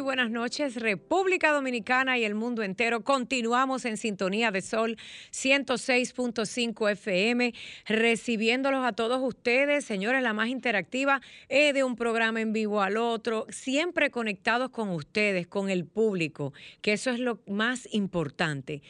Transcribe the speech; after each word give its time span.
Muy 0.00 0.06
buenas 0.06 0.30
noches, 0.30 0.76
República 0.76 1.52
Dominicana 1.52 2.16
y 2.16 2.24
el 2.24 2.34
mundo 2.34 2.62
entero. 2.62 3.04
Continuamos 3.04 3.84
en 3.84 3.98
sintonía 3.98 4.50
de 4.50 4.62
Sol 4.62 4.96
106.5 5.30 6.90
FM, 6.92 7.52
recibiéndolos 7.84 8.82
a 8.82 8.94
todos 8.94 9.20
ustedes, 9.22 9.84
señores, 9.84 10.22
la 10.22 10.32
más 10.32 10.48
interactiva, 10.48 11.20
eh, 11.50 11.74
de 11.74 11.84
un 11.84 11.96
programa 11.96 12.40
en 12.40 12.54
vivo 12.54 12.80
al 12.80 12.96
otro, 12.96 13.46
siempre 13.50 14.10
conectados 14.10 14.70
con 14.70 14.88
ustedes, 14.88 15.46
con 15.46 15.68
el 15.68 15.84
público, 15.84 16.54
que 16.80 16.94
eso 16.94 17.10
es 17.10 17.18
lo 17.18 17.42
más 17.46 17.86
importante. 17.92 18.80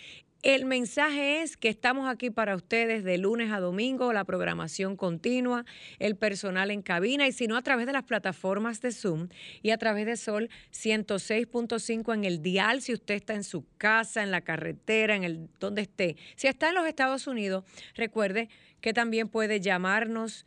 El 0.43 0.65
mensaje 0.65 1.43
es 1.43 1.59
que 1.59 1.69
estamos 1.69 2.09
aquí 2.09 2.31
para 2.31 2.57
ustedes 2.57 3.05
de 3.05 3.19
lunes 3.19 3.53
a 3.53 3.61
domingo, 3.61 4.15
la 4.15 4.25
programación 4.25 4.97
continua, 4.97 5.67
el 5.99 6.17
personal 6.17 6.71
en 6.71 6.81
cabina 6.81 7.29
y 7.29 7.33
si 7.33 7.47
no 7.47 7.59
a 7.59 7.63
través 7.63 7.85
de 7.85 7.93
las 7.93 8.05
plataformas 8.05 8.81
de 8.81 8.91
Zoom 8.91 9.29
y 9.61 9.69
a 9.69 9.77
través 9.77 10.07
de 10.07 10.17
Sol 10.17 10.49
106.5 10.73 12.15
en 12.15 12.25
el 12.25 12.41
dial 12.41 12.81
si 12.81 12.95
usted 12.95 13.17
está 13.17 13.35
en 13.35 13.45
su 13.45 13.67
casa, 13.77 14.23
en 14.23 14.31
la 14.31 14.41
carretera, 14.41 15.15
en 15.15 15.25
el 15.25 15.51
donde 15.59 15.83
esté. 15.83 16.17
Si 16.37 16.47
está 16.47 16.71
en 16.71 16.77
los 16.77 16.87
Estados 16.87 17.27
Unidos, 17.27 17.65
recuerde 17.95 18.49
que 18.81 18.95
también 18.95 19.29
puede 19.29 19.61
llamarnos 19.61 20.47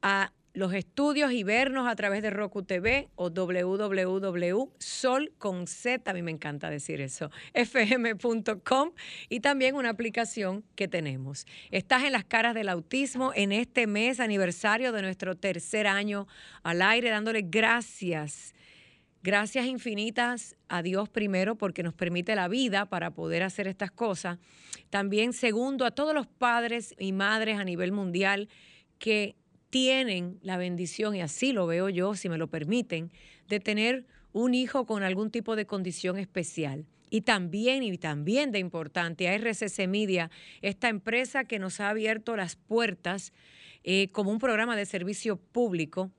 a 0.00 0.32
los 0.52 0.74
estudios 0.74 1.32
y 1.32 1.44
vernos 1.44 1.86
a 1.86 1.94
través 1.94 2.22
de 2.22 2.30
Roku 2.30 2.62
TV 2.62 3.08
o 3.14 3.30
www.sol 3.30 4.72
con 5.38 5.66
Z, 5.66 6.10
a 6.10 6.14
mí 6.14 6.22
me 6.22 6.30
encanta 6.30 6.70
decir 6.70 7.00
eso, 7.00 7.30
fm.com 7.54 8.90
y 9.28 9.40
también 9.40 9.76
una 9.76 9.90
aplicación 9.90 10.64
que 10.74 10.88
tenemos. 10.88 11.46
Estás 11.70 12.04
en 12.04 12.12
las 12.12 12.24
caras 12.24 12.54
del 12.54 12.68
autismo 12.68 13.32
en 13.34 13.52
este 13.52 13.86
mes 13.86 14.18
aniversario 14.20 14.92
de 14.92 15.02
nuestro 15.02 15.36
tercer 15.36 15.86
año 15.86 16.26
al 16.62 16.82
aire, 16.82 17.10
dándole 17.10 17.42
gracias. 17.42 18.54
Gracias 19.22 19.66
infinitas 19.66 20.56
a 20.68 20.82
Dios 20.82 21.10
primero 21.10 21.54
porque 21.54 21.82
nos 21.82 21.92
permite 21.92 22.34
la 22.34 22.48
vida 22.48 22.86
para 22.86 23.10
poder 23.10 23.42
hacer 23.42 23.68
estas 23.68 23.90
cosas. 23.90 24.38
También 24.88 25.34
segundo 25.34 25.84
a 25.84 25.90
todos 25.90 26.14
los 26.14 26.26
padres 26.26 26.94
y 26.98 27.12
madres 27.12 27.58
a 27.58 27.64
nivel 27.64 27.92
mundial 27.92 28.48
que 28.98 29.36
tienen 29.70 30.38
la 30.42 30.56
bendición, 30.56 31.14
y 31.14 31.22
así 31.22 31.52
lo 31.52 31.66
veo 31.66 31.88
yo, 31.88 32.14
si 32.14 32.28
me 32.28 32.38
lo 32.38 32.48
permiten, 32.48 33.10
de 33.48 33.60
tener 33.60 34.06
un 34.32 34.54
hijo 34.54 34.86
con 34.86 35.02
algún 35.02 35.30
tipo 35.30 35.56
de 35.56 35.66
condición 35.66 36.18
especial. 36.18 36.86
Y 37.08 37.22
también, 37.22 37.82
y 37.82 37.96
también 37.98 38.52
de 38.52 38.60
importante, 38.60 39.28
a 39.28 39.34
RCC 39.34 39.88
Media, 39.88 40.30
esta 40.62 40.88
empresa 40.88 41.44
que 41.44 41.58
nos 41.58 41.80
ha 41.80 41.88
abierto 41.88 42.36
las 42.36 42.56
puertas 42.56 43.32
eh, 43.82 44.10
como 44.12 44.30
un 44.30 44.38
programa 44.38 44.76
de 44.76 44.86
servicio 44.86 45.36
público 45.36 46.10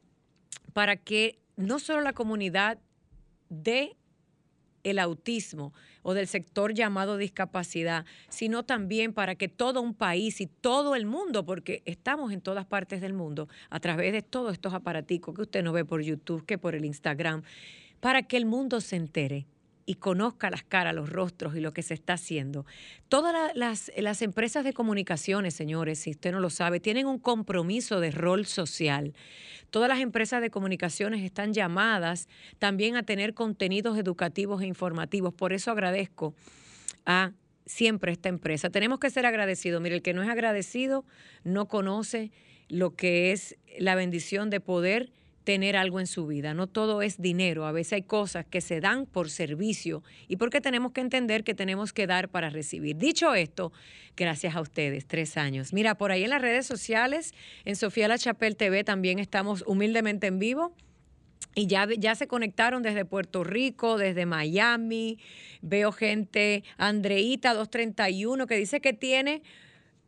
para 0.73 0.97
que 0.97 1.39
no 1.55 1.79
solo 1.79 2.01
la 2.01 2.13
comunidad 2.13 2.79
de 3.49 3.95
el 4.83 4.99
autismo 4.99 5.73
o 6.03 6.13
del 6.13 6.27
sector 6.27 6.73
llamado 6.73 7.17
discapacidad, 7.17 8.05
sino 8.29 8.63
también 8.63 9.13
para 9.13 9.35
que 9.35 9.47
todo 9.47 9.81
un 9.81 9.93
país 9.93 10.41
y 10.41 10.47
todo 10.47 10.95
el 10.95 11.05
mundo, 11.05 11.45
porque 11.45 11.83
estamos 11.85 12.31
en 12.31 12.41
todas 12.41 12.65
partes 12.65 13.01
del 13.01 13.13
mundo, 13.13 13.47
a 13.69 13.79
través 13.79 14.13
de 14.13 14.21
todos 14.21 14.53
estos 14.53 14.73
aparaticos 14.73 15.35
que 15.35 15.41
usted 15.43 15.63
no 15.63 15.73
ve 15.73 15.85
por 15.85 16.01
YouTube, 16.01 16.45
que 16.45 16.57
por 16.57 16.75
el 16.75 16.85
Instagram, 16.85 17.43
para 17.99 18.23
que 18.23 18.37
el 18.37 18.45
mundo 18.45 18.81
se 18.81 18.95
entere 18.95 19.45
y 19.85 19.95
conozca 19.95 20.49
las 20.49 20.63
caras, 20.63 20.93
los 20.93 21.09
rostros 21.09 21.55
y 21.55 21.59
lo 21.59 21.73
que 21.73 21.81
se 21.81 21.93
está 21.93 22.13
haciendo. 22.13 22.65
Todas 23.09 23.51
las, 23.55 24.21
empresas 24.21 24.63
de 24.63 24.73
comunicaciones, 24.73 25.53
señores, 25.53 25.99
si 25.99 26.11
usted 26.11 26.31
no 26.31 26.39
lo 26.39 26.49
sabe, 26.49 26.79
tienen 26.79 27.07
un 27.07 27.19
compromiso 27.19 27.99
de 27.99 28.11
rol 28.11 28.45
social. 28.45 29.13
Todas 29.69 29.89
las 29.89 29.99
empresas 29.99 30.41
de 30.41 30.49
comunicaciones 30.49 31.23
están 31.23 31.53
llamadas 31.53 32.27
también 32.59 32.95
a 32.95 33.03
tener 33.03 33.33
contenidos 33.33 33.97
educativos 33.97 34.61
e 34.61 34.67
informativos. 34.67 35.33
Por 35.33 35.53
eso 35.53 35.71
agradezco 35.71 36.35
a 37.05 37.31
siempre 37.65 38.11
esta 38.11 38.29
empresa. 38.29 38.69
Tenemos 38.69 38.99
que 38.99 39.09
ser 39.09 39.25
agradecidos. 39.25 39.81
Mire, 39.81 39.95
el 39.95 40.01
que 40.01 40.13
no 40.13 40.21
es 40.23 40.29
agradecido 40.29 41.05
no 41.43 41.67
conoce 41.67 42.31
lo 42.67 42.95
que 42.95 43.31
es 43.31 43.57
la 43.79 43.95
bendición 43.95 44.49
de 44.49 44.59
poder 44.59 45.11
tener 45.43 45.75
algo 45.75 45.99
en 45.99 46.07
su 46.07 46.27
vida. 46.27 46.53
No 46.53 46.67
todo 46.67 47.01
es 47.01 47.21
dinero, 47.21 47.65
a 47.65 47.71
veces 47.71 47.93
hay 47.93 48.03
cosas 48.03 48.45
que 48.45 48.61
se 48.61 48.79
dan 48.79 49.05
por 49.05 49.29
servicio 49.29 50.03
y 50.27 50.37
porque 50.37 50.61
tenemos 50.61 50.91
que 50.91 51.01
entender 51.01 51.43
que 51.43 51.53
tenemos 51.53 51.93
que 51.93 52.07
dar 52.07 52.29
para 52.29 52.49
recibir. 52.49 52.97
Dicho 52.97 53.33
esto, 53.33 53.71
gracias 54.15 54.55
a 54.55 54.61
ustedes, 54.61 55.07
tres 55.07 55.37
años. 55.37 55.73
Mira, 55.73 55.95
por 55.95 56.11
ahí 56.11 56.23
en 56.23 56.29
las 56.29 56.41
redes 56.41 56.65
sociales, 56.65 57.33
en 57.65 57.75
Sofía 57.75 58.07
La 58.07 58.17
Chapelle 58.17 58.55
TV 58.55 58.83
también 58.83 59.19
estamos 59.19 59.63
humildemente 59.65 60.27
en 60.27 60.39
vivo. 60.39 60.75
Y 61.53 61.67
ya, 61.67 61.85
ya 61.97 62.15
se 62.15 62.27
conectaron 62.27 62.81
desde 62.81 63.03
Puerto 63.03 63.43
Rico, 63.43 63.97
desde 63.97 64.25
Miami. 64.25 65.19
Veo 65.61 65.91
gente, 65.91 66.63
Andreita 66.77 67.53
231, 67.53 68.47
que 68.47 68.55
dice 68.55 68.79
que 68.79 68.93
tiene 68.93 69.41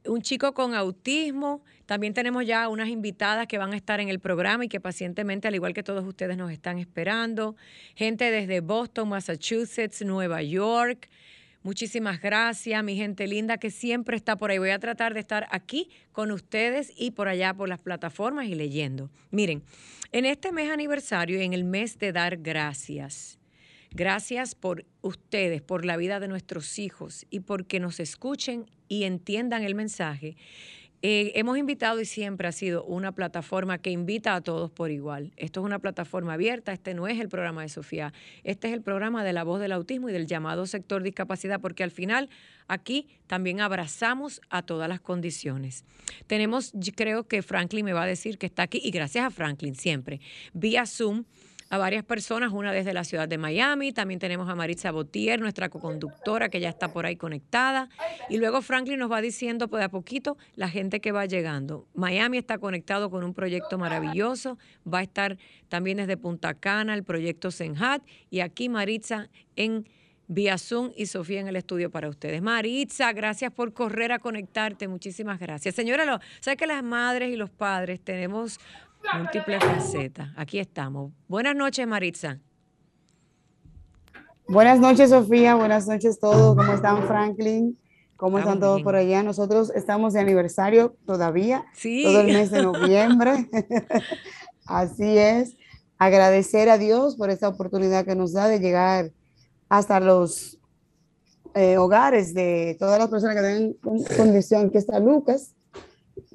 un 0.05 0.21
chico 0.21 0.53
con 0.53 0.73
autismo. 0.73 1.63
También 1.85 2.13
tenemos 2.13 2.45
ya 2.45 2.67
unas 2.69 2.89
invitadas 2.89 3.47
que 3.47 3.57
van 3.57 3.73
a 3.73 3.75
estar 3.75 3.99
en 3.99 4.09
el 4.09 4.19
programa 4.19 4.65
y 4.65 4.69
que 4.69 4.79
pacientemente, 4.79 5.47
al 5.47 5.55
igual 5.55 5.73
que 5.73 5.83
todos 5.83 6.05
ustedes, 6.05 6.37
nos 6.37 6.51
están 6.51 6.79
esperando. 6.79 7.55
Gente 7.95 8.31
desde 8.31 8.61
Boston, 8.61 9.09
Massachusetts, 9.09 10.01
Nueva 10.01 10.41
York. 10.41 11.09
Muchísimas 11.63 12.19
gracias, 12.21 12.83
mi 12.83 12.97
gente 12.97 13.25
linda 13.25 13.57
que 13.57 13.71
siempre 13.71 14.17
está 14.17 14.35
por 14.35 14.51
ahí. 14.51 14.57
Voy 14.57 14.71
a 14.71 14.79
tratar 14.79 15.13
de 15.13 15.21
estar 15.21 15.47
aquí 15.49 15.89
con 16.11 16.31
ustedes 16.31 16.91
y 16.97 17.11
por 17.11 17.29
allá 17.29 17.53
por 17.53 17.69
las 17.69 17.79
plataformas 17.79 18.47
y 18.47 18.55
leyendo. 18.55 19.09
Miren, 19.31 19.63
en 20.11 20.25
este 20.25 20.51
mes 20.51 20.69
aniversario, 20.69 21.39
en 21.39 21.53
el 21.53 21.63
mes 21.63 21.97
de 21.99 22.11
dar 22.11 22.35
gracias, 22.37 23.39
Gracias 23.95 24.55
por 24.55 24.85
ustedes, 25.01 25.61
por 25.61 25.85
la 25.85 25.97
vida 25.97 26.19
de 26.19 26.27
nuestros 26.27 26.79
hijos 26.79 27.27
y 27.29 27.41
porque 27.41 27.79
nos 27.79 27.99
escuchen 27.99 28.65
y 28.87 29.03
entiendan 29.03 29.63
el 29.63 29.75
mensaje. 29.75 30.35
Eh, 31.03 31.33
hemos 31.35 31.59
invitado 31.59 32.01
y 32.01 32.05
siempre 32.05 32.47
ha 32.47 32.51
sido 32.51 32.83
una 32.85 33.11
plataforma 33.11 33.77
que 33.77 33.91
invita 33.91 34.33
a 34.33 34.41
todos 34.41 34.71
por 34.71 34.89
igual. 34.89 35.31
Esto 35.37 35.59
es 35.59 35.65
una 35.65 35.77
plataforma 35.77 36.33
abierta, 36.33 36.73
este 36.73 36.95
no 36.95 37.07
es 37.07 37.19
el 37.19 37.29
programa 37.29 37.61
de 37.61 37.69
Sofía, 37.69 38.13
este 38.43 38.69
es 38.69 38.73
el 38.73 38.81
programa 38.81 39.23
de 39.23 39.33
la 39.33 39.43
voz 39.43 39.59
del 39.59 39.73
autismo 39.73 40.09
y 40.09 40.13
del 40.13 40.25
llamado 40.25 40.65
sector 40.65 41.03
discapacidad, 41.03 41.61
porque 41.61 41.83
al 41.83 41.91
final 41.91 42.29
aquí 42.67 43.09
también 43.27 43.61
abrazamos 43.61 44.41
a 44.49 44.63
todas 44.63 44.89
las 44.89 45.01
condiciones. 45.01 45.83
Tenemos, 46.25 46.73
creo 46.95 47.27
que 47.27 47.43
Franklin 47.43 47.85
me 47.85 47.93
va 47.93 48.03
a 48.03 48.07
decir 48.07 48.39
que 48.39 48.47
está 48.47 48.63
aquí, 48.63 48.81
y 48.83 48.89
gracias 48.89 49.25
a 49.25 49.29
Franklin 49.29 49.75
siempre, 49.75 50.19
vía 50.53 50.87
Zoom 50.87 51.25
a 51.73 51.77
varias 51.79 52.03
personas, 52.03 52.51
una 52.53 52.71
desde 52.71 52.93
la 52.93 53.03
ciudad 53.03 53.27
de 53.27 53.39
Miami, 53.39 53.93
también 53.93 54.19
tenemos 54.19 54.47
a 54.47 54.53
Maritza 54.53 54.91
Botier, 54.91 55.39
nuestra 55.39 55.69
coconductora 55.69 56.49
que 56.49 56.59
ya 56.59 56.69
está 56.69 56.93
por 56.93 57.07
ahí 57.07 57.15
conectada, 57.15 57.89
y 58.29 58.37
luego 58.37 58.61
Franklin 58.61 58.99
nos 58.99 59.11
va 59.11 59.21
diciendo 59.21 59.67
pues 59.67 59.83
a 59.83 59.89
poquito 59.89 60.37
la 60.55 60.69
gente 60.69 60.99
que 60.99 61.11
va 61.11 61.25
llegando. 61.25 61.87
Miami 61.95 62.37
está 62.37 62.59
conectado 62.59 63.09
con 63.09 63.23
un 63.23 63.33
proyecto 63.33 63.79
maravilloso, 63.79 64.59
va 64.85 64.99
a 64.99 65.01
estar 65.01 65.39
también 65.67 65.97
desde 65.97 66.15
Punta 66.15 66.53
Cana 66.53 66.93
el 66.93 67.03
proyecto 67.03 67.49
Senhat, 67.49 68.03
y 68.29 68.41
aquí 68.41 68.69
Maritza 68.69 69.29
en 69.55 69.87
vía 70.27 70.57
y 70.95 71.05
Sofía 71.05 71.41
en 71.41 71.47
el 71.47 71.55
estudio 71.55 71.91
para 71.91 72.09
ustedes. 72.09 72.41
Maritza, 72.41 73.11
gracias 73.13 73.51
por 73.51 73.73
correr 73.73 74.11
a 74.11 74.19
conectarte, 74.19 74.87
muchísimas 74.87 75.39
gracias. 75.39 75.75
Señora, 75.75 76.19
sé 76.39 76.55
que 76.55 76.65
las 76.65 76.83
madres 76.83 77.31
y 77.31 77.35
los 77.35 77.49
padres 77.49 77.99
tenemos 78.01 78.59
Múltiples 79.17 79.59
facetas. 79.63 80.29
Aquí 80.35 80.59
estamos. 80.59 81.11
Buenas 81.27 81.55
noches, 81.55 81.85
Maritza. 81.85 82.39
Buenas 84.47 84.79
noches, 84.79 85.09
Sofía. 85.09 85.55
Buenas 85.55 85.87
noches 85.87 86.19
todos. 86.19 86.55
¿Cómo 86.55 86.73
están, 86.73 87.07
Franklin? 87.07 87.77
¿Cómo 88.15 88.39
están 88.39 88.59
todos 88.59 88.81
por 88.81 88.95
allá? 88.95 89.21
Nosotros 89.21 89.71
estamos 89.75 90.13
de 90.13 90.21
aniversario 90.21 90.95
todavía, 91.05 91.65
sí. 91.73 92.03
todo 92.03 92.21
el 92.21 92.27
mes 92.27 92.51
de 92.51 92.61
noviembre. 92.63 93.49
Así 94.65 95.17
es. 95.17 95.57
Agradecer 95.97 96.69
a 96.69 96.77
Dios 96.77 97.15
por 97.15 97.29
esta 97.29 97.49
oportunidad 97.49 98.05
que 98.05 98.15
nos 98.15 98.33
da 98.33 98.47
de 98.47 98.59
llegar 98.59 99.11
hasta 99.69 99.99
los 99.99 100.57
eh, 101.53 101.77
hogares 101.77 102.33
de 102.33 102.77
todas 102.79 102.97
las 102.97 103.09
personas 103.09 103.35
que 103.35 103.41
tienen 103.41 104.07
condición. 104.17 104.67
Aquí 104.67 104.77
está 104.77 104.99
Lucas, 104.99 105.53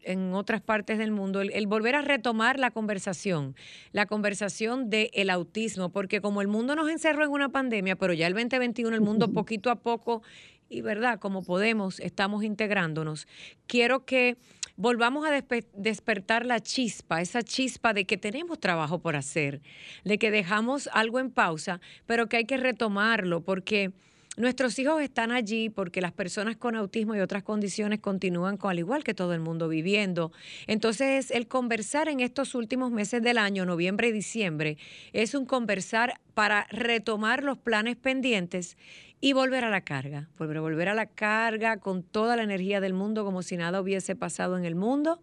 en 0.06 0.34
otras 0.34 0.62
partes 0.62 0.98
del 0.98 1.12
mundo, 1.12 1.42
el, 1.42 1.68
volver 1.68 1.96
a 1.96 2.02
retomar 2.02 2.60
la 2.60 2.72
conversación, 2.72 3.56
la 3.92 4.06
conversación 4.06 4.90
del 4.90 5.30
autismo, 5.30 5.90
porque 5.90 6.22
como 6.22 6.42
el 6.42 6.48
mundo 6.48 6.76
nos 6.76 6.90
encerró 6.90 7.24
en 7.24 7.32
una 7.32 7.50
pandemia, 7.50 7.96
pero 7.96 8.14
ya 8.14 8.28
el 8.28 8.34
2021 8.34 8.94
el 8.94 9.02
mundo 9.02 9.28
poquito 9.34 9.72
a 9.72 9.76
poco 9.76 10.22
y 10.70 10.82
verdad, 10.82 11.20
como 11.20 11.44
podemos, 11.44 12.00
estamos 12.00 12.44
integrándonos. 12.44 13.28
Quiero 13.68 14.06
que 14.06 14.38
volvamos 14.76 15.26
a 15.26 15.44
despertar 15.76 16.46
la 16.46 16.60
chispa, 16.60 17.22
esa 17.22 17.44
chispa 17.44 17.94
de 17.94 18.06
que 18.06 18.18
tenemos 18.18 18.60
trabajo 18.60 19.00
por 19.00 19.16
hacer, 19.16 19.62
de 20.04 20.18
que 20.18 20.32
dejamos 20.32 20.90
algo 20.94 21.20
en 21.20 21.32
pausa, 21.32 21.80
pero 22.06 22.28
que 22.28 22.38
hay 22.38 22.46
que 22.46 22.58
retomarlo 22.58 23.42
porque 23.42 23.92
nuestros 24.36 24.80
hijos 24.80 25.00
están 25.00 25.32
allí 25.32 25.70
porque 25.70 26.02
las 26.02 26.12
personas 26.12 26.58
con 26.58 26.76
autismo 26.76 27.16
y 27.16 27.20
otras 27.20 27.44
condiciones 27.44 28.00
continúan 28.00 28.58
con, 28.58 28.72
al 28.72 28.80
igual 28.80 29.04
que 29.04 29.14
todo 29.14 29.36
el 29.36 29.40
mundo 29.40 29.68
viviendo. 29.68 30.32
Entonces, 30.66 31.30
el 31.30 31.48
conversar 31.48 32.10
en 32.10 32.20
estos 32.20 32.56
últimos 32.56 32.92
meses 32.92 33.22
del 33.22 33.38
año, 33.38 33.64
noviembre 33.66 34.08
y 34.08 34.12
diciembre, 34.12 34.78
es 35.12 35.36
un 35.36 35.46
conversar 35.46 36.20
para 36.34 36.66
retomar 36.72 37.44
los 37.44 37.60
planes 37.60 37.96
pendientes 37.96 38.76
y 39.24 39.32
volver 39.32 39.64
a 39.64 39.70
la 39.70 39.80
carga, 39.80 40.28
volver, 40.38 40.60
volver 40.60 40.90
a 40.90 40.94
la 40.94 41.06
carga 41.06 41.78
con 41.78 42.04
toda 42.04 42.36
la 42.36 42.44
energía 42.44 42.82
del 42.82 42.94
mundo 42.94 43.24
como 43.24 43.42
si 43.42 43.56
nada 43.56 43.80
hubiese 43.80 44.18
pasado 44.18 44.58
en 44.58 44.66
el 44.66 44.76
mundo, 44.76 45.22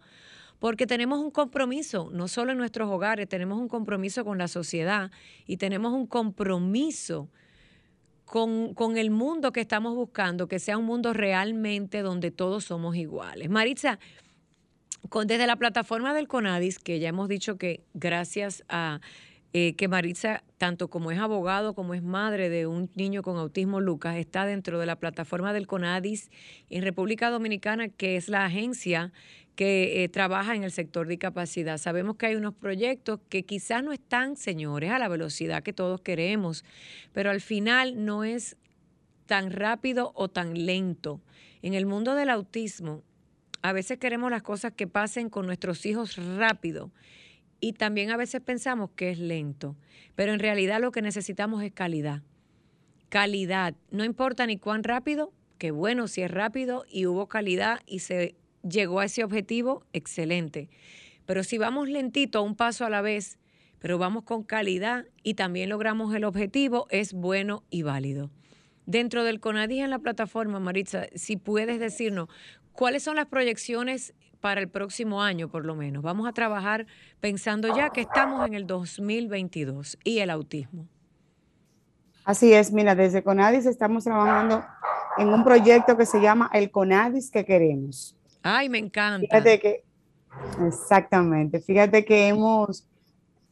porque 0.57 0.87
tenemos 0.87 1.19
un 1.19 1.29
compromiso, 1.29 2.09
no 2.11 2.27
solo 2.27 2.51
en 2.51 2.57
nuestros 2.57 2.89
hogares, 2.89 3.29
tenemos 3.29 3.59
un 3.59 3.67
compromiso 3.67 4.25
con 4.25 4.39
la 4.39 4.47
sociedad 4.47 5.11
y 5.45 5.57
tenemos 5.57 5.93
un 5.93 6.07
compromiso 6.07 7.29
con, 8.25 8.73
con, 8.73 8.97
el 8.97 9.11
mundo 9.11 9.51
que 9.51 9.61
estamos 9.61 9.93
buscando, 9.93 10.47
que 10.47 10.57
sea 10.57 10.79
un 10.79 10.85
mundo 10.85 11.13
realmente 11.13 12.01
donde 12.01 12.31
todos 12.31 12.63
somos 12.63 12.95
iguales. 12.95 13.51
Maritza, 13.51 13.99
con, 15.09 15.27
desde 15.27 15.45
la 15.45 15.57
plataforma 15.57 16.15
del 16.15 16.27
CONADIS, 16.27 16.79
que 16.79 16.97
ya 16.97 17.09
hemos 17.09 17.29
dicho 17.29 17.59
que 17.59 17.83
gracias 17.93 18.63
a 18.67 18.99
eh, 19.53 19.75
que 19.75 19.89
Maritza, 19.89 20.43
tanto 20.57 20.89
como 20.89 21.11
es 21.11 21.19
abogado 21.19 21.73
como 21.73 21.93
es 21.93 22.01
madre 22.01 22.49
de 22.49 22.67
un 22.67 22.89
niño 22.95 23.21
con 23.21 23.37
autismo 23.37 23.81
Lucas, 23.81 24.15
está 24.15 24.45
dentro 24.45 24.79
de 24.79 24.85
la 24.85 24.95
plataforma 24.95 25.51
del 25.51 25.67
CONADIS 25.67 26.29
en 26.69 26.83
República 26.83 27.29
Dominicana, 27.29 27.89
que 27.89 28.15
es 28.15 28.29
la 28.29 28.45
agencia 28.45 29.11
que 29.55 30.03
eh, 30.03 30.09
trabaja 30.09 30.55
en 30.55 30.63
el 30.63 30.71
sector 30.71 31.05
de 31.05 31.11
discapacidad. 31.11 31.77
Sabemos 31.77 32.15
que 32.15 32.27
hay 32.27 32.35
unos 32.35 32.53
proyectos 32.55 33.19
que 33.27 33.43
quizás 33.43 33.83
no 33.83 33.91
están, 33.91 34.37
señores, 34.37 34.89
a 34.91 34.99
la 34.99 35.09
velocidad 35.09 35.63
que 35.63 35.73
todos 35.73 35.99
queremos, 35.99 36.63
pero 37.11 37.29
al 37.29 37.41
final 37.41 38.05
no 38.05 38.23
es 38.23 38.55
tan 39.25 39.51
rápido 39.51 40.13
o 40.15 40.29
tan 40.29 40.65
lento. 40.65 41.21
En 41.61 41.73
el 41.73 41.85
mundo 41.85 42.15
del 42.15 42.29
autismo, 42.29 43.03
a 43.61 43.73
veces 43.73 43.99
queremos 43.99 44.31
las 44.31 44.43
cosas 44.43 44.71
que 44.73 44.87
pasen 44.87 45.29
con 45.29 45.45
nuestros 45.45 45.85
hijos 45.85 46.15
rápido 46.37 46.91
y 47.61 47.73
también 47.73 48.09
a 48.09 48.17
veces 48.17 48.41
pensamos 48.41 48.89
que 48.95 49.11
es 49.11 49.19
lento, 49.19 49.77
pero 50.15 50.33
en 50.33 50.39
realidad 50.39 50.81
lo 50.81 50.91
que 50.91 51.01
necesitamos 51.01 51.63
es 51.63 51.71
calidad. 51.71 52.23
Calidad, 53.07 53.75
no 53.91 54.03
importa 54.03 54.45
ni 54.47 54.57
cuán 54.57 54.83
rápido, 54.83 55.31
que 55.57 55.71
bueno, 55.71 56.07
si 56.07 56.23
es 56.23 56.31
rápido 56.31 56.85
y 56.89 57.05
hubo 57.05 57.27
calidad 57.27 57.81
y 57.85 57.99
se 57.99 58.35
llegó 58.67 58.99
a 58.99 59.05
ese 59.05 59.23
objetivo, 59.23 59.85
excelente. 59.93 60.69
Pero 61.25 61.43
si 61.43 61.57
vamos 61.57 61.87
lentito, 61.87 62.41
un 62.41 62.55
paso 62.55 62.83
a 62.83 62.89
la 62.89 63.01
vez, 63.01 63.37
pero 63.79 63.97
vamos 63.97 64.23
con 64.23 64.43
calidad 64.43 65.05
y 65.23 65.35
también 65.35 65.69
logramos 65.69 66.13
el 66.15 66.23
objetivo, 66.23 66.87
es 66.89 67.13
bueno 67.13 67.63
y 67.69 67.83
válido. 67.83 68.31
Dentro 68.87 69.23
del 69.23 69.39
CONADI 69.39 69.81
en 69.81 69.91
la 69.91 69.99
plataforma, 69.99 70.59
Maritza, 70.59 71.05
si 71.13 71.37
puedes 71.37 71.79
decirnos 71.79 72.27
cuáles 72.71 73.03
son 73.03 73.15
las 73.15 73.27
proyecciones 73.27 74.13
para 74.41 74.59
el 74.59 74.67
próximo 74.67 75.21
año 75.21 75.47
por 75.47 75.65
lo 75.65 75.75
menos. 75.75 76.03
Vamos 76.03 76.27
a 76.27 76.33
trabajar 76.33 76.87
pensando 77.19 77.73
ya 77.75 77.91
que 77.91 78.01
estamos 78.01 78.45
en 78.45 78.55
el 78.55 78.67
2022 78.67 79.97
y 80.03 80.19
el 80.19 80.29
autismo. 80.29 80.87
Así 82.25 82.53
es, 82.53 82.71
mira, 82.71 82.95
desde 82.95 83.23
Conadis 83.23 83.65
estamos 83.65 84.03
trabajando 84.03 84.63
en 85.17 85.29
un 85.29 85.43
proyecto 85.43 85.97
que 85.97 86.05
se 86.05 86.19
llama 86.19 86.49
el 86.53 86.69
Conadis 86.69 87.31
que 87.31 87.45
queremos. 87.45 88.15
Ay, 88.43 88.69
me 88.69 88.77
encanta. 88.77 89.27
Fíjate 89.27 89.59
que, 89.59 89.83
exactamente, 90.67 91.61
fíjate 91.61 92.03
que 92.05 92.27
hemos 92.27 92.87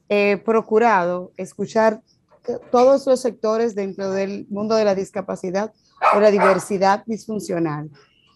eh, 0.08 0.38
procurado 0.44 1.32
escuchar 1.38 2.02
todos 2.72 3.06
los 3.06 3.22
sectores 3.22 3.76
dentro 3.76 4.12
del 4.12 4.48
mundo 4.50 4.76
de 4.76 4.86
la 4.86 4.96
discapacidad 4.96 5.72
o 6.16 6.20
la 6.20 6.32
diversidad 6.32 7.04
disfuncional 7.06 7.90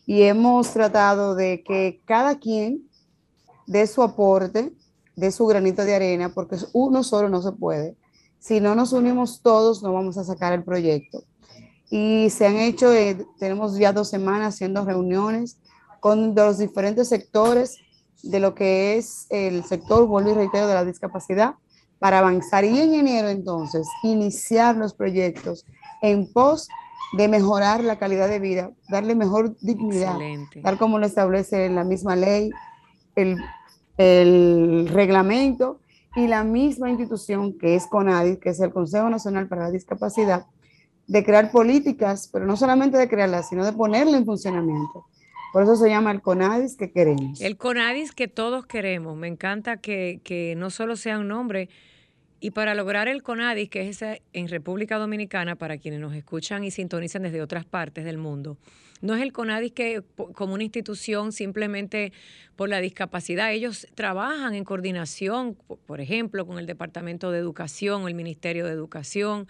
y 0.05 0.23
hemos 0.23 0.71
tratado 0.71 1.35
de 1.35 1.63
que 1.63 2.01
cada 2.05 2.39
quien 2.39 2.89
dé 3.67 3.87
su 3.87 4.01
aporte, 4.03 4.73
dé 5.15 5.31
su 5.31 5.45
granito 5.45 5.85
de 5.85 5.95
arena, 5.95 6.33
porque 6.33 6.57
uno 6.73 7.03
solo 7.03 7.29
no 7.29 7.41
se 7.41 7.51
puede. 7.51 7.95
Si 8.39 8.59
no 8.59 8.75
nos 8.75 8.91
unimos 8.91 9.41
todos, 9.41 9.81
no 9.81 9.93
vamos 9.93 10.17
a 10.17 10.23
sacar 10.23 10.53
el 10.53 10.63
proyecto. 10.63 11.23
Y 11.89 12.29
se 12.29 12.47
han 12.47 12.57
hecho, 12.57 12.91
eh, 12.91 13.25
tenemos 13.39 13.77
ya 13.77 13.93
dos 13.93 14.09
semanas 14.09 14.55
haciendo 14.55 14.83
reuniones 14.83 15.57
con 15.99 16.35
los 16.35 16.57
diferentes 16.57 17.07
sectores 17.07 17.77
de 18.23 18.39
lo 18.39 18.55
que 18.55 18.97
es 18.97 19.27
el 19.29 19.63
sector, 19.63 20.07
vuelvo 20.07 20.31
y 20.31 20.33
reitero, 20.33 20.67
de 20.67 20.73
la 20.73 20.85
discapacidad, 20.85 21.55
para 21.99 22.19
avanzar. 22.19 22.65
Y 22.65 22.79
en 22.79 22.95
enero, 22.95 23.29
entonces, 23.29 23.87
iniciar 24.01 24.75
los 24.75 24.93
proyectos 24.93 25.65
en 26.01 26.31
pos 26.31 26.67
de 27.11 27.27
mejorar 27.27 27.83
la 27.83 27.97
calidad 27.97 28.27
de 28.27 28.39
vida, 28.39 28.71
darle 28.89 29.15
mejor 29.15 29.55
dignidad, 29.59 30.17
tal 30.63 30.77
como 30.77 30.97
lo 30.97 31.05
establece 31.05 31.69
la 31.69 31.83
misma 31.83 32.15
ley, 32.15 32.49
el, 33.15 33.37
el, 33.97 34.87
reglamento 34.89 35.79
y 36.15 36.27
la 36.27 36.43
misma 36.43 36.89
institución 36.89 37.57
que 37.57 37.75
es 37.75 37.85
CONADIS, 37.87 38.39
que 38.39 38.49
es 38.49 38.59
el 38.59 38.71
Consejo 38.71 39.09
Nacional 39.09 39.47
para 39.47 39.63
la 39.63 39.71
Discapacidad, 39.71 40.47
de 41.07 41.23
crear 41.23 41.51
políticas, 41.51 42.29
pero 42.31 42.45
no 42.45 42.57
solamente 42.57 42.97
de 42.97 43.07
crearlas, 43.07 43.49
sino 43.49 43.65
de 43.65 43.73
ponerla 43.73 44.17
en 44.17 44.25
funcionamiento. 44.25 45.05
Por 45.51 45.61
eso 45.61 45.75
se 45.75 45.89
llama 45.89 46.09
el 46.09 46.21
CONADIS 46.21 46.75
que 46.75 46.91
queremos. 46.91 47.39
El 47.39 47.57
CONADIS 47.57 48.11
que 48.13 48.27
todos 48.27 48.65
queremos. 48.65 49.15
Me 49.15 49.27
encanta 49.27 49.77
que, 49.77 50.19
que 50.23 50.55
no 50.57 50.71
solo 50.71 50.95
sea 50.95 51.19
un 51.19 51.27
nombre, 51.27 51.69
y 52.43 52.51
para 52.51 52.75
lograr 52.75 53.07
el 53.07 53.23
CONADIS, 53.23 53.69
que 53.69 53.87
es 53.87 54.01
en 54.01 54.49
República 54.49 54.97
Dominicana, 54.97 55.55
para 55.55 55.77
quienes 55.77 56.01
nos 56.01 56.13
escuchan 56.13 56.65
y 56.65 56.71
sintonizan 56.71 57.21
desde 57.23 57.41
otras 57.41 57.63
partes 57.63 58.03
del 58.03 58.17
mundo, 58.17 58.57
no 58.99 59.15
es 59.15 59.21
el 59.21 59.31
CONADIS 59.31 59.71
que 59.71 60.03
como 60.33 60.53
una 60.53 60.63
institución 60.63 61.31
simplemente 61.31 62.11
por 62.57 62.67
la 62.67 62.81
discapacidad. 62.81 63.53
Ellos 63.53 63.87
trabajan 63.95 64.55
en 64.55 64.65
coordinación, 64.65 65.55
por 65.85 66.01
ejemplo, 66.01 66.45
con 66.45 66.59
el 66.59 66.65
Departamento 66.65 67.31
de 67.31 67.39
Educación 67.39 68.09
el 68.09 68.13
Ministerio 68.13 68.65
de 68.65 68.73
Educación, 68.73 69.47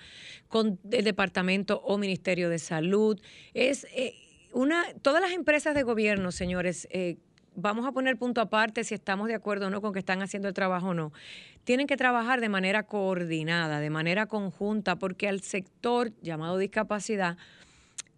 con 0.47 0.77
el 0.91 1.03
Departamento 1.03 1.81
o 1.83 1.97
Ministerio 1.97 2.47
de 2.47 2.59
Salud. 2.59 3.19
Es 3.55 3.87
eh, 3.95 4.13
una, 4.51 4.85
todas 5.01 5.19
las 5.19 5.31
empresas 5.31 5.73
de 5.73 5.81
gobierno, 5.81 6.31
señores, 6.31 6.87
eh, 6.91 7.17
vamos 7.55 7.85
a 7.85 7.91
poner 7.91 8.17
punto 8.17 8.41
aparte 8.41 8.83
si 8.83 8.93
estamos 8.93 9.27
de 9.27 9.35
acuerdo 9.35 9.67
o 9.67 9.69
no 9.69 9.81
con 9.81 9.93
que 9.93 9.99
están 9.99 10.21
haciendo 10.21 10.47
el 10.47 10.53
trabajo 10.53 10.89
o 10.89 10.93
no 10.93 11.11
tienen 11.63 11.87
que 11.87 11.97
trabajar 11.97 12.41
de 12.41 12.49
manera 12.49 12.83
coordinada, 12.83 13.79
de 13.79 13.89
manera 13.89 14.25
conjunta, 14.25 14.95
porque 14.95 15.27
al 15.27 15.41
sector 15.41 16.11
llamado 16.21 16.57
discapacidad 16.57 17.37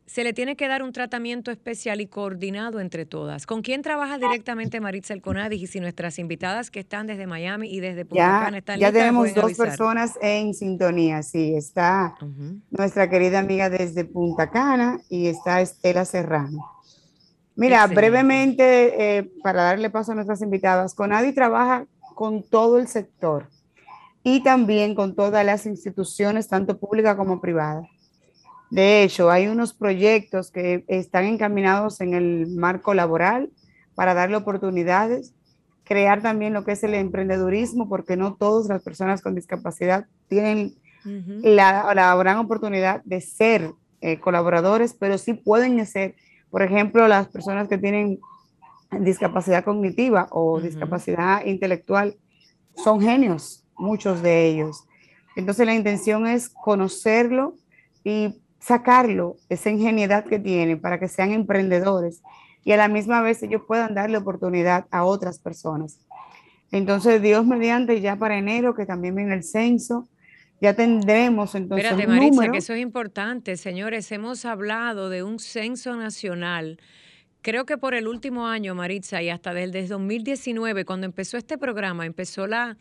se 0.06 0.24
le 0.24 0.34
tiene 0.34 0.56
que 0.56 0.68
dar 0.68 0.84
un 0.84 0.92
tratamiento 0.92 1.52
especial 1.52 2.00
y 2.00 2.08
coordinado 2.08 2.80
entre 2.80 3.06
todas. 3.06 3.48
¿Con 3.48 3.62
quién 3.62 3.82
trabaja 3.82 4.18
directamente 4.18 4.80
Maritza 4.80 5.20
Conadis? 5.20 5.64
Y 5.64 5.68
si 5.68 5.80
nuestras 5.80 6.20
invitadas 6.20 6.70
que 6.70 6.80
están 6.80 7.08
desde 7.08 7.25
Miami 7.25 7.70
y 7.70 7.80
desde 7.80 8.06
Punta 8.06 8.42
Cana 8.46 8.58
están 8.60 8.80
Ya 8.80 8.92
tenemos 8.92 9.34
dos 9.34 9.54
personas 9.54 10.14
en 10.22 10.54
sintonía, 10.54 11.24
sí. 11.24 11.56
Está 11.56 12.16
nuestra 12.70 13.10
querida 13.10 13.40
amiga 13.40 13.70
desde 13.70 14.06
Punta 14.06 14.52
Cana 14.52 15.00
y 15.10 15.28
está 15.28 15.62
Estela 15.62 16.06
Serrano. 16.06 16.72
Mira, 17.56 17.88
brevemente, 17.88 19.18
eh, 19.18 19.32
para 19.42 19.64
darle 19.64 19.90
paso 19.90 20.12
a 20.12 20.16
nuestras 20.16 20.42
invitadas, 20.42 20.94
Conadi 20.94 21.32
trabaja 21.34 21.88
con 22.15 22.41
todo 22.41 22.79
el 22.79 22.88
sector 22.88 23.50
y 24.24 24.41
también 24.41 24.95
con 24.95 25.13
todas 25.13 25.45
las 25.45 25.67
instituciones, 25.67 26.48
tanto 26.48 26.79
públicas 26.79 27.15
como 27.15 27.39
privadas. 27.39 27.86
De 28.72 29.03
hecho, 29.03 29.29
hay 29.29 29.48
unos 29.48 29.74
proyectos 29.74 30.50
que 30.50 30.84
están 30.88 31.25
encaminados 31.25 32.01
en 32.01 32.15
el 32.15 32.48
marco 32.48 32.95
laboral 32.95 33.51
para 33.93 34.15
darle 34.15 34.38
oportunidades, 34.38 35.34
crear 35.84 36.24
también 36.24 36.53
lo 36.53 36.65
que 36.65 36.72
es 36.72 36.84
el 36.84 36.95
emprendedurismo, 36.95 37.88
porque 37.88 38.17
no 38.17 38.36
todas 38.36 38.67
las 38.67 38.81
personas 38.81 39.22
con 39.22 39.36
discapacidad 39.36 40.07
tienen 40.27 40.74
la, 41.05 42.15
gran 42.15 42.39
oportunidad 42.39 43.03
de 43.03 43.22
ser 43.22 43.72
eh, 44.01 44.19
colaboradores, 44.19 44.95
pero 44.95 45.19
sí 45.19 45.34
pueden 45.36 45.86
ser, 45.86 46.15
por 46.50 46.63
ejemplo, 46.63 47.07
las 47.07 47.27
personas 47.27 47.67
que 47.67 47.77
tienen 47.77 48.19
discapacidad 49.00 49.64
cognitiva 49.64 50.28
o 50.32 50.60
discapacidad 50.60 51.46
intelectual, 51.46 52.16
son 52.75 53.02
genios, 53.02 53.66
muchos 53.78 54.22
de 54.22 54.48
ellos. 54.48 54.86
Entonces 55.36 55.66
la 55.66 55.74
intención 55.74 56.28
es 56.28 56.50
conocerlo 56.50 57.56
y 58.04 58.42
sacarlo, 58.60 59.38
esa 59.50 59.70
ingenuidad 59.70 60.25
que 60.25 60.40
tienen 60.40 60.80
para 60.80 61.00
que 61.00 61.08
sean 61.08 61.32
emprendedores 61.32 62.22
y 62.64 62.72
a 62.72 62.78
la 62.78 62.88
misma 62.88 63.22
vez 63.22 63.44
ellos 63.44 63.62
puedan 63.68 63.94
darle 63.94 64.18
oportunidad 64.18 64.88
a 64.90 65.06
otras 65.06 65.40
personas. 65.40 66.00
Entonces, 66.72 67.22
Dios 67.22 67.46
mediante 67.46 68.02
ya 68.02 68.18
para 68.18 68.38
enero, 68.38 68.74
que 68.74 68.86
también 68.88 69.16
viene 69.16 69.36
el 69.36 69.44
censo, 69.44 70.10
ya 70.60 70.74
tendremos 70.74 71.54
entonces 71.54 71.92
Espérate, 71.92 72.52
que 72.52 72.58
eso 72.58 72.74
es 72.74 72.82
importante. 72.82 73.56
Señores, 73.56 74.12
hemos 74.12 74.46
hablado 74.46 75.10
de 75.10 75.22
un 75.22 75.38
censo 75.38 75.96
nacional. 75.96 76.80
Creo 77.46 77.68
que 77.68 77.78
por 77.78 77.94
el 77.94 78.08
último 78.08 78.48
año, 78.48 78.74
Maritza, 78.74 79.22
y 79.22 79.30
hasta 79.30 79.54
desde 79.54 79.86
2019, 79.86 80.84
cuando 80.84 81.06
empezó 81.06 81.38
este 81.38 81.60
programa, 81.60 82.08
empezó 82.08 82.48
la, 82.48 82.75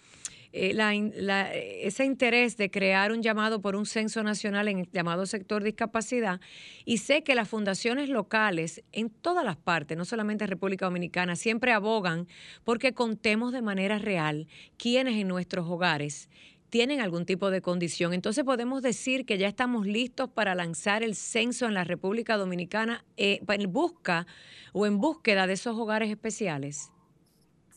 eh, 0.55 1.81
ese 1.83 2.07
interés 2.07 2.57
de 2.57 2.71
crear 2.71 3.13
un 3.13 3.23
llamado 3.23 3.61
por 3.61 3.77
un 3.77 3.85
censo 3.85 4.23
nacional 4.23 4.69
en 4.69 4.79
el 4.79 4.89
llamado 4.91 5.27
sector 5.27 5.63
discapacidad 5.63 6.41
y 6.87 6.97
sé 6.97 7.23
que 7.23 7.35
las 7.35 7.47
fundaciones 7.47 8.09
locales 8.09 8.83
en 8.93 9.11
todas 9.11 9.45
las 9.45 9.57
partes, 9.57 9.99
no 9.99 10.07
solamente 10.07 10.45
en 10.45 10.49
República 10.49 10.87
Dominicana, 10.87 11.37
siempre 11.37 11.73
abogan 11.73 12.27
porque 12.65 12.95
contemos 12.95 13.53
de 13.53 13.61
manera 13.61 13.99
real 13.99 14.47
quiénes 14.79 15.17
en 15.17 15.29
nuestros 15.29 15.69
hogares 15.69 16.31
tienen 16.75 17.01
algún 17.01 17.25
tipo 17.25 17.53
de 17.53 17.63
condición. 17.63 18.15
Entonces 18.15 18.43
podemos 18.43 18.83
decir 18.83 19.27
que 19.27 19.39
ya 19.39 19.47
estamos 19.47 19.87
listos 19.87 20.29
para 20.29 20.57
lanzar 20.57 21.05
el 21.05 21.15
censo 21.15 21.67
en 21.67 21.75
la 21.75 21.85
República 21.85 22.37
Dominicana 22.37 23.05
eh, 23.17 23.41
en 23.47 23.73
busca 23.73 24.27
o 24.73 24.85
en 24.85 24.99
búsqueda 24.99 25.47
de 25.47 25.53
esos 25.53 25.79
hogares 25.79 26.11
especiales. 26.11 26.91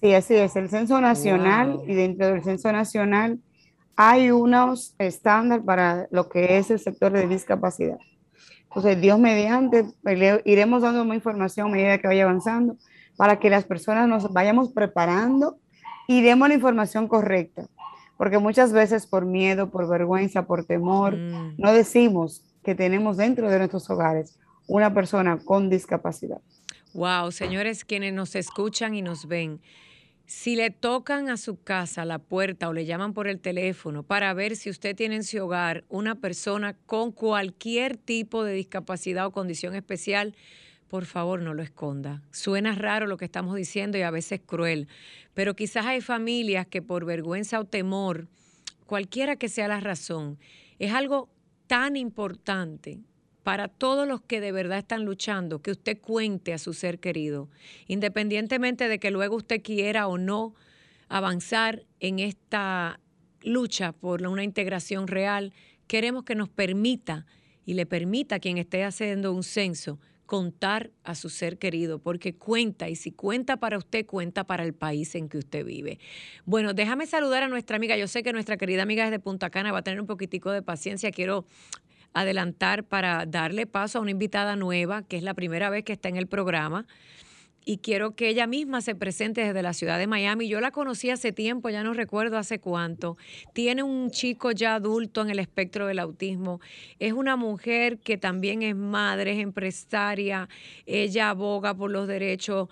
Sí, 0.02 0.16
así 0.16 0.34
es, 0.34 0.56
el 0.56 0.68
censo 0.68 1.00
nacional 1.00 1.80
y 1.86 1.94
dentro 1.94 2.26
del 2.26 2.44
censo 2.44 2.72
nacional 2.72 3.38
hay 3.96 4.32
unos 4.32 4.96
estándares 4.98 5.64
para 5.64 6.08
lo 6.10 6.28
que 6.28 6.58
es 6.58 6.72
el 6.72 6.80
sector 6.80 7.12
de 7.12 7.28
discapacidad. 7.28 8.00
Entonces, 8.64 9.00
Dios 9.00 9.20
mediante, 9.20 9.86
pues, 10.02 10.42
iremos 10.44 10.82
dando 10.82 11.06
más 11.06 11.18
información 11.18 11.68
a 11.68 11.72
medida 11.72 11.98
que 12.00 12.08
vaya 12.08 12.24
avanzando 12.24 12.78
para 13.16 13.38
que 13.38 13.52
las 13.52 13.64
personas 13.64 14.10
nos 14.10 14.34
vayamos 14.34 14.74
preparando 14.74 15.60
y 16.08 16.24
demos 16.24 16.48
la 16.48 16.56
información 16.56 17.08
correcta. 17.08 17.68
Porque 18.18 18.40
muchas 18.40 18.74
veces 18.74 19.06
por 19.06 19.26
miedo, 19.26 19.70
por 19.70 19.88
vergüenza, 19.88 20.46
por 20.46 20.66
temor, 20.66 21.16
mm. 21.16 21.56
no 21.58 21.72
decimos 21.72 22.44
que 22.64 22.76
tenemos 22.76 23.18
dentro 23.18 23.50
de 23.50 23.58
nuestros 23.60 23.90
hogares 23.90 24.38
una 24.68 24.94
persona 24.94 25.40
con 25.44 25.70
discapacidad. 25.70 26.42
Wow, 26.94 27.32
señores, 27.32 27.86
quienes 27.86 28.14
nos 28.14 28.36
escuchan 28.36 28.96
y 28.96 29.02
nos 29.02 29.28
ven, 29.28 29.62
si 30.26 30.58
le 30.58 30.72
tocan 30.72 31.30
a 31.30 31.38
su 31.38 31.62
casa 31.62 32.04
la 32.04 32.20
puerta 32.20 32.68
o 32.68 32.74
le 32.74 32.86
llaman 32.86 33.14
por 33.14 33.30
el 33.30 33.40
teléfono 33.40 34.04
para 34.04 34.34
ver 34.34 34.58
si 34.58 34.70
usted 34.70 34.96
tiene 34.96 35.16
en 35.16 35.24
su 35.24 35.42
hogar 35.42 35.86
una 35.88 36.16
persona 36.16 36.76
con 36.86 37.14
cualquier 37.14 37.96
tipo 37.96 38.44
de 38.44 38.52
discapacidad 38.54 39.26
o 39.28 39.32
condición 39.32 39.74
especial, 39.74 40.36
por 40.88 41.06
favor 41.06 41.42
no 41.42 41.54
lo 41.54 41.64
esconda. 41.64 42.22
Suena 42.32 42.74
raro 42.74 43.08
lo 43.08 43.18
que 43.18 43.26
estamos 43.26 43.56
diciendo 43.56 43.98
y 43.98 44.02
a 44.02 44.12
veces 44.12 44.42
cruel, 44.46 44.88
pero 45.34 45.56
quizás 45.56 45.86
hay 45.86 46.02
familias 46.02 46.68
que 46.68 46.82
por 46.82 47.06
vergüenza 47.06 47.60
o 47.60 47.66
temor, 47.66 48.28
cualquiera 48.86 49.36
que 49.36 49.50
sea 49.50 49.68
la 49.68 49.80
razón, 49.80 50.40
es 50.80 50.94
algo 50.94 51.30
tan 51.68 51.96
importante 51.96 53.00
para 53.44 53.68
todos 53.68 54.08
los 54.08 54.22
que 54.22 54.42
de 54.42 54.52
verdad 54.52 54.80
están 54.80 55.06
luchando, 55.06 55.62
que 55.62 55.72
usted 55.72 56.00
cuente 56.02 56.54
a 56.54 56.58
su 56.58 56.74
ser 56.74 57.00
querido, 57.00 57.50
independientemente 57.88 58.88
de 58.88 59.00
que 59.00 59.12
luego 59.12 59.38
usted 59.38 59.62
quiera 59.62 60.08
o 60.08 60.18
no 60.18 60.54
avanzar 61.08 61.86
en 62.00 62.20
esta 62.20 63.00
lucha 63.42 63.94
por 63.94 64.26
una 64.28 64.44
integración 64.44 65.08
real, 65.08 65.54
queremos 65.88 66.24
que 66.24 66.36
nos 66.36 66.50
permita 66.50 67.26
y 67.66 67.76
le 67.76 67.86
permita 67.86 68.36
a 68.36 68.40
quien 68.40 68.58
esté 68.58 68.84
haciendo 68.84 69.32
un 69.32 69.44
censo 69.44 70.00
contar 70.28 70.92
a 71.04 71.16
su 71.16 71.30
ser 71.30 71.58
querido, 71.58 72.00
porque 72.00 72.36
cuenta, 72.36 72.90
y 72.90 72.96
si 72.96 73.12
cuenta 73.12 73.58
para 73.58 73.78
usted, 73.78 74.06
cuenta 74.06 74.44
para 74.44 74.64
el 74.64 74.74
país 74.74 75.16
en 75.16 75.30
que 75.30 75.40
usted 75.40 75.66
vive. 75.66 76.00
Bueno, 76.46 76.74
déjame 76.74 77.08
saludar 77.08 77.44
a 77.44 77.48
nuestra 77.48 77.78
amiga, 77.78 77.98
yo 77.98 78.08
sé 78.08 78.22
que 78.22 78.34
nuestra 78.34 78.58
querida 78.58 78.84
amiga 78.84 79.06
desde 79.06 79.20
Punta 79.20 79.50
Cana 79.50 79.72
va 79.72 79.80
a 79.80 79.84
tener 79.84 80.00
un 80.00 80.06
poquitico 80.06 80.52
de 80.52 80.62
paciencia, 80.62 81.12
quiero 81.12 81.46
adelantar 82.14 82.84
para 82.84 83.26
darle 83.26 83.66
paso 83.68 84.00
a 84.00 84.02
una 84.02 84.12
invitada 84.12 84.56
nueva, 84.56 85.04
que 85.04 85.18
es 85.18 85.24
la 85.24 85.34
primera 85.34 85.70
vez 85.70 85.86
que 85.86 85.94
está 85.94 86.10
en 86.10 86.18
el 86.18 86.28
programa. 86.28 86.86
Y 87.70 87.80
quiero 87.80 88.16
que 88.16 88.30
ella 88.30 88.48
misma 88.48 88.80
se 88.80 88.96
presente 88.96 89.42
desde 89.42 89.62
la 89.62 89.74
ciudad 89.74 90.00
de 90.00 90.08
Miami. 90.08 90.48
Yo 90.48 90.62
la 90.62 90.72
conocí 90.72 91.10
hace 91.10 91.34
tiempo, 91.34 91.70
ya 91.70 91.84
no 91.84 91.94
recuerdo 91.94 92.38
hace 92.38 92.60
cuánto. 92.60 93.18
Tiene 93.54 93.84
un 93.84 94.10
chico 94.10 94.52
ya 94.52 94.76
adulto 94.76 95.22
en 95.22 95.32
el 95.32 95.40
espectro 95.40 95.86
del 95.86 96.00
autismo. 96.00 96.62
Es 97.00 97.12
una 97.12 97.36
mujer 97.36 97.98
que 97.98 98.18
también 98.18 98.62
es 98.62 98.76
madre, 98.76 99.34
es 99.34 99.40
empresaria. 99.40 100.48
Ella 100.86 101.32
aboga 101.32 101.74
por 101.74 101.92
los 101.92 102.08
derechos 102.08 102.70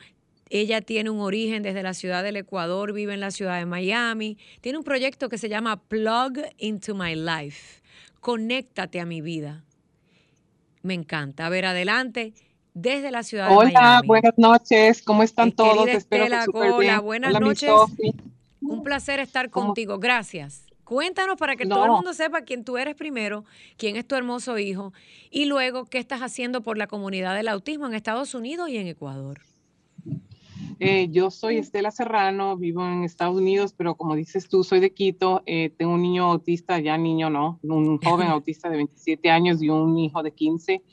ella 0.52 0.80
tiene 0.80 1.10
un 1.10 1.22
origen 1.22 1.64
desde 1.64 1.82
la 1.82 1.96
ciudad 1.96 2.24
del 2.24 2.36
Ecuador, 2.36 2.94
vive 2.94 3.16
en 3.16 3.20
la 3.20 3.32
ciudad 3.32 3.58
de 3.58 3.66
Miami. 3.66 4.38
Tiene 4.62 4.78
un 4.78 4.84
proyecto 4.84 5.28
que 5.28 5.40
se 5.40 5.50
llama 5.50 5.82
Plug 5.82 6.38
into 6.60 6.94
My 6.94 7.16
Life 7.16 7.82
conéctate 8.26 9.00
a 9.00 9.06
mi 9.06 9.22
vida. 9.22 9.64
Me 10.82 10.96
encanta. 10.96 11.46
A 11.46 11.50
ver, 11.50 11.66
adelante, 11.66 12.34
desde 12.76 13.10
la 13.10 13.24
ciudad 13.24 13.48
Hola, 13.50 13.68
de 13.68 13.74
Miami. 13.74 13.88
Hola, 13.88 14.02
buenas 14.06 14.34
noches. 14.38 15.02
¿Cómo 15.02 15.24
están 15.24 15.52
todos? 15.52 15.88
Espero 15.88 16.26
que 16.26 17.00
Buenas 17.00 17.40
noches. 17.40 17.72
Un 18.62 18.84
placer 18.84 19.20
estar 19.20 19.50
contigo. 19.50 19.98
Gracias. 19.98 20.66
Cuéntanos 20.84 21.38
para 21.38 21.56
que 21.56 21.66
todo 21.66 21.86
el 21.86 21.92
mundo 21.92 22.14
sepa 22.14 22.42
quién 22.42 22.64
tú 22.64 22.78
eres 22.78 22.94
primero, 22.96 23.44
quién 23.76 23.96
es 23.96 24.06
tu 24.08 24.14
hermoso 24.16 24.60
hijo 24.60 24.94
y 25.32 25.46
luego 25.46 25.86
qué 25.86 25.98
estás 25.98 26.22
haciendo 26.22 26.62
por 26.62 26.78
la 26.78 26.86
comunidad 26.86 27.34
del 27.36 27.48
autismo 27.48 27.88
en 27.88 27.96
Estados 27.96 28.36
Unidos 28.36 28.70
y 28.70 28.78
en 28.78 28.86
Ecuador. 28.86 29.40
Eh, 30.80 31.08
yo 31.10 31.32
soy 31.32 31.58
Estela 31.58 31.90
Serrano, 31.90 32.58
vivo 32.58 32.86
en 32.86 33.04
Estados 33.04 33.38
Unidos, 33.38 33.74
pero 33.76 33.96
como 33.96 34.16
dices 34.16 34.48
tú, 34.48 34.64
soy 34.64 34.80
de 34.80 34.92
Quito. 34.92 35.42
Eh, 35.46 35.72
tengo 35.76 35.94
un 35.94 36.02
niño 36.02 36.26
autista, 36.26 36.78
ya 36.80 36.98
niño 36.98 37.30
no, 37.30 37.60
un 37.64 37.98
joven 38.00 38.28
autista 38.28 38.70
de 38.70 38.76
27 38.76 39.32
años 39.32 39.64
y 39.64 39.70
un 39.70 39.98
hijo 39.98 40.22
de 40.22 40.32
15. 40.32 40.84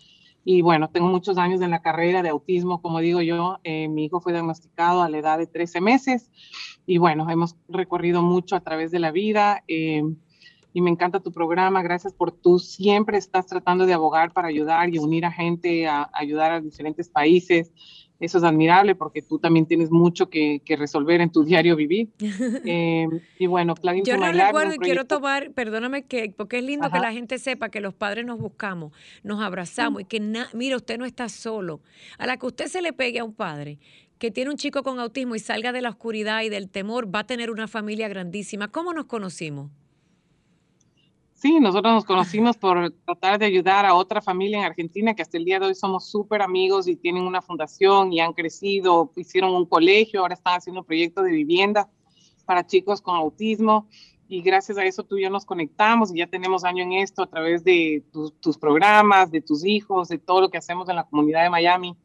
Y 0.45 0.63
bueno, 0.63 0.91
tengo 0.91 1.09
muchos 1.09 1.39
años 1.39 1.61
en 1.61 1.71
la 1.71 1.83
carrera 1.83 2.23
de 2.23 2.31
autismo, 2.31 2.83
como 2.83 3.01
digo 3.01 3.21
yo. 3.21 3.59
Eh, 3.65 3.89
mi 3.89 4.05
hijo 4.05 4.21
fue 4.21 4.33
diagnosticado 4.33 5.03
a 5.03 5.09
la 5.09 5.19
edad 5.19 5.39
de 5.39 5.47
13 5.47 5.81
meses 5.81 6.31
y 6.87 6.99
bueno, 6.99 7.29
hemos 7.31 7.57
recorrido 7.69 8.23
mucho 8.23 8.57
a 8.57 8.61
través 8.61 8.91
de 8.91 8.99
la 8.99 9.13
vida. 9.13 9.63
y 10.75 10.81
me 10.81 10.89
encanta 10.89 11.21
tu 11.21 11.33
programa, 11.33 11.83
gracias 11.83 12.15
por 12.15 12.33
tú 12.33 12.59
siempre 12.59 13.19
estás 13.19 13.47
tratando 13.47 13.85
de 13.85 13.93
abogar 13.93 14.33
para 14.33 14.49
ayudar 14.49 14.89
y 14.89 14.99
unir 14.99 15.27
a 15.27 15.31
gente, 15.31 15.87
a 15.87 16.11
ayudar 16.15 16.51
a 16.51 16.61
diferentes 16.63 17.11
países 17.11 17.71
eso 18.23 18.39
es 18.39 18.45
admirable 18.45 18.95
porque 18.95 19.21
tú 19.21 19.41
también 19.41 19.67
tienes 19.67 19.91
mucho 19.91 20.31
que, 20.31 20.63
resolver 20.79 21.21
en 21.21 21.31
tu 21.31 21.45
diario 21.45 21.77
vivir. 21.77 22.09
Eh, 22.65 23.07
y 23.39 23.47
bueno, 23.47 23.75
Yo 24.05 24.17
no 24.17 24.31
recuerdo 24.31 24.75
y 24.75 24.79
quiero 24.79 25.05
tomar, 25.05 25.51
perdóname, 25.53 26.05
que 26.05 26.33
porque 26.37 26.59
es 26.59 26.65
lindo 26.65 26.91
que 26.91 27.01
la 27.01 27.13
gente 27.13 27.39
sepa 27.39 27.71
que 27.71 27.81
los 27.81 27.93
padres 27.93 28.25
nos 28.25 28.39
buscamos, 28.39 28.93
nos 29.23 29.43
abrazamos 29.43 30.03
y 30.03 30.05
que, 30.05 30.21
mira, 30.53 30.77
usted 30.77 30.99
no 30.99 31.05
está 31.05 31.29
solo. 31.29 31.81
A 32.19 32.27
la 32.27 32.37
que 32.37 32.47
usted 32.47 32.67
se 32.67 32.83
le 32.83 32.93
pegue 32.93 33.19
a 33.19 33.25
un 33.25 33.35
padre 33.35 33.79
que 34.19 34.31
tiene 34.31 34.51
un 34.51 34.57
chico 34.57 34.85
con 34.85 35.01
autismo 35.01 35.35
y 35.35 35.41
salga 35.41 35.73
de 35.73 35.83
la 35.83 35.91
oscuridad 35.91 36.43
y 36.43 36.49
del 36.49 36.69
temor, 36.69 37.13
va 37.13 37.21
a 37.21 37.27
tener 37.27 37.51
una 37.51 37.67
familia 37.67 38.07
grandísima. 38.09 38.69
¿Cómo 38.69 38.93
nos 38.93 39.07
conocimos? 39.07 39.71
Sí, 41.43 41.59
nosotros 41.59 41.93
nos 41.93 42.05
conocimos 42.05 42.57
por 42.57 42.93
tratar 43.05 43.37
de 43.37 43.47
ayudar 43.47 43.85
a 43.85 43.95
otra 43.95 44.23
familia 44.23 44.59
en 44.59 44.65
Argentina 44.65 45.13
que 45.13 45.23
hasta 45.23 45.39
el 45.39 45.45
día 45.45 45.59
de 45.59 45.67
hoy 45.67 45.75
somos 45.75 46.09
súper 46.09 46.41
amigos 46.41 46.87
y 46.87 46.95
tienen 46.95 47.25
una 47.25 47.43
fundación 47.43 48.13
y 48.13 48.21
han 48.21 48.33
crecido, 48.33 49.11
hicieron 49.17 49.53
un 49.53 49.67
colegio, 49.67 50.21
ahora 50.21 50.35
están 50.35 50.59
haciendo 50.59 50.83
un 50.83 50.87
proyecto 50.87 51.21
de 51.21 51.33
vivienda 51.33 51.91
para 52.47 52.65
chicos 52.65 53.03
con 53.03 53.17
autismo. 53.17 53.89
Y 54.29 54.41
gracias 54.41 54.79
a 54.79 54.85
eso 54.85 55.03
tú 55.03 55.17
y 55.17 55.25
yo 55.25 55.31
nos 55.31 55.45
conectamos 55.45 56.15
y 56.15 56.19
ya 56.19 56.29
tenemos 56.29 56.63
año 56.63 56.85
en 56.85 56.93
esto 56.93 57.25
a 57.25 57.27
través 57.27 57.65
de 57.65 58.05
tus 58.13 58.57
programas, 58.57 59.33
de 59.33 59.41
tus 59.41 59.65
hijos, 59.67 60.11
de 60.11 60.19
todo 60.19 60.43
lo 60.43 60.49
que 60.49 60.59
hacemos 60.59 60.89
en 60.91 60.95
la 60.95 61.09
comunidad 61.09 61.43
de 61.43 61.51
Miami 61.51 61.97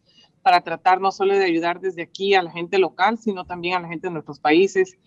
para 0.42 0.62
tratar 0.62 1.00
no 1.00 1.12
solo 1.12 1.36
de 1.36 1.46
ayudar 1.46 1.80
desde 1.80 2.02
aquí 2.02 2.34
a 2.34 2.42
la 2.42 2.50
gente 2.50 2.80
local, 2.80 3.20
sino 3.20 3.46
también 3.46 3.76
a 3.76 3.82
la 3.82 3.88
gente 3.88 4.08
de 4.08 4.14
nuestros 4.14 4.40
países 4.40 4.98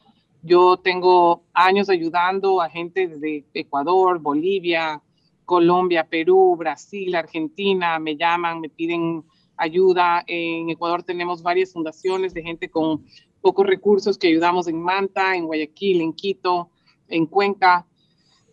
yo 0.43 0.77
tengo 0.79 1.45
años 1.53 1.89
ayudando 1.91 2.61
a 2.61 2.69
gente 2.69 3.09
desde 3.09 3.45
Ecuador, 3.55 4.19
Bolivia, 4.19 5.03
Colombia, 5.45 6.07
Perú, 6.09 6.57
Brasil, 6.57 7.15
Argentina, 7.15 7.99
me 7.99 8.17
llaman, 8.17 8.61
me 8.61 8.69
piden 8.69 9.25
ayuda. 9.57 10.25
En 10.27 10.71
Ecuador 10.71 11.03
tenemos 11.03 11.43
varias 11.43 11.73
fundaciones 11.73 12.33
de 12.33 12.43
gente 12.43 12.71
con 12.71 13.05
pocos 13.41 13.67
recursos 13.67 14.17
que 14.17 14.29
ayudamos 14.29 14.69
en 14.69 14.81
Manta, 14.81 15.35
en 15.35 15.47
Guayaquil, 15.47 16.01
en 16.01 16.13
Quito, 16.13 16.71
en 17.09 17.27
Cuenca. 17.27 17.87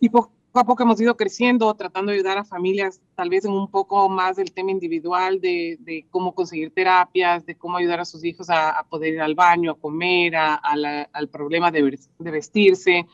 Y 0.00 0.10
a 0.58 0.64
poco 0.64 0.82
hemos 0.82 1.00
ido 1.00 1.16
creciendo, 1.16 1.72
tratando 1.74 2.10
de 2.10 2.18
ayudar 2.18 2.38
a 2.38 2.44
familias, 2.44 3.00
tal 3.14 3.30
vez 3.30 3.44
en 3.44 3.52
un 3.52 3.70
poco 3.70 4.08
más 4.08 4.36
del 4.36 4.52
tema 4.52 4.70
individual, 4.70 5.40
de, 5.40 6.06
cómo 6.10 6.34
conseguir 6.34 6.72
terapias, 6.72 7.44
de 7.46 7.56
cómo 7.56 7.76
ayudar 7.76 8.00
a 8.00 8.04
sus 8.04 8.24
hijos 8.24 8.48
a, 8.50 8.84
poder 8.88 9.14
ir 9.14 9.20
al 9.20 9.34
baño, 9.34 9.72
a 9.72 9.78
comer, 9.78 10.34
al 10.36 11.28
problema 11.30 11.70
de, 11.70 11.98
vestirse, 12.18 13.06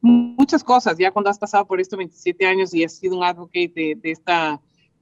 muchas 0.00 0.64
cosas. 0.64 0.98
Ya 0.98 1.10
cuando 1.10 1.30
has 1.30 1.38
pasado 1.38 1.66
por 1.66 1.80
estos 1.80 1.96
27 1.96 2.46
años 2.46 2.74
y 2.74 2.84
has 2.84 2.92
sido 2.92 3.16
un 3.16 3.24
advocate 3.24 3.72
de, 3.74 3.94
de, 3.94 4.10
esta, 4.10 4.60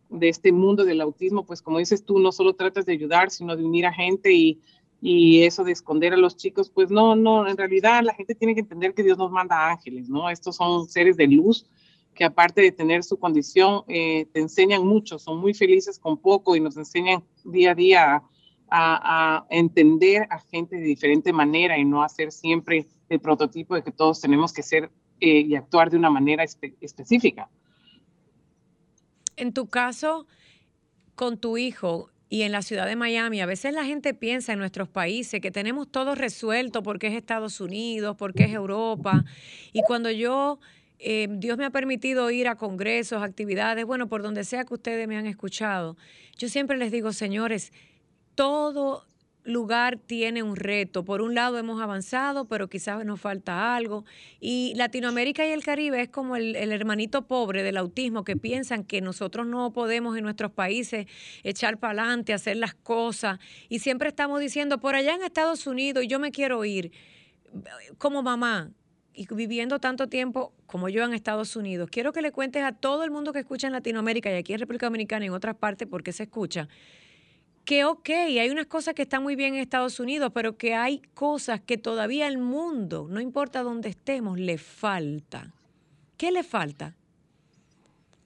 de 0.08 0.28
este 0.28 0.52
mundo 0.52 0.84
del 0.84 1.00
autismo, 1.00 1.44
pues 1.44 1.62
como 1.62 1.78
dices 1.78 2.04
tú, 2.04 2.18
no 2.18 2.32
solo 2.32 2.54
tratas 2.54 2.86
de 2.86 2.92
ayudar, 2.92 3.30
sino 3.30 3.56
de 3.56 3.64
unir 3.64 3.86
a 3.86 3.92
gente 3.92 4.32
y 4.32 4.60
y 5.00 5.42
eso 5.42 5.64
de 5.64 5.72
esconder 5.72 6.12
a 6.12 6.16
los 6.16 6.36
chicos, 6.36 6.70
pues 6.70 6.90
no, 6.90 7.16
no, 7.16 7.48
en 7.48 7.56
realidad 7.56 8.02
la 8.04 8.14
gente 8.14 8.34
tiene 8.34 8.54
que 8.54 8.60
entender 8.60 8.94
que 8.94 9.02
Dios 9.02 9.16
nos 9.16 9.30
manda 9.30 9.70
ángeles, 9.70 10.08
¿no? 10.08 10.28
Estos 10.28 10.56
son 10.56 10.88
seres 10.88 11.16
de 11.16 11.26
luz 11.26 11.66
que 12.20 12.26
aparte 12.26 12.60
de 12.60 12.70
tener 12.70 13.02
su 13.02 13.18
condición, 13.18 13.82
eh, 13.88 14.26
te 14.34 14.40
enseñan 14.40 14.86
mucho, 14.86 15.18
son 15.18 15.38
muy 15.38 15.54
felices 15.54 15.98
con 15.98 16.18
poco 16.18 16.54
y 16.54 16.60
nos 16.60 16.76
enseñan 16.76 17.24
día 17.46 17.70
a 17.70 17.74
día 17.74 18.22
a, 18.70 19.46
entender 19.48 20.26
a 20.28 20.38
gente 20.38 20.76
de 20.76 20.82
diferente 20.82 21.32
manera 21.32 21.78
y 21.78 21.84
no 21.86 22.02
hacer 22.02 22.30
siempre 22.30 22.86
el 23.08 23.20
prototipo 23.20 23.74
de 23.74 23.82
que 23.82 23.90
todos 23.90 24.20
tenemos 24.20 24.52
que 24.52 24.62
ser 24.62 24.90
eh, 25.18 25.46
y 25.48 25.54
actuar 25.54 25.88
de 25.88 25.96
una 25.96 26.10
manera 26.10 26.44
específica. 26.44 27.48
En 29.36 29.54
tu 29.54 29.68
caso, 29.68 30.26
con 31.14 31.38
tu 31.38 31.56
hijo, 31.56 32.10
y 32.32 32.42
en 32.42 32.52
la 32.52 32.62
ciudad 32.62 32.86
de 32.86 32.94
Miami. 32.94 33.40
A 33.40 33.46
veces 33.46 33.74
la 33.74 33.84
gente 33.84 34.14
piensa 34.14 34.52
en 34.52 34.60
nuestros 34.60 34.88
países 34.88 35.40
que 35.40 35.50
tenemos 35.50 35.90
todo 35.90 36.14
resuelto 36.14 36.84
porque 36.84 37.08
es 37.08 37.14
Estados 37.14 37.60
Unidos, 37.60 38.14
porque 38.16 38.44
es 38.44 38.52
Europa. 38.52 39.24
Y 39.72 39.82
cuando 39.82 40.12
yo, 40.12 40.60
eh, 41.00 41.28
Dios 41.30 41.56
me 41.58 41.64
ha 41.64 41.70
permitido 41.70 42.30
ir 42.30 42.46
a 42.46 42.56
congresos, 42.56 43.22
actividades, 43.22 43.84
bueno, 43.84 44.08
por 44.08 44.22
donde 44.22 44.44
sea 44.44 44.64
que 44.64 44.74
ustedes 44.74 45.08
me 45.08 45.16
han 45.16 45.26
escuchado, 45.26 45.96
yo 46.36 46.48
siempre 46.48 46.76
les 46.76 46.92
digo, 46.92 47.12
señores, 47.12 47.72
todo 48.34 49.06
lugar 49.44 49.98
tiene 49.98 50.42
un 50.42 50.56
reto. 50.56 51.04
Por 51.04 51.22
un 51.22 51.34
lado 51.34 51.58
hemos 51.58 51.80
avanzado, 51.80 52.46
pero 52.46 52.68
quizás 52.68 53.04
nos 53.04 53.20
falta 53.20 53.74
algo. 53.74 54.04
Y 54.40 54.74
Latinoamérica 54.76 55.46
y 55.46 55.50
el 55.50 55.64
Caribe 55.64 56.02
es 56.02 56.08
como 56.08 56.36
el, 56.36 56.54
hermanito 56.56 57.26
pobre 57.26 57.62
del 57.62 57.76
autismo 57.76 58.24
que 58.24 58.36
piensan 58.36 58.84
que 58.84 59.00
nosotros 59.00 59.46
no 59.46 59.72
podemos 59.72 60.16
en 60.16 60.24
nuestros 60.24 60.52
países 60.52 61.06
echar 61.42 61.78
para 61.78 62.02
adelante, 62.02 62.32
hacer 62.32 62.56
las 62.56 62.74
cosas. 62.74 63.38
Y 63.68 63.78
siempre 63.78 64.08
estamos 64.08 64.40
diciendo, 64.40 64.78
por 64.78 64.94
allá 64.94 65.14
en 65.14 65.22
Estados 65.22 65.66
Unidos, 65.66 66.04
yo 66.06 66.18
me 66.18 66.30
quiero 66.30 66.64
ir 66.64 66.92
como 67.98 68.22
mamá. 68.22 68.70
Y 69.20 69.26
viviendo 69.34 69.80
tanto 69.80 70.08
tiempo 70.08 70.54
como 70.64 70.88
yo 70.88 71.04
en 71.04 71.12
Estados 71.12 71.54
Unidos, 71.54 71.90
quiero 71.92 72.10
que 72.10 72.22
le 72.22 72.32
cuentes 72.32 72.62
a 72.62 72.72
todo 72.72 73.04
el 73.04 73.10
mundo 73.10 73.34
que 73.34 73.40
escucha 73.40 73.66
en 73.66 73.74
Latinoamérica 73.74 74.30
y 74.30 74.36
aquí 74.36 74.54
en 74.54 74.60
República 74.60 74.86
Dominicana 74.86 75.26
y 75.26 75.28
en 75.28 75.34
otras 75.34 75.56
partes, 75.56 75.86
porque 75.86 76.10
se 76.12 76.22
escucha, 76.22 76.68
que 77.66 77.84
ok, 77.84 78.08
hay 78.08 78.48
unas 78.48 78.64
cosas 78.64 78.94
que 78.94 79.02
están 79.02 79.22
muy 79.22 79.36
bien 79.36 79.52
en 79.52 79.60
Estados 79.60 80.00
Unidos, 80.00 80.32
pero 80.34 80.56
que 80.56 80.74
hay 80.74 81.02
cosas 81.12 81.60
que 81.60 81.76
todavía 81.76 82.28
el 82.28 82.38
mundo, 82.38 83.08
no 83.10 83.20
importa 83.20 83.62
dónde 83.62 83.90
estemos, 83.90 84.38
le 84.38 84.56
falta. 84.56 85.52
¿Qué 86.16 86.32
le 86.32 86.42
falta? 86.42 86.96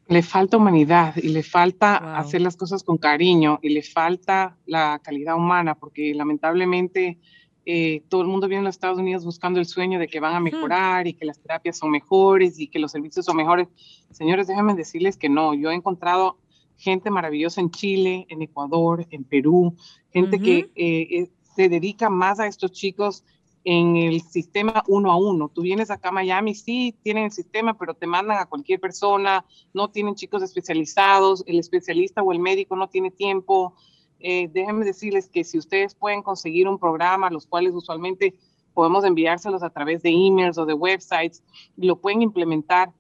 Le 0.06 0.22
falta 0.22 0.58
humanidad 0.58 1.16
y 1.16 1.30
le 1.30 1.42
falta 1.42 2.16
hacer 2.16 2.40
las 2.40 2.54
cosas 2.54 2.84
con 2.84 2.98
cariño 2.98 3.58
y 3.62 3.70
le 3.70 3.82
falta 3.82 4.56
la 4.64 5.00
calidad 5.02 5.34
humana, 5.34 5.74
porque 5.74 6.14
lamentablemente 6.14 7.18
eh, 7.66 8.02
todo 8.08 8.22
el 8.22 8.28
mundo 8.28 8.48
viene 8.48 8.60
a 8.60 8.64
los 8.64 8.74
Estados 8.74 8.98
Unidos 8.98 9.24
buscando 9.24 9.58
el 9.58 9.66
sueño 9.66 9.98
de 9.98 10.08
que 10.08 10.20
van 10.20 10.34
a 10.34 10.40
mejorar 10.40 11.06
y 11.06 11.14
que 11.14 11.24
las 11.24 11.38
terapias 11.38 11.78
son 11.78 11.90
mejores 11.90 12.58
y 12.58 12.68
que 12.68 12.78
los 12.78 12.92
servicios 12.92 13.24
son 13.24 13.36
mejores. 13.36 13.68
Señores, 14.10 14.46
déjenme 14.46 14.74
decirles 14.74 15.16
que 15.16 15.28
no, 15.28 15.54
yo 15.54 15.70
he 15.70 15.74
encontrado 15.74 16.38
gente 16.76 17.10
maravillosa 17.10 17.60
en 17.60 17.70
Chile, 17.70 18.26
en 18.28 18.42
Ecuador, 18.42 19.06
en 19.10 19.24
Perú, 19.24 19.74
gente 20.12 20.38
que 20.38 20.70
eh, 20.74 21.08
eh, 21.10 21.30
se 21.54 21.68
dedica 21.68 22.10
más 22.10 22.40
a 22.40 22.46
estos 22.46 22.72
chicos 22.72 23.24
en 23.64 23.96
el 23.96 24.20
sistema 24.20 24.84
uno 24.86 25.10
a 25.10 25.16
uno. 25.16 25.48
Tú 25.48 25.62
vienes 25.62 25.90
acá 25.90 26.10
a 26.10 26.12
Miami, 26.12 26.54
sí, 26.54 26.94
tienen 27.02 27.24
el 27.24 27.32
sistema, 27.32 27.76
pero 27.78 27.94
te 27.94 28.06
mandan 28.06 28.38
a 28.38 28.46
cualquier 28.46 28.78
persona, 28.78 29.44
no 29.72 29.88
tienen 29.88 30.14
chicos 30.14 30.42
especializados, 30.42 31.42
el 31.46 31.58
especialista 31.58 32.22
o 32.22 32.32
el 32.32 32.40
médico 32.40 32.76
no 32.76 32.88
tiene 32.88 33.10
tiempo. 33.10 33.74
Eh, 34.26 34.48
déjenme 34.50 34.86
decirles 34.86 35.28
que 35.28 35.44
si 35.44 35.58
ustedes 35.58 35.94
pueden 35.94 36.22
conseguir 36.22 36.66
un 36.66 36.78
programa, 36.78 37.28
los 37.28 37.46
cuales 37.46 37.74
usualmente 37.74 38.34
podemos 38.72 39.04
enviárselos 39.04 39.62
a 39.62 39.68
través 39.68 40.02
de 40.02 40.08
emails 40.08 40.56
o 40.56 40.64
de 40.64 40.72
websites, 40.72 41.42
y 41.76 41.86
lo 41.86 42.00
pueden 42.00 42.22
implementar 42.22 42.90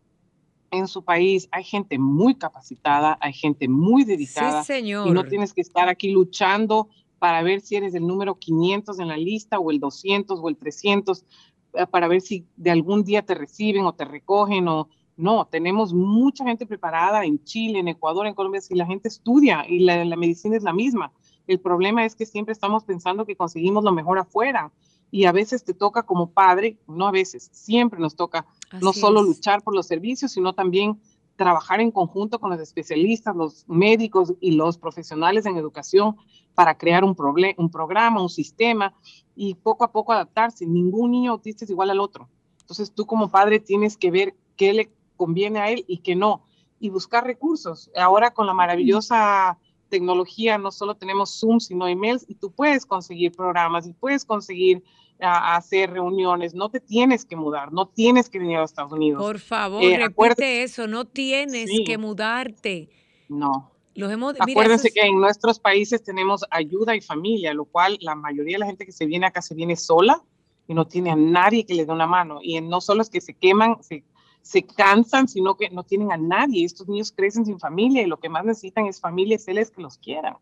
en 0.70 0.86
su 0.86 1.02
país 1.02 1.48
hay 1.50 1.64
gente 1.64 1.98
muy 1.98 2.34
capacitada, 2.34 3.16
hay 3.20 3.32
gente 3.32 3.68
muy 3.68 4.04
dedicada. 4.04 4.62
Sí, 4.62 4.74
señor. 4.74 5.08
Y 5.08 5.12
no 5.12 5.24
tienes 5.24 5.54
que 5.54 5.62
estar 5.62 5.88
aquí 5.88 6.10
luchando 6.10 6.88
para 7.18 7.42
ver 7.42 7.62
si 7.62 7.76
eres 7.76 7.94
el 7.94 8.06
número 8.06 8.34
500 8.38 8.98
en 8.98 9.08
la 9.08 9.16
lista 9.16 9.58
o 9.58 9.70
el 9.70 9.80
200 9.80 10.38
o 10.42 10.48
el 10.50 10.56
300 10.58 11.24
eh, 11.72 11.86
para 11.86 12.06
ver 12.06 12.20
si 12.20 12.46
de 12.56 12.70
algún 12.70 13.02
día 13.02 13.22
te 13.22 13.34
reciben 13.34 13.86
o 13.86 13.94
te 13.94 14.04
recogen 14.04 14.68
o 14.68 14.88
no, 15.16 15.46
tenemos 15.46 15.94
mucha 15.94 16.44
gente 16.44 16.66
preparada 16.66 17.24
en 17.24 17.42
Chile, 17.44 17.78
en 17.78 17.88
Ecuador, 17.88 18.26
en 18.26 18.34
Colombia, 18.34 18.60
si 18.60 18.74
la 18.74 18.86
gente 18.86 19.08
estudia 19.08 19.64
y 19.68 19.80
la, 19.80 20.04
la 20.04 20.16
medicina 20.16 20.56
es 20.56 20.62
la 20.62 20.72
misma. 20.72 21.12
El 21.46 21.60
problema 21.60 22.04
es 22.04 22.16
que 22.16 22.26
siempre 22.26 22.52
estamos 22.52 22.84
pensando 22.84 23.24
que 23.26 23.36
conseguimos 23.36 23.84
lo 23.84 23.92
mejor 23.92 24.18
afuera 24.18 24.72
y 25.10 25.26
a 25.26 25.32
veces 25.32 25.64
te 25.64 25.74
toca 25.74 26.02
como 26.02 26.30
padre, 26.30 26.78
no 26.88 27.06
a 27.06 27.12
veces, 27.12 27.48
siempre 27.52 28.00
nos 28.00 28.16
toca 28.16 28.46
no 28.80 28.92
solo 28.92 29.22
luchar 29.22 29.62
por 29.62 29.74
los 29.74 29.86
servicios, 29.86 30.32
sino 30.32 30.54
también 30.54 31.00
trabajar 31.36 31.80
en 31.80 31.90
conjunto 31.90 32.40
con 32.40 32.50
los 32.50 32.60
especialistas, 32.60 33.36
los 33.36 33.64
médicos 33.68 34.34
y 34.40 34.52
los 34.52 34.78
profesionales 34.78 35.46
en 35.46 35.56
educación 35.56 36.16
para 36.54 36.76
crear 36.76 37.04
un, 37.04 37.16
un 37.56 37.70
programa, 37.70 38.22
un 38.22 38.28
sistema 38.28 38.94
y 39.34 39.54
poco 39.54 39.84
a 39.84 39.92
poco 39.92 40.12
adaptarse. 40.12 40.66
Ningún 40.66 41.10
niño 41.10 41.32
autista 41.32 41.64
es 41.64 41.70
igual 41.70 41.90
al 41.90 42.00
otro. 42.00 42.28
Entonces 42.60 42.92
tú 42.92 43.06
como 43.06 43.30
padre 43.30 43.60
tienes 43.60 43.96
que 43.96 44.10
ver 44.10 44.34
qué 44.56 44.72
le 44.72 44.90
conviene 45.16 45.60
a 45.60 45.70
él 45.70 45.84
y 45.86 45.98
qué 45.98 46.14
no 46.14 46.44
y 46.80 46.90
buscar 46.90 47.24
recursos. 47.24 47.90
Ahora 47.96 48.32
con 48.32 48.46
la 48.46 48.52
maravillosa 48.52 49.58
tecnología 49.88 50.58
no 50.58 50.70
solo 50.70 50.96
tenemos 50.96 51.38
Zoom, 51.38 51.60
sino 51.60 51.88
emails 51.88 52.24
y 52.28 52.34
tú 52.34 52.50
puedes 52.50 52.84
conseguir 52.84 53.32
programas 53.32 53.86
y 53.86 53.92
puedes 53.92 54.24
conseguir 54.24 54.82
a, 55.20 55.56
hacer 55.56 55.92
reuniones, 55.92 56.54
no 56.54 56.68
te 56.68 56.80
tienes 56.80 57.24
que 57.24 57.36
mudar, 57.36 57.72
no 57.72 57.86
tienes 57.86 58.28
que 58.28 58.38
venir 58.38 58.58
a 58.58 58.64
Estados 58.64 58.92
Unidos. 58.92 59.22
Por 59.22 59.38
favor, 59.38 59.82
eh, 59.82 59.96
repite 59.96 60.62
eso, 60.62 60.86
no 60.86 61.04
tienes 61.04 61.70
que 61.86 61.96
mudarte. 61.96 62.88
No. 63.28 63.70
Los 63.94 64.10
hemos, 64.10 64.34
Acuérdense 64.40 64.90
que 64.90 65.02
en 65.02 65.20
nuestros 65.20 65.60
países 65.60 66.02
tenemos 66.02 66.44
ayuda 66.50 66.96
y 66.96 67.00
familia, 67.00 67.54
lo 67.54 67.64
cual 67.64 67.96
la 68.00 68.16
mayoría 68.16 68.56
de 68.56 68.58
la 68.58 68.66
gente 68.66 68.84
que 68.84 68.92
se 68.92 69.06
viene 69.06 69.26
acá 69.26 69.40
se 69.40 69.54
viene 69.54 69.76
sola 69.76 70.20
y 70.66 70.74
no 70.74 70.86
tiene 70.86 71.12
a 71.12 71.16
nadie 71.16 71.64
que 71.64 71.74
le 71.74 71.86
dé 71.86 71.92
una 71.92 72.06
mano. 72.06 72.40
Y 72.42 72.60
no 72.60 72.80
solo 72.80 73.02
es 73.02 73.08
que 73.08 73.20
se 73.20 73.34
queman, 73.34 73.80
se, 73.84 74.02
se 74.44 74.62
cansan, 74.62 75.26
sino 75.26 75.56
que 75.56 75.70
no 75.70 75.84
tienen 75.84 76.12
a 76.12 76.18
nadie. 76.18 76.66
Estos 76.66 76.86
niños 76.86 77.10
crecen 77.10 77.46
sin 77.46 77.58
familia 77.58 78.02
y 78.02 78.06
lo 78.06 78.18
que 78.18 78.28
más 78.28 78.44
necesitan 78.44 78.84
es 78.84 79.00
familia 79.00 79.36
y 79.36 79.44
que 79.44 79.82
los 79.82 79.96
quieran. 79.96 80.36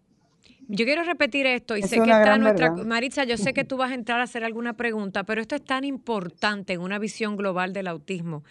Yo 0.66 0.84
quiero 0.84 1.04
repetir 1.04 1.46
esto 1.46 1.76
y 1.76 1.82
sé 1.82 2.00
que 2.02 2.10
está 2.10 2.36
nuestra... 2.36 2.72
Maritza, 2.72 3.22
yo 3.22 3.36
sé 3.36 3.54
que 3.54 3.62
tú 3.64 3.76
vas 3.76 3.92
a 3.92 3.94
entrar 3.94 4.18
a 4.18 4.24
hacer 4.24 4.42
alguna 4.42 4.72
pregunta, 4.72 5.22
pero 5.22 5.40
esto 5.40 5.54
es 5.54 5.64
tan 5.64 5.84
importante 5.84 6.72
en 6.72 6.80
una 6.80 6.98
visión 6.98 7.36
global 7.36 7.72
del 7.72 7.86
autismo. 7.86 8.42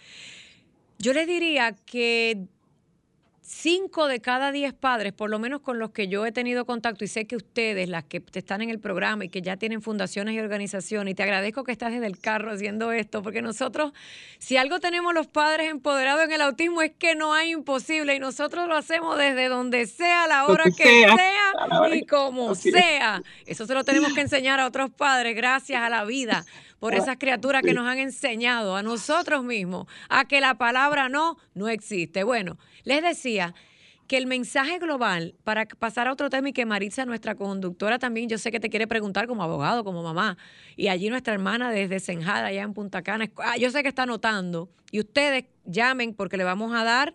Yo 0.98 1.12
le 1.12 1.26
diría 1.26 1.76
que 1.84 2.46
cinco 3.42 4.06
de 4.06 4.20
cada 4.20 4.52
diez 4.52 4.72
padres, 4.72 5.12
por 5.12 5.28
lo 5.28 5.38
menos 5.38 5.60
con 5.60 5.78
los 5.78 5.90
que 5.90 6.08
yo 6.08 6.24
he 6.24 6.32
tenido 6.32 6.64
contacto, 6.64 7.04
y 7.04 7.08
sé 7.08 7.26
que 7.26 7.36
ustedes, 7.36 7.88
las 7.88 8.04
que 8.04 8.22
están 8.32 8.62
en 8.62 8.70
el 8.70 8.78
programa 8.78 9.24
y 9.24 9.28
que 9.28 9.42
ya 9.42 9.56
tienen 9.56 9.82
fundaciones 9.82 10.34
y 10.34 10.40
organizaciones, 10.40 11.12
y 11.12 11.14
te 11.14 11.24
agradezco 11.24 11.64
que 11.64 11.72
estás 11.72 11.92
desde 11.92 12.06
el 12.06 12.18
carro 12.18 12.52
haciendo 12.52 12.92
esto, 12.92 13.22
porque 13.22 13.42
nosotros, 13.42 13.92
si 14.38 14.56
algo 14.56 14.78
tenemos 14.80 15.12
los 15.12 15.26
padres 15.26 15.70
empoderados 15.70 16.24
en 16.24 16.32
el 16.32 16.40
autismo, 16.40 16.82
es 16.82 16.92
que 16.92 17.14
no 17.16 17.34
hay 17.34 17.50
imposible, 17.50 18.14
y 18.14 18.20
nosotros 18.20 18.68
lo 18.68 18.76
hacemos 18.76 19.18
desde 19.18 19.48
donde 19.48 19.86
sea, 19.86 20.24
a 20.24 20.28
la 20.28 20.46
hora 20.46 20.64
que 20.64 20.84
sea, 20.84 21.52
y 21.94 22.06
como 22.06 22.54
sea. 22.54 23.22
Eso 23.44 23.66
se 23.66 23.74
lo 23.74 23.82
tenemos 23.84 24.12
que 24.14 24.20
enseñar 24.20 24.60
a 24.60 24.66
otros 24.66 24.90
padres, 24.90 25.34
gracias 25.34 25.82
a 25.82 25.90
la 25.90 26.04
vida 26.04 26.44
por 26.78 26.96
esas 26.96 27.16
criaturas 27.16 27.62
que 27.62 27.74
nos 27.74 27.86
han 27.86 27.98
enseñado 27.98 28.74
a 28.74 28.82
nosotros 28.82 29.44
mismos 29.44 29.86
a 30.08 30.24
que 30.24 30.40
la 30.40 30.54
palabra 30.54 31.08
no 31.08 31.36
no 31.54 31.68
existe. 31.68 32.24
Bueno, 32.24 32.58
les 32.84 33.02
decía 33.02 33.54
que 34.06 34.16
el 34.18 34.26
mensaje 34.26 34.78
global, 34.78 35.34
para 35.44 35.66
pasar 35.66 36.08
a 36.08 36.12
otro 36.12 36.28
tema 36.28 36.50
y 36.50 36.52
que 36.52 36.66
Maritza, 36.66 37.06
nuestra 37.06 37.34
conductora, 37.34 37.98
también, 37.98 38.28
yo 38.28 38.36
sé 38.36 38.50
que 38.50 38.60
te 38.60 38.68
quiere 38.68 38.86
preguntar 38.86 39.26
como 39.26 39.42
abogado, 39.42 39.84
como 39.84 40.02
mamá, 40.02 40.36
y 40.76 40.88
allí 40.88 41.08
nuestra 41.08 41.32
hermana 41.32 41.70
desde 41.70 42.00
Senjada, 42.00 42.46
allá 42.46 42.62
en 42.62 42.74
Punta 42.74 43.02
Cana, 43.02 43.30
ah, 43.38 43.56
yo 43.56 43.70
sé 43.70 43.82
que 43.82 43.88
está 43.88 44.02
anotando, 44.02 44.68
y 44.90 45.00
ustedes 45.00 45.44
llamen 45.64 46.14
porque 46.14 46.36
le 46.36 46.44
vamos 46.44 46.74
a 46.74 46.84
dar 46.84 47.14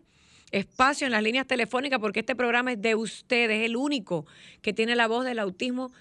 espacio 0.51 1.06
en 1.06 1.12
las 1.12 1.21
líneas 1.21 1.45
telefónicas 1.45 1.99
porque 1.99 2.21
este 2.21 2.36
programa 2.36 2.71
es 2.71 2.82
de 2.82 2.95
ustedes, 2.95 3.60
es 3.60 3.65
el 3.65 3.75
único 3.75 4.25
que 4.62 4.73
tiene 4.73 4.95
la 4.95 5.08
voz 5.08 5.25
del 5.25 5.39
autismo, 5.39 5.91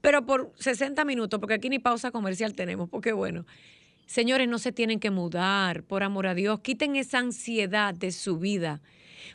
pero 0.00 0.26
por 0.26 0.52
60 0.56 1.04
minutos, 1.04 1.38
porque 1.40 1.54
aquí 1.54 1.68
ni 1.68 1.78
pausa 1.78 2.10
comercial 2.10 2.54
tenemos, 2.54 2.88
porque 2.88 3.12
bueno, 3.12 3.46
señores, 4.06 4.48
no 4.48 4.58
se 4.58 4.72
tienen 4.72 5.00
que 5.00 5.10
mudar, 5.10 5.82
por 5.84 6.02
amor 6.02 6.26
a 6.26 6.34
Dios, 6.34 6.60
quiten 6.60 6.96
esa 6.96 7.18
ansiedad 7.18 7.94
de 7.94 8.12
su 8.12 8.38
vida 8.38 8.80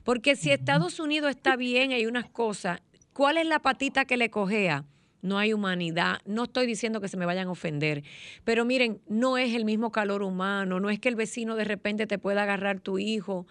porque 0.04 0.36
si 0.36 0.52
Estados 0.52 1.00
Unidos 1.00 1.32
está 1.32 1.56
bien, 1.56 1.92
hay 1.92 2.06
unas 2.06 2.30
cosas. 2.30 2.82
¿Cuál 3.14 3.38
es 3.38 3.46
la 3.46 3.60
patita 3.60 4.06
que 4.06 4.18
le 4.18 4.30
cojea? 4.30 4.86
No 5.22 5.38
hay 5.38 5.54
humanidad. 5.54 6.20
No 6.26 6.46
estoy 6.46 6.66
diciendo 6.66 7.02
que 7.02 7.10
se 7.10 7.18
me 7.18 7.26
vayan 7.26 7.48
a 7.48 7.52
ofender, 7.52 8.04
pero 8.44 8.64
miren, 8.64 9.02
no 9.08 9.38
es 9.38 9.54
el 9.54 9.66
mismo 9.66 9.92
calor 9.92 10.24
humano, 10.24 10.80
no 10.80 10.90
es 10.90 11.00
que 11.00 11.10
el 11.10 11.16
vecino 11.16 11.56
de 11.56 11.66
repente 11.66 12.08
te 12.08 12.18
pueda 12.18 12.44
agarrar 12.44 12.80
tu 12.80 13.00
hijo. 13.00 13.46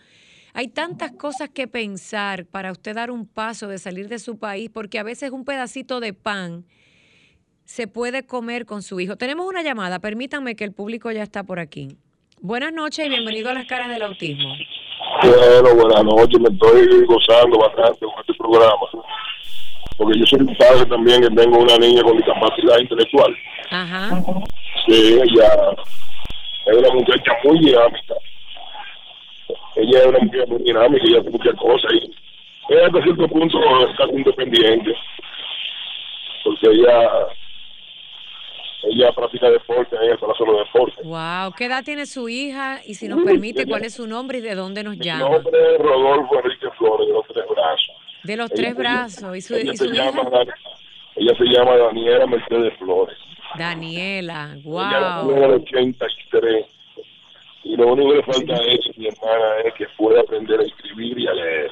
Hay 0.54 0.68
tantas 0.68 1.12
cosas 1.12 1.50
que 1.50 1.68
pensar 1.68 2.46
para 2.46 2.72
usted 2.72 2.94
dar 2.94 3.10
un 3.10 3.26
paso 3.26 3.68
de 3.68 3.78
salir 3.78 4.08
de 4.08 4.18
su 4.18 4.38
país, 4.38 4.70
porque 4.70 4.98
a 4.98 5.02
veces 5.02 5.30
un 5.30 5.44
pedacito 5.44 6.00
de 6.00 6.14
pan 6.14 6.64
se 7.68 7.86
puede 7.86 8.24
comer 8.24 8.64
con 8.64 8.80
su 8.80 8.98
hijo. 8.98 9.16
Tenemos 9.16 9.46
una 9.46 9.62
llamada, 9.62 9.98
permítanme 9.98 10.56
que 10.56 10.64
el 10.64 10.72
público 10.72 11.12
ya 11.12 11.22
está 11.22 11.44
por 11.44 11.60
aquí. 11.60 11.98
Buenas 12.40 12.72
noches 12.72 13.04
y 13.04 13.10
bienvenido 13.10 13.50
a 13.50 13.52
las 13.52 13.66
caras 13.66 13.90
del 13.90 14.00
autismo. 14.00 14.56
Bueno, 15.22 15.74
buenas 15.74 16.02
noches, 16.02 16.40
me 16.40 16.48
estoy 16.48 17.04
gozando 17.04 17.58
bastante 17.58 18.06
con 18.06 18.14
este 18.20 18.32
programa. 18.38 18.86
Porque 19.98 20.18
yo 20.18 20.24
soy 20.24 20.40
un 20.40 20.56
padre 20.56 20.86
también 20.86 21.20
que 21.20 21.28
tengo 21.28 21.58
una 21.58 21.76
niña 21.76 22.02
con 22.02 22.16
discapacidad 22.16 22.78
intelectual. 22.78 23.36
Ajá. 23.70 24.22
Sí, 24.86 25.18
ella 25.22 25.76
es 26.66 26.76
una 26.78 26.94
muchacha 26.94 27.32
muy 27.44 27.58
dinámica. 27.60 28.14
Ella 29.76 29.98
es 29.98 30.06
una 30.06 30.18
mujer 30.20 30.48
muy 30.48 30.62
dinámica, 30.62 31.04
ella 31.04 31.20
hace 31.20 31.30
muchas 31.30 31.54
cosas 31.56 31.92
y 31.92 32.10
ella 32.72 32.86
hasta 32.86 33.02
cierto 33.02 33.28
punto 33.28 33.58
está 33.90 34.04
independiente. 34.10 34.94
Porque 36.44 36.66
ella 36.66 37.28
ella 38.84 39.12
practica 39.12 39.50
deporte, 39.50 39.96
ella 40.00 40.14
está 40.14 40.26
solo 40.36 40.58
deporte. 40.58 41.02
Wow, 41.02 41.52
¿qué 41.56 41.64
edad 41.64 41.84
tiene 41.84 42.06
su 42.06 42.28
hija? 42.28 42.80
Y 42.86 42.94
si 42.94 43.08
nos 43.08 43.22
permite, 43.24 43.66
¿cuál 43.66 43.84
es 43.84 43.94
su 43.94 44.06
nombre 44.06 44.38
y 44.38 44.40
de 44.40 44.54
dónde 44.54 44.84
nos 44.84 44.96
llama? 44.98 45.24
Mi 45.24 45.34
nombre 45.34 45.74
es 45.74 45.80
Rodolfo 45.80 46.36
Enrique 46.36 46.68
Flores, 46.78 47.08
de 47.08 47.12
los 47.12 47.26
tres 47.26 47.44
brazos. 47.48 47.96
De 48.22 48.36
los 48.36 48.50
tres 48.50 48.76
brazos. 48.76 49.36
¿Y 49.36 49.40
su, 49.40 49.54
ella, 49.56 49.74
se 49.74 49.86
llama, 49.88 50.22
ella 51.16 51.34
se 51.36 51.44
llama 51.44 51.76
Daniela 51.76 52.26
Mercedes 52.26 52.74
Flores. 52.78 53.18
Daniela, 53.58 54.56
wow. 54.62 54.80
Ella 54.80 55.22
tiene 55.24 55.44
el 55.44 55.52
83. 55.54 56.66
Y 57.64 57.76
lo 57.76 57.92
único 57.92 58.10
que 58.10 58.16
le 58.16 58.22
falta 58.22 58.54
a 58.54 58.62
ella, 58.62 58.92
mi 58.96 59.08
hermana, 59.08 59.60
es 59.64 59.74
que 59.74 59.86
pueda 59.96 60.20
aprender 60.20 60.60
a 60.60 60.62
escribir 60.62 61.18
y 61.18 61.26
a 61.26 61.34
leer. 61.34 61.70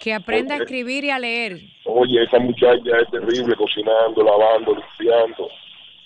Que 0.00 0.12
aprenda 0.12 0.54
a 0.54 0.58
escribir 0.58 1.04
y 1.04 1.10
a 1.10 1.18
leer. 1.18 1.60
Oye, 1.84 2.24
esa 2.24 2.40
muchacha 2.40 2.98
es 3.00 3.10
terrible, 3.10 3.54
cocinando, 3.54 4.24
lavando, 4.24 4.74
limpiando 4.74 5.48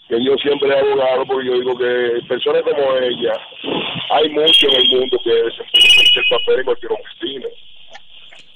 que 0.09 0.25
yo 0.25 0.37
siempre 0.37 0.69
he 0.69 0.79
abogado 0.79 1.27
porque 1.27 1.47
yo 1.47 1.55
digo 1.55 1.77
que 1.79 2.21
personas 2.29 2.63
como 2.63 2.97
ella 2.99 3.33
hay 4.11 4.29
mucho 4.31 4.69
en 4.69 4.75
el 4.77 4.89
mundo 4.89 5.19
que 5.25 5.31
desempeñan 5.31 6.07
el 6.17 6.29
papel 6.31 6.59
en 6.59 6.65
cualquier 6.65 6.93
oficina. 6.93 7.47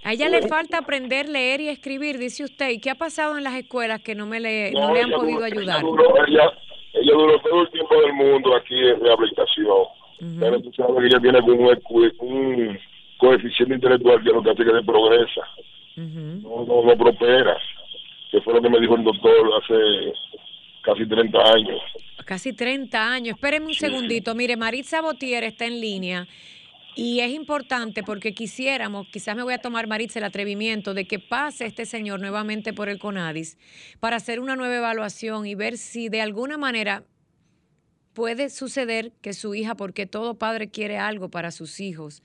A 0.03 0.13
ella 0.13 0.29
le 0.29 0.49
falta 0.49 0.79
aprender 0.79 1.27
a 1.27 1.31
leer 1.31 1.61
y 1.61 1.69
escribir, 1.69 2.19
dice 2.19 2.45
usted. 2.45 2.71
¿Y 2.71 2.81
qué 2.81 2.91
ha 2.91 2.95
pasado 2.95 3.37
en 3.37 3.45
las 3.45 3.55
escuelas 3.55 4.01
que 4.01 4.15
no 4.15 4.27
me 4.27 4.41
le, 4.41 4.73
no, 4.73 4.95
le 4.95 5.03
han 5.03 5.11
podido 5.11 5.45
ayudar? 5.45 5.83
Ella, 6.27 6.53
ella, 6.95 7.13
duró 7.13 7.39
todo 7.41 7.63
el 7.63 7.71
tiempo 7.71 8.01
del 8.01 8.13
mundo 8.15 8.57
aquí 8.57 8.79
en 8.79 9.01
rehabilitación. 9.01 9.85
Pero 10.39 10.61
tú 10.61 10.73
sabes 10.73 10.97
que 11.01 11.07
ella 11.07 11.19
viene 11.19 11.41
con 11.41 11.59
un, 12.21 12.79
coeficiente 13.19 13.75
intelectual 13.75 14.23
que 14.23 14.31
lo 14.31 14.43
que 14.43 14.51
hace 14.51 14.65
que 14.65 14.83
progresa. 14.87 15.43
no, 15.97 16.65
no, 16.65 16.83
no 16.83 16.97
prospera. 16.97 17.57
Que 18.31 18.41
fue 18.41 18.55
lo 18.55 18.63
que 18.63 18.71
me 18.71 18.81
dijo 18.81 18.95
el 18.95 19.05
doctor 19.05 19.51
hace 19.61 20.13
casi 20.83 21.07
30 21.07 21.39
años. 21.39 21.81
Casi 22.25 22.53
30 22.53 23.13
años. 23.13 23.35
Espérenme 23.35 23.69
un 23.69 23.75
segundito. 23.75 24.35
Mire, 24.35 24.57
Maritza 24.57 25.01
Botier 25.01 25.45
está 25.45 25.67
en 25.67 25.81
línea. 25.81 26.29
Y 26.97 27.21
es 27.21 27.31
importante 27.31 28.03
porque 28.03 28.35
quisiéramos, 28.35 29.07
quizás 29.09 29.37
me 29.37 29.43
voy 29.43 29.55
a 29.55 29.59
tomar, 29.59 29.87
Maritza, 29.87 30.19
el 30.19 30.25
atrevimiento 30.25 30.93
de 30.93 31.07
que 31.07 31.19
pase 31.19 31.65
este 31.67 31.87
señor 31.87 32.21
nuevamente 32.21 32.73
por 32.73 32.89
el 32.89 32.99
CONADIS 32.99 33.59
para 34.01 34.17
hacer 34.17 34.41
una 34.41 34.57
nueva 34.57 34.77
evaluación 34.77 35.47
y 35.47 35.55
ver 35.55 35.79
si 35.79 36.09
de 36.09 36.21
alguna 36.21 36.59
manera 36.59 37.05
puede 38.13 38.51
suceder 38.51 39.13
que 39.23 39.33
su 39.35 39.55
hija, 39.55 39.77
porque 39.77 40.07
todo 40.07 40.37
padre 40.37 40.69
quiere 40.69 40.99
algo 40.99 41.31
para 41.31 41.53
sus 41.53 41.79
hijos, 41.79 42.23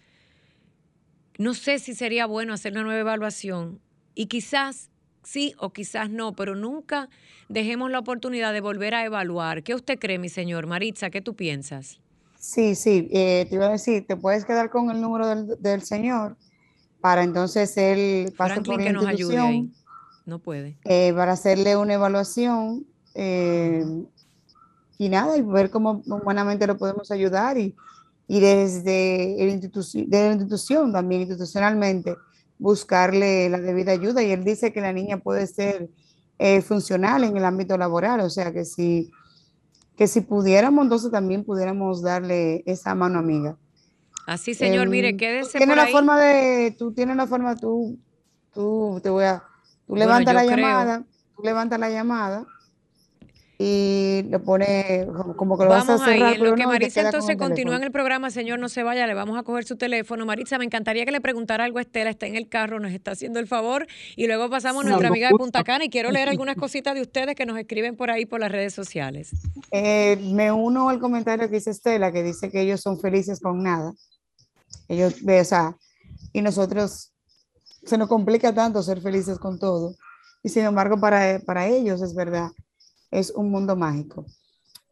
no 1.38 1.54
sé 1.54 1.80
si 1.80 1.94
sería 1.94 2.26
bueno 2.26 2.54
hacer 2.54 2.72
una 2.72 2.84
nueva 2.84 3.02
evaluación 3.02 3.82
y 4.14 4.28
quizás 4.28 4.90
sí 5.26 5.54
o 5.58 5.72
quizás 5.72 6.10
no, 6.10 6.34
pero 6.34 6.56
nunca 6.56 7.10
dejemos 7.50 7.92
la 7.92 8.00
oportunidad 8.00 8.54
de 8.54 8.62
volver 8.62 8.96
a 8.96 9.04
evaluar. 9.04 9.64
¿Qué 9.64 9.76
usted 9.76 10.00
cree, 10.00 10.18
mi 10.20 10.30
señor? 10.30 10.68
Maritza, 10.68 11.10
¿qué 11.10 11.22
tú 11.22 11.36
piensas? 11.36 12.00
Sí, 12.40 12.76
sí, 12.76 13.08
eh, 13.12 13.48
te 13.50 13.56
iba 13.56 13.66
a 13.66 13.72
decir, 13.72 14.06
te 14.06 14.16
puedes 14.16 14.46
quedar 14.46 14.70
con 14.70 14.92
el 14.92 15.02
número 15.02 15.46
del, 15.58 15.82
señor 15.82 16.36
para 17.02 17.24
entonces 17.24 17.76
él 17.78 18.34
pase 18.38 18.62
por 18.62 18.82
la 18.82 18.90
institución. 18.90 19.74
No 20.26 20.40
puede. 20.40 20.78
Eh, 20.86 21.14
para 21.16 21.34
hacerle 21.34 21.78
una 21.78 21.94
evaluación 21.94 22.86
eh, 23.14 23.84
y 24.98 25.10
nada, 25.10 25.38
y 25.38 25.42
ver 25.42 25.70
cómo 25.70 26.02
buenamente 26.06 26.66
lo 26.66 26.78
podemos 26.78 27.12
ayudar 27.12 27.58
y, 27.58 27.76
y 28.28 28.40
desde, 28.40 29.44
el 29.44 29.60
de 29.62 30.06
la 30.10 30.32
institución 30.34 30.92
también, 30.92 31.22
institucionalmente, 31.22 32.16
buscarle 32.58 33.50
la 33.50 33.60
debida 33.60 33.92
ayuda 33.92 34.24
y 34.24 34.32
él 34.32 34.44
dice 34.44 34.72
que 34.72 34.82
la 34.82 34.94
niña 34.94 35.18
puede 35.18 35.48
ser 35.48 35.90
eh, 36.40 36.62
funcional 36.62 37.24
en 37.24 37.38
el 37.38 37.46
ámbito 37.46 37.78
laboral, 37.78 38.22
o 38.22 38.30
sea 38.30 38.52
que 38.54 38.66
si, 38.66 39.12
que 39.96 40.08
si 40.08 40.22
pudiéramos, 40.22 40.84
entonces 40.84 41.12
también 41.12 41.44
pudiéramos 41.44 42.02
darle 42.02 42.64
esa 42.66 42.96
mano 42.96 43.20
amiga. 43.20 43.58
Así, 44.26 44.54
señor, 44.54 44.90
mire, 44.90 45.10
em, 45.10 45.18
quédese 45.18 45.58
tiene 45.58 45.76
la 45.76 45.88
forma 45.88 46.20
de, 46.20 46.76
tú 46.78 46.92
tienes 46.94 47.16
la 47.16 47.28
forma, 47.28 47.56
tú, 47.56 48.00
tú 48.54 49.00
te 49.04 49.10
voy 49.10 49.26
a, 49.26 49.44
tú 49.86 49.96
levantas 49.96 50.34
la 50.34 50.46
llamada, 50.46 51.06
tú 51.36 51.44
levantas 51.44 51.80
la 51.80 51.90
llamada 51.90 52.46
y 53.58 54.24
le 54.24 54.40
pone 54.40 55.08
como 55.38 55.58
que 55.58 55.64
lo 55.64 55.70
vas 55.70 55.88
a 55.88 55.98
cerrar. 55.98 56.34
Ahí, 56.34 56.34
en 56.36 56.44
lo 56.44 56.56
que 56.56 56.68
Maritza 56.68 57.02
entonces 57.02 57.38
continúa 57.38 57.78
en 57.78 57.84
el 57.84 57.92
programa, 57.92 58.30
señor, 58.30 58.60
no 58.60 58.68
se 58.68 58.84
vaya, 58.84 59.08
le 59.08 59.14
vamos 59.14 59.38
a 59.38 59.44
coger 59.44 59.64
su 59.66 59.78
teléfono. 59.78 60.26
Maritza, 60.26 60.58
me 60.58 60.66
encantaría 60.66 61.06
que 61.06 61.12
le 61.12 61.22
preguntara 61.22 61.64
algo 61.64 61.78
a 61.78 61.82
Estela, 61.82 62.10
está 62.10 62.26
en 62.28 62.36
el 62.36 62.50
carro, 62.50 62.80
nos 62.80 62.92
está 62.92 63.12
haciendo 63.12 63.40
el 63.40 63.48
favor 63.48 63.88
y 64.16 64.28
luego 64.28 64.50
pasamos 64.50 64.86
a 64.86 64.90
nuestra 64.90 65.08
amiga 65.08 65.30
de 65.30 65.36
Punta 65.36 65.64
Cana 65.64 65.86
y 65.86 65.90
quiero 65.90 66.12
leer 66.12 66.28
algunas 66.28 66.58
cositas 66.58 66.96
de 66.96 67.02
ustedes 67.02 67.36
que 67.36 67.46
nos 67.46 67.58
escriben 67.58 67.96
por 67.96 68.12
ahí 68.12 68.26
por 68.26 68.42
las 68.42 68.52
redes 68.52 68.74
sociales. 68.74 69.32
Eh, 69.72 70.18
me 70.34 70.52
uno 70.52 70.90
al 70.90 71.00
comentario 71.00 71.48
que 71.50 71.56
dice 71.56 71.72
Estela, 71.72 72.12
que 72.12 72.24
dice 72.24 72.52
que 72.52 72.62
ellos 72.62 72.82
son 72.82 73.00
felices 73.00 73.40
con 73.40 73.64
nada. 73.64 73.94
Ellos, 74.90 75.16
o 75.26 75.44
sea, 75.46 75.78
y 76.34 76.42
nosotros 76.42 77.14
se 77.86 77.98
nos 77.98 78.10
complica 78.10 78.54
tanto 78.54 78.84
ser 78.84 79.00
felices 79.00 79.40
con 79.40 79.60
todo. 79.60 79.96
Y 80.44 80.50
sin 80.50 80.66
embargo, 80.66 81.00
para, 81.00 81.40
para 81.40 81.68
ellos 81.68 82.02
es 82.02 82.14
verdad 82.14 82.50
es 83.20 83.32
un 83.32 83.50
mundo 83.50 83.76
mágico. 83.76 84.26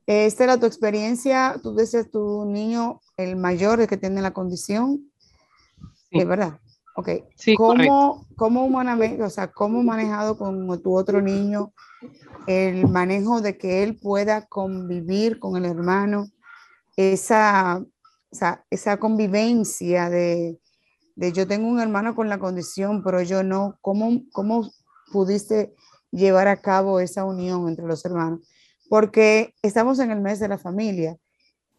Esta 0.05 0.43
era 0.43 0.59
tu 0.59 0.65
experiencia, 0.65 1.59
tú 1.62 1.75
dices 1.75 2.12
tu 2.12 2.45
niño, 2.45 2.99
el 3.17 3.36
mayor, 3.36 3.79
el 3.79 3.88
que 3.88 3.97
tiene 3.97 4.21
la 4.21 4.33
condición, 4.33 5.12
sí. 6.12 6.23
verdad? 6.23 6.59
Ok. 6.95 7.09
Sí, 7.36 7.55
¿Cómo, 7.55 8.27
¿Cómo 8.36 8.65
humanamente, 8.65 9.23
o 9.23 9.29
sea, 9.29 9.51
cómo 9.51 9.81
manejado 9.81 10.38
con 10.38 10.81
tu 10.81 10.95
otro 10.95 11.21
niño 11.21 11.73
el 12.47 12.88
manejo 12.89 13.41
de 13.41 13.57
que 13.57 13.83
él 13.83 13.97
pueda 13.97 14.45
convivir 14.47 15.39
con 15.39 15.55
el 15.55 15.65
hermano, 15.65 16.27
esa, 16.97 17.83
esa 18.69 18.97
convivencia 18.97 20.09
de, 20.09 20.59
de 21.15 21.31
yo 21.31 21.47
tengo 21.47 21.67
un 21.67 21.79
hermano 21.79 22.15
con 22.15 22.29
la 22.29 22.39
condición, 22.39 23.03
pero 23.03 23.21
yo 23.21 23.43
no, 23.43 23.77
¿cómo, 23.81 24.21
cómo 24.33 24.69
pudiste 25.12 25.73
llevar 26.13 26.47
a 26.47 26.62
cabo 26.62 26.99
esa 26.99 27.26
unión 27.26 27.67
entre 27.67 27.86
los 27.86 28.06
hermanos? 28.06 28.39
Porque 28.89 29.54
estamos 29.62 29.99
en 29.99 30.12
el 30.12 30.21
mes 30.21 30.39
de 30.39 30.47
la 30.47 30.58
familia 30.58 31.17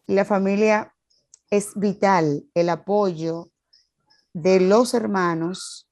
y 0.07 0.13
la 0.13 0.25
familia 0.25 0.93
es 1.49 1.71
vital, 1.75 2.43
el 2.53 2.69
apoyo 2.69 3.49
de 4.33 4.59
los 4.59 4.93
hermanos, 4.93 5.87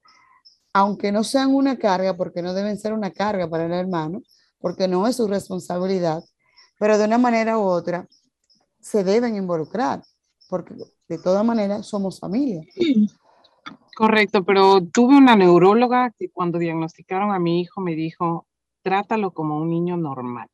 aunque 0.74 1.12
no 1.12 1.24
sean 1.24 1.56
una 1.56 1.78
carga, 1.78 2.18
porque 2.18 2.42
no 2.42 2.54
deben 2.54 2.78
ser 2.78 2.94
una 2.94 3.12
carga 3.12 3.50
para 3.50 3.66
el 3.66 3.72
hermano, 3.72 4.22
porque 4.60 4.88
no 4.88 5.08
es 5.08 5.16
su 5.16 5.28
responsabilidad, 5.28 6.24
pero 6.80 6.98
de 6.98 7.06
una 7.06 7.18
manera 7.18 7.58
u 7.58 7.64
otra 7.64 8.08
se 8.82 9.04
deben 9.04 9.36
involucrar, 9.36 10.04
porque 10.50 10.76
de 11.08 11.18
todas 11.18 11.46
maneras 11.46 11.88
somos 11.88 12.20
familia. 12.20 12.62
Correcto, 13.96 14.44
pero 14.44 14.82
tuve 14.82 15.16
una 15.16 15.36
neuróloga 15.36 16.12
que 16.18 16.30
cuando 16.30 16.58
diagnosticaron 16.58 17.32
a 17.32 17.40
mi 17.40 17.62
hijo 17.62 17.80
me 17.80 17.96
dijo, 17.96 18.48
trátalo 18.82 19.32
como 19.32 19.58
un 19.58 19.70
niño 19.70 19.98
normal. 19.98 20.50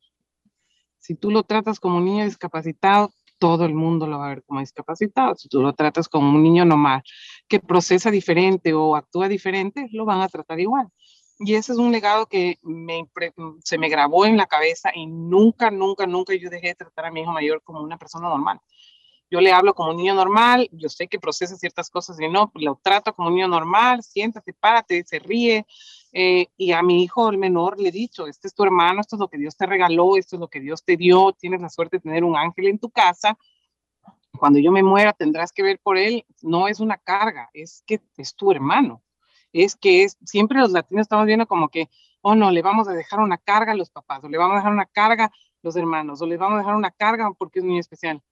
Si 0.98 1.14
tú 1.14 1.30
lo 1.30 1.42
tratas 1.42 1.80
como 1.80 1.96
un 1.96 2.04
niño 2.04 2.24
discapacitado, 2.24 3.10
todo 3.38 3.64
el 3.64 3.74
mundo 3.74 4.06
lo 4.06 4.18
va 4.18 4.26
a 4.26 4.28
ver 4.28 4.44
como 4.44 4.60
discapacitado. 4.60 5.34
Si 5.36 5.48
tú 5.48 5.62
lo 5.62 5.72
tratas 5.72 6.08
como 6.08 6.28
un 6.28 6.42
niño 6.42 6.66
normal 6.66 7.02
que 7.48 7.58
procesa 7.60 8.10
diferente 8.10 8.74
o 8.74 8.94
actúa 8.94 9.26
diferente, 9.28 9.88
lo 9.92 10.04
van 10.04 10.20
a 10.20 10.28
tratar 10.28 10.60
igual. 10.60 10.88
Y 11.38 11.54
ese 11.54 11.72
es 11.72 11.78
un 11.78 11.90
legado 11.90 12.26
que 12.26 12.58
me, 12.62 13.08
se 13.64 13.78
me 13.78 13.88
grabó 13.88 14.26
en 14.26 14.36
la 14.36 14.44
cabeza 14.44 14.90
y 14.94 15.06
nunca, 15.06 15.70
nunca, 15.70 16.06
nunca 16.06 16.34
yo 16.34 16.50
dejé 16.50 16.68
de 16.68 16.74
tratar 16.74 17.06
a 17.06 17.10
mi 17.10 17.22
hijo 17.22 17.32
mayor 17.32 17.62
como 17.62 17.80
una 17.80 17.96
persona 17.96 18.28
normal. 18.28 18.60
Yo 19.30 19.40
le 19.40 19.52
hablo 19.52 19.74
como 19.74 19.90
un 19.90 19.96
niño 19.96 20.14
normal, 20.14 20.68
yo 20.72 20.88
sé 20.88 21.06
que 21.06 21.20
procesa 21.20 21.56
ciertas 21.56 21.88
cosas 21.88 22.18
y 22.20 22.28
no, 22.28 22.50
lo 22.54 22.80
trato 22.82 23.14
como 23.14 23.28
un 23.28 23.34
niño 23.36 23.48
normal, 23.48 24.02
siéntate, 24.02 24.52
párate, 24.52 25.04
se 25.04 25.18
ríe. 25.18 25.66
Eh, 26.12 26.48
y 26.56 26.72
a 26.72 26.82
mi 26.82 27.04
hijo, 27.04 27.30
el 27.30 27.38
menor, 27.38 27.78
le 27.78 27.90
he 27.90 27.92
dicho, 27.92 28.26
este 28.26 28.48
es 28.48 28.54
tu 28.54 28.64
hermano, 28.64 29.00
esto 29.00 29.14
es 29.14 29.20
lo 29.20 29.28
que 29.28 29.38
Dios 29.38 29.56
te 29.56 29.66
regaló, 29.66 30.16
esto 30.16 30.36
es 30.36 30.40
lo 30.40 30.48
que 30.48 30.60
Dios 30.60 30.84
te 30.84 30.96
dio, 30.96 31.32
tienes 31.32 31.60
la 31.60 31.68
suerte 31.68 31.98
de 31.98 32.00
tener 32.02 32.24
un 32.24 32.36
ángel 32.36 32.66
en 32.66 32.78
tu 32.78 32.90
casa. 32.90 33.38
Cuando 34.38 34.58
yo 34.58 34.72
me 34.72 34.82
muera 34.82 35.12
tendrás 35.12 35.52
que 35.52 35.62
ver 35.62 35.78
por 35.80 35.96
él, 35.96 36.24
no 36.42 36.66
es 36.66 36.80
una 36.80 36.96
carga, 36.96 37.50
es 37.54 37.84
que 37.86 38.00
es 38.16 38.34
tu 38.34 38.50
hermano 38.50 39.02
es 39.52 39.76
que 39.76 40.04
es, 40.04 40.16
siempre 40.24 40.58
los 40.58 40.72
latinos 40.72 41.02
estamos 41.02 41.26
viendo 41.26 41.46
como 41.46 41.68
que, 41.68 41.88
oh 42.20 42.34
no, 42.34 42.50
le 42.50 42.62
vamos 42.62 42.88
a 42.88 42.92
dejar 42.92 43.20
una 43.20 43.38
carga 43.38 43.72
a 43.72 43.76
los 43.76 43.90
papás, 43.90 44.22
o 44.24 44.28
le 44.28 44.38
vamos 44.38 44.54
a 44.54 44.58
dejar 44.58 44.72
una 44.72 44.86
carga 44.86 45.24
a 45.24 45.32
los 45.62 45.76
hermanos, 45.76 46.20
o 46.22 46.26
le 46.26 46.36
vamos 46.36 46.56
a 46.56 46.58
dejar 46.58 46.76
una 46.76 46.90
carga 46.90 47.30
porque 47.36 47.60
es 47.60 47.64
muy 47.64 47.78
especial. 47.78 48.22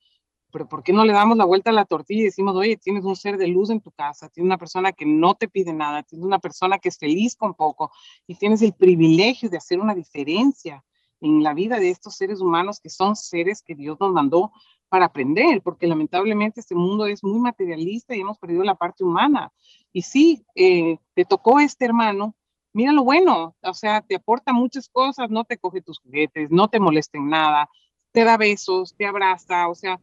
Pero 0.50 0.68
¿por 0.68 0.82
qué 0.82 0.92
no 0.92 1.04
le 1.04 1.12
damos 1.12 1.36
la 1.36 1.44
vuelta 1.44 1.70
a 1.70 1.74
la 1.74 1.84
tortilla 1.84 2.22
y 2.22 2.24
decimos, 2.24 2.56
oye, 2.56 2.76
tienes 2.76 3.04
un 3.04 3.16
ser 3.16 3.36
de 3.36 3.48
luz 3.48 3.70
en 3.70 3.80
tu 3.80 3.90
casa, 3.90 4.28
tienes 4.28 4.48
una 4.48 4.58
persona 4.58 4.92
que 4.92 5.04
no 5.04 5.34
te 5.34 5.48
pide 5.48 5.72
nada, 5.72 6.02
tienes 6.02 6.24
una 6.24 6.38
persona 6.38 6.78
que 6.78 6.88
es 6.88 6.98
feliz 6.98 7.36
con 7.36 7.54
poco 7.54 7.90
y 8.26 8.34
tienes 8.34 8.62
el 8.62 8.72
privilegio 8.72 9.50
de 9.50 9.58
hacer 9.58 9.78
una 9.78 9.94
diferencia 9.94 10.84
en 11.20 11.42
la 11.42 11.52
vida 11.52 11.78
de 11.78 11.90
estos 11.90 12.16
seres 12.16 12.40
humanos 12.40 12.80
que 12.80 12.90
son 12.90 13.16
seres 13.16 13.62
que 13.62 13.74
Dios 13.74 13.98
nos 14.00 14.12
mandó 14.12 14.52
para 14.88 15.06
aprender, 15.06 15.60
porque 15.62 15.86
lamentablemente 15.86 16.60
este 16.60 16.74
mundo 16.74 17.06
es 17.06 17.22
muy 17.22 17.38
materialista 17.40 18.16
y 18.16 18.20
hemos 18.20 18.38
perdido 18.38 18.64
la 18.64 18.74
parte 18.74 19.04
humana. 19.04 19.52
Y 19.92 20.02
sí, 20.02 20.46
eh, 20.54 20.98
te 21.14 21.24
tocó 21.24 21.60
este 21.60 21.84
hermano, 21.84 22.34
mira 22.72 22.92
lo 22.92 23.04
bueno, 23.04 23.54
o 23.60 23.74
sea, 23.74 24.00
te 24.00 24.16
aporta 24.16 24.52
muchas 24.52 24.88
cosas, 24.88 25.30
no 25.30 25.44
te 25.44 25.58
coge 25.58 25.82
tus 25.82 25.98
juguetes, 25.98 26.50
no 26.50 26.68
te 26.68 26.80
molesta 26.80 27.18
en 27.18 27.28
nada, 27.28 27.68
te 28.12 28.24
da 28.24 28.36
besos, 28.36 28.94
te 28.96 29.06
abraza, 29.06 29.68
o 29.68 29.74
sea, 29.74 30.00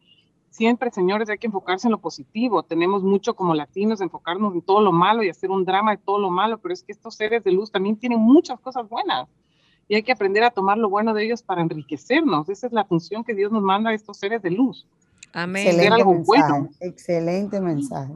siempre, 0.55 0.89
señores, 0.89 1.29
hay 1.29 1.37
que 1.37 1.47
enfocarse 1.47 1.87
en 1.87 1.91
lo 1.91 1.99
positivo. 1.99 2.63
Tenemos 2.63 3.03
mucho 3.03 3.35
como 3.35 3.53
latinos 3.53 3.99
enfocarnos 3.99 4.53
en 4.53 4.61
todo 4.61 4.81
lo 4.81 4.91
malo 4.91 5.21
y 5.21 5.29
hacer 5.29 5.51
un 5.51 5.65
drama 5.65 5.91
de 5.91 5.97
todo 5.97 6.17
lo 6.17 6.31
malo, 6.31 6.57
pero 6.59 6.73
es 6.73 6.81
que 6.81 6.93
estos 6.93 7.15
seres 7.15 7.43
de 7.43 7.51
luz 7.51 7.71
también 7.71 7.97
tienen 7.97 8.19
muchas 8.19 8.59
cosas 8.59 8.87
buenas 8.87 9.27
y 9.87 9.95
hay 9.95 10.03
que 10.03 10.13
aprender 10.13 10.43
a 10.43 10.51
tomar 10.51 10.77
lo 10.77 10.89
bueno 10.89 11.13
de 11.13 11.25
ellos 11.25 11.43
para 11.43 11.61
enriquecernos. 11.61 12.49
Esa 12.49 12.67
es 12.67 12.73
la 12.73 12.85
función 12.85 13.23
que 13.23 13.35
Dios 13.35 13.51
nos 13.51 13.61
manda 13.61 13.89
a 13.89 13.93
estos 13.93 14.17
seres 14.17 14.41
de 14.41 14.51
luz. 14.51 14.87
Amén. 15.33 15.67
Excelente 15.67 16.05
mensaje. 16.05 16.69
Excelente 16.79 17.61
mensaje. 17.61 18.13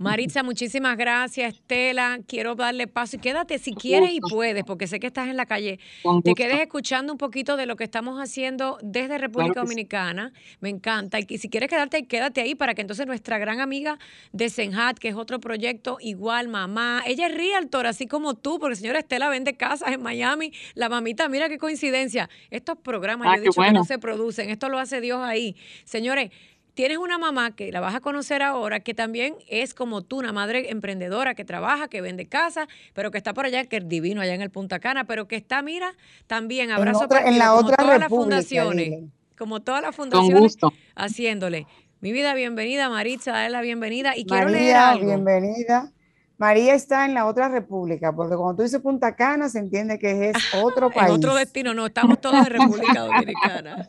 Maritza, 0.00 0.42
muchísimas 0.42 0.96
gracias. 0.96 1.54
Estela, 1.54 2.20
quiero 2.26 2.54
darle 2.54 2.86
paso 2.86 3.16
y 3.16 3.18
quédate 3.18 3.58
si 3.58 3.74
quieres 3.74 4.10
y 4.12 4.20
puedes, 4.20 4.64
porque 4.64 4.86
sé 4.86 4.98
que 4.98 5.06
estás 5.06 5.28
en 5.28 5.36
la 5.36 5.44
calle. 5.44 5.78
Te 6.24 6.34
quedes 6.34 6.58
escuchando 6.58 7.12
un 7.12 7.18
poquito 7.18 7.56
de 7.56 7.66
lo 7.66 7.76
que 7.76 7.84
estamos 7.84 8.18
haciendo 8.18 8.78
desde 8.82 9.18
República 9.18 9.60
Dominicana. 9.60 10.32
Me 10.60 10.70
encanta. 10.70 11.18
Y 11.20 11.38
si 11.38 11.50
quieres 11.50 11.68
quedarte, 11.68 12.06
quédate 12.06 12.40
ahí 12.40 12.54
para 12.54 12.74
que 12.74 12.80
entonces 12.80 13.06
nuestra 13.06 13.38
gran 13.38 13.60
amiga 13.60 13.98
de 14.32 14.48
Senhat, 14.48 14.98
que 14.98 15.08
es 15.08 15.14
otro 15.14 15.38
proyecto 15.38 15.98
igual, 16.00 16.48
mamá, 16.48 17.02
ella 17.06 17.26
es 17.26 17.34
realtor, 17.34 17.86
así 17.86 18.06
como 18.06 18.34
tú, 18.34 18.58
porque 18.58 18.76
señora 18.76 19.00
Estela 19.00 19.28
vende 19.28 19.54
casas 19.54 19.92
en 19.92 20.02
Miami. 20.02 20.52
La 20.74 20.88
mamita, 20.88 21.28
mira 21.28 21.50
qué 21.50 21.58
coincidencia. 21.58 22.30
Estos 22.50 22.78
programas, 22.78 23.28
ah, 23.28 23.36
yo 23.36 23.42
he 23.42 23.44
dicho 23.44 23.60
que 23.60 23.72
no 23.72 23.84
se 23.84 23.98
producen, 23.98 24.48
esto 24.48 24.70
lo 24.70 24.78
hace 24.78 25.02
Dios 25.02 25.20
ahí. 25.22 25.56
Señores, 25.84 26.30
tienes 26.74 26.98
una 26.98 27.18
mamá 27.18 27.54
que 27.54 27.72
la 27.72 27.80
vas 27.80 27.94
a 27.94 28.00
conocer 28.00 28.42
ahora, 28.42 28.80
que 28.80 28.94
también 28.94 29.36
es 29.48 29.74
como 29.74 30.02
tú, 30.02 30.18
una 30.18 30.32
madre 30.32 30.70
emprendedora 30.70 31.34
que 31.34 31.44
trabaja, 31.44 31.88
que 31.88 32.00
vende 32.00 32.26
casa, 32.26 32.68
pero 32.94 33.10
que 33.10 33.18
está 33.18 33.34
por 33.34 33.46
allá, 33.46 33.64
que 33.64 33.78
es 33.78 33.88
divino 33.88 34.20
allá 34.20 34.34
en 34.34 34.42
el 34.42 34.50
Punta 34.50 34.78
Cana, 34.78 35.04
pero 35.04 35.28
que 35.28 35.36
está, 35.36 35.62
mira, 35.62 35.94
también 36.26 36.70
abrazo 36.70 37.06
en, 37.10 37.26
en 37.28 37.38
la 37.38 37.48
como 37.48 37.60
otra 37.60 37.76
todas 37.76 37.98
las 38.00 38.08
fundaciones, 38.08 39.04
como 39.36 39.60
todas 39.60 39.82
las 39.82 39.94
fundaciones, 39.94 40.56
haciéndole. 40.94 41.66
Mi 42.00 42.12
vida, 42.12 42.32
bienvenida, 42.34 42.88
Maritza, 42.88 43.32
dale 43.32 43.50
la 43.50 43.60
bienvenida 43.60 44.16
y 44.16 44.24
quiero 44.24 44.48
leer 44.48 44.76
algo. 44.76 45.06
bienvenida. 45.06 45.92
María 46.38 46.72
está 46.72 47.04
en 47.04 47.12
la 47.12 47.26
otra 47.26 47.50
república, 47.50 48.14
porque 48.14 48.34
cuando 48.34 48.56
tú 48.56 48.62
dices 48.62 48.80
Punta 48.80 49.14
Cana 49.14 49.50
se 49.50 49.58
entiende 49.58 49.98
que 49.98 50.30
es 50.30 50.36
otro 50.64 50.90
país. 50.90 51.10
otro 51.10 51.34
destino, 51.34 51.74
no, 51.74 51.84
estamos 51.84 52.18
todos 52.18 52.46
en 52.46 52.46
República 52.46 53.00
Dominicana. 53.06 53.86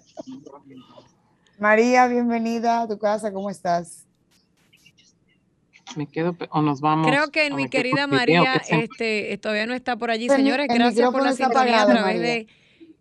María, 1.62 2.08
bienvenida 2.08 2.82
a 2.82 2.88
tu 2.88 2.97
casa, 2.97 3.32
¿cómo 3.32 3.47
estás? 3.52 4.08
Me 5.95 6.08
quedo 6.08 6.36
o 6.50 6.62
nos 6.63 6.82
vamos. 6.82 7.06
Creo 7.06 7.30
que 7.30 7.52
mi 7.52 7.69
querida 7.69 8.08
María 8.08 8.60
este, 8.67 9.38
todavía 9.38 9.67
no 9.67 9.76
está 9.76 9.95
por 9.95 10.10
allí. 10.10 10.28
Señores, 10.28 10.67
gracias 10.67 11.12
por 11.12 11.21
la 11.21 11.34
sintonía 11.34 11.84
a 11.84 11.86
través 11.86 12.19
de 12.19 12.47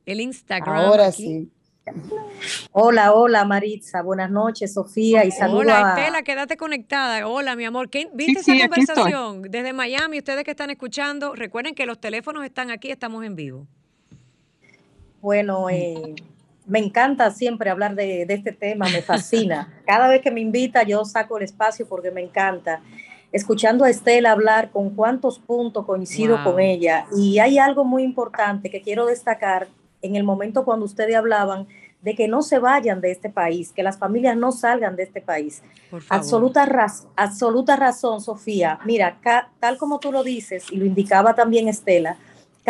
el 0.04 0.20
Instagram. 0.20 0.76
Ahora 0.76 1.10
sí. 1.10 1.50
Hola, 2.72 3.14
hola 3.14 3.46
Maritza, 3.46 4.02
buenas 4.02 4.30
noches 4.30 4.74
Sofía 4.74 5.24
y 5.24 5.30
saludos. 5.30 5.62
Hola 5.62 5.94
Estela, 5.96 6.22
quédate 6.22 6.58
conectada. 6.58 7.26
Hola 7.26 7.56
mi 7.56 7.64
amor, 7.64 7.88
¿viste 8.12 8.40
esa 8.40 8.68
conversación 8.68 9.40
desde 9.40 9.72
Miami? 9.72 10.18
Ustedes 10.18 10.44
que 10.44 10.50
están 10.50 10.68
escuchando, 10.68 11.34
recuerden 11.34 11.74
que 11.74 11.86
los 11.86 11.98
teléfonos 11.98 12.44
están 12.44 12.70
aquí, 12.70 12.90
estamos 12.90 13.24
en 13.24 13.36
vivo. 13.36 13.66
Bueno, 15.22 15.70
eh, 15.70 16.14
me 16.70 16.78
encanta 16.78 17.30
siempre 17.32 17.68
hablar 17.68 17.96
de, 17.96 18.22
este 18.28 18.52
tema, 18.52 18.88
me 18.88 19.02
fascina. 19.02 19.82
Cada 19.86 20.08
vez 20.08 20.22
que 20.22 20.30
me 20.30 20.40
invita 20.40 20.84
yo 20.84 21.04
saco 21.04 21.36
el 21.36 21.42
espacio 21.42 21.86
porque 21.86 22.10
me 22.10 22.22
encanta. 22.22 22.80
Escuchando 23.32 23.84
a 23.84 23.90
Estela 23.90 24.32
hablar, 24.32 24.70
con 24.70 24.90
cuántos 24.90 25.38
puntos 25.38 25.84
coincido 25.84 26.42
con 26.42 26.58
ella. 26.60 27.06
Y 27.16 27.40
hay 27.40 27.58
algo 27.58 27.84
muy 27.84 28.02
importante 28.02 28.70
que 28.70 28.82
quiero 28.82 29.06
destacar 29.06 29.68
en 30.00 30.16
el 30.16 30.24
momento 30.24 30.64
cuando 30.64 30.84
ustedes 30.84 31.16
hablaban 31.16 31.66
de 32.02 32.14
que 32.14 32.28
no 32.28 32.42
se 32.42 32.58
vayan 32.58 33.00
de 33.00 33.10
este 33.10 33.28
país, 33.28 33.72
que 33.72 33.82
las 33.82 33.98
familias 33.98 34.36
no 34.36 34.52
salgan 34.52 34.96
de 34.96 35.02
este 35.02 35.20
país. 35.20 35.62
Absoluta, 36.08 36.66
absoluta 37.16 37.76
razón, 37.76 38.20
Sofía. 38.20 38.78
Mira, 38.84 39.18
tal 39.58 39.76
como 39.76 39.98
tú 39.98 40.10
lo 40.10 40.22
dices 40.22 40.70
y 40.70 40.76
lo 40.76 40.86
indicaba 40.86 41.34
también 41.34 41.68
Estela, 41.68 42.16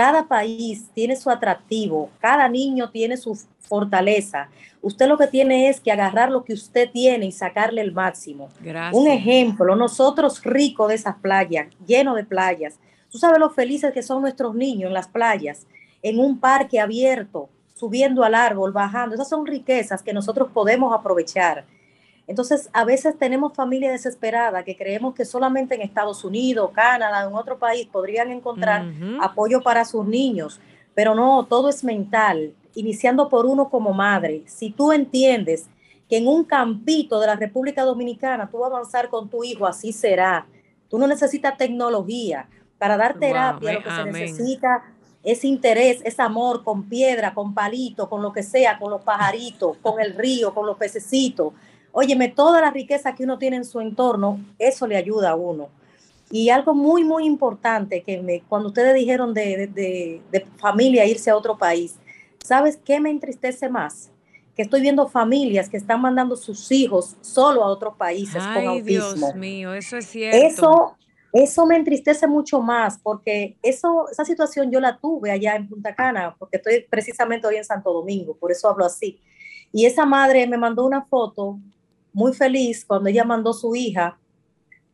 cada 0.00 0.26
país 0.26 0.88
tiene 0.94 1.14
su 1.14 1.28
atractivo, 1.28 2.08
cada 2.20 2.48
niño 2.48 2.88
tiene 2.88 3.18
su 3.18 3.38
fortaleza. 3.58 4.48
Usted 4.80 5.06
lo 5.06 5.18
que 5.18 5.26
tiene 5.26 5.68
es 5.68 5.78
que 5.78 5.92
agarrar 5.92 6.30
lo 6.30 6.42
que 6.42 6.54
usted 6.54 6.88
tiene 6.90 7.26
y 7.26 7.32
sacarle 7.32 7.82
el 7.82 7.92
máximo. 7.92 8.48
Un 8.94 9.08
ejemplo, 9.08 9.76
nosotros 9.76 10.42
ricos 10.42 10.88
de 10.88 10.94
esas 10.94 11.16
playas, 11.16 11.66
llenos 11.86 12.16
de 12.16 12.24
playas. 12.24 12.78
Tú 13.10 13.18
sabes 13.18 13.38
lo 13.38 13.50
felices 13.50 13.92
que 13.92 14.02
son 14.02 14.22
nuestros 14.22 14.54
niños 14.54 14.88
en 14.88 14.94
las 14.94 15.06
playas, 15.06 15.66
en 16.00 16.18
un 16.18 16.40
parque 16.40 16.80
abierto, 16.80 17.50
subiendo 17.74 18.24
al 18.24 18.34
árbol, 18.34 18.72
bajando. 18.72 19.14
Esas 19.14 19.28
son 19.28 19.44
riquezas 19.44 20.02
que 20.02 20.14
nosotros 20.14 20.48
podemos 20.50 20.98
aprovechar. 20.98 21.66
Entonces, 22.30 22.70
a 22.72 22.84
veces 22.84 23.18
tenemos 23.18 23.54
familia 23.54 23.90
desesperada 23.90 24.62
que 24.62 24.76
creemos 24.76 25.16
que 25.16 25.24
solamente 25.24 25.74
en 25.74 25.80
Estados 25.80 26.22
Unidos, 26.22 26.70
Canadá, 26.72 27.26
en 27.26 27.34
otro 27.34 27.58
país 27.58 27.88
podrían 27.90 28.30
encontrar 28.30 28.84
apoyo 29.20 29.60
para 29.62 29.84
sus 29.84 30.06
niños, 30.06 30.60
pero 30.94 31.16
no, 31.16 31.44
todo 31.46 31.68
es 31.68 31.82
mental, 31.82 32.54
iniciando 32.76 33.28
por 33.28 33.46
uno 33.46 33.68
como 33.68 33.92
madre. 33.92 34.44
Si 34.46 34.70
tú 34.70 34.92
entiendes 34.92 35.66
que 36.08 36.18
en 36.18 36.28
un 36.28 36.44
campito 36.44 37.18
de 37.18 37.26
la 37.26 37.34
República 37.34 37.82
Dominicana 37.82 38.48
tú 38.48 38.58
vas 38.58 38.70
a 38.70 38.76
avanzar 38.76 39.08
con 39.08 39.28
tu 39.28 39.42
hijo, 39.42 39.66
así 39.66 39.92
será. 39.92 40.46
Tú 40.88 41.00
no 41.00 41.08
necesitas 41.08 41.56
tecnología 41.56 42.48
para 42.78 42.96
dar 42.96 43.18
terapia, 43.18 43.72
lo 43.72 43.82
que 43.82 43.90
se 43.90 44.04
necesita 44.04 44.84
es 45.24 45.44
interés, 45.44 46.00
es 46.04 46.20
amor 46.20 46.62
con 46.62 46.88
piedra, 46.88 47.34
con 47.34 47.54
palito, 47.54 48.08
con 48.08 48.22
lo 48.22 48.32
que 48.32 48.44
sea, 48.44 48.78
con 48.78 48.92
los 48.92 49.02
pajaritos, 49.02 49.78
con 49.78 50.00
el 50.00 50.14
río, 50.14 50.54
con 50.54 50.64
los 50.64 50.76
pececitos 50.76 51.54
Óyeme, 51.92 52.28
toda 52.28 52.60
la 52.60 52.70
riqueza 52.70 53.14
que 53.14 53.24
uno 53.24 53.38
tiene 53.38 53.56
en 53.56 53.64
su 53.64 53.80
entorno, 53.80 54.40
eso 54.58 54.86
le 54.86 54.96
ayuda 54.96 55.30
a 55.30 55.34
uno. 55.34 55.68
Y 56.30 56.50
algo 56.50 56.74
muy, 56.74 57.02
muy 57.02 57.26
importante 57.26 58.02
que 58.02 58.22
me, 58.22 58.42
cuando 58.42 58.68
ustedes 58.68 58.94
dijeron 58.94 59.34
de, 59.34 59.66
de, 59.66 60.22
de, 60.30 60.46
familia 60.58 61.04
irse 61.04 61.30
a 61.30 61.36
otro 61.36 61.58
país, 61.58 61.96
¿sabes 62.44 62.78
qué 62.84 63.00
me 63.00 63.10
entristece 63.10 63.68
más? 63.68 64.12
Que 64.54 64.62
estoy 64.62 64.80
viendo 64.80 65.08
familias 65.08 65.68
que 65.68 65.76
están 65.76 66.00
mandando 66.00 66.36
sus 66.36 66.70
hijos 66.70 67.16
solo 67.20 67.64
a 67.64 67.66
otros 67.66 67.96
países 67.96 68.42
con 68.54 68.66
autismo. 68.66 69.26
Dios 69.26 69.34
mío, 69.34 69.74
eso 69.74 69.96
es 69.96 70.06
cierto. 70.06 70.46
Eso, 70.46 70.96
eso 71.32 71.66
me 71.66 71.74
entristece 71.74 72.28
mucho 72.28 72.60
más 72.60 72.98
porque 73.02 73.56
eso, 73.62 74.08
esa 74.08 74.24
situación 74.24 74.70
yo 74.70 74.78
la 74.78 74.98
tuve 74.98 75.32
allá 75.32 75.56
en 75.56 75.68
Punta 75.68 75.96
Cana, 75.96 76.36
porque 76.38 76.58
estoy 76.58 76.86
precisamente 76.88 77.48
hoy 77.48 77.56
en 77.56 77.64
Santo 77.64 77.92
Domingo, 77.92 78.36
por 78.36 78.52
eso 78.52 78.68
hablo 78.68 78.84
así. 78.84 79.20
Y 79.72 79.86
esa 79.86 80.04
madre 80.06 80.46
me 80.46 80.58
mandó 80.58 80.84
una 80.84 81.02
foto 81.06 81.58
muy 82.12 82.32
feliz 82.32 82.84
cuando 82.84 83.08
ella 83.08 83.24
mandó 83.24 83.52
su 83.52 83.74
hija 83.74 84.18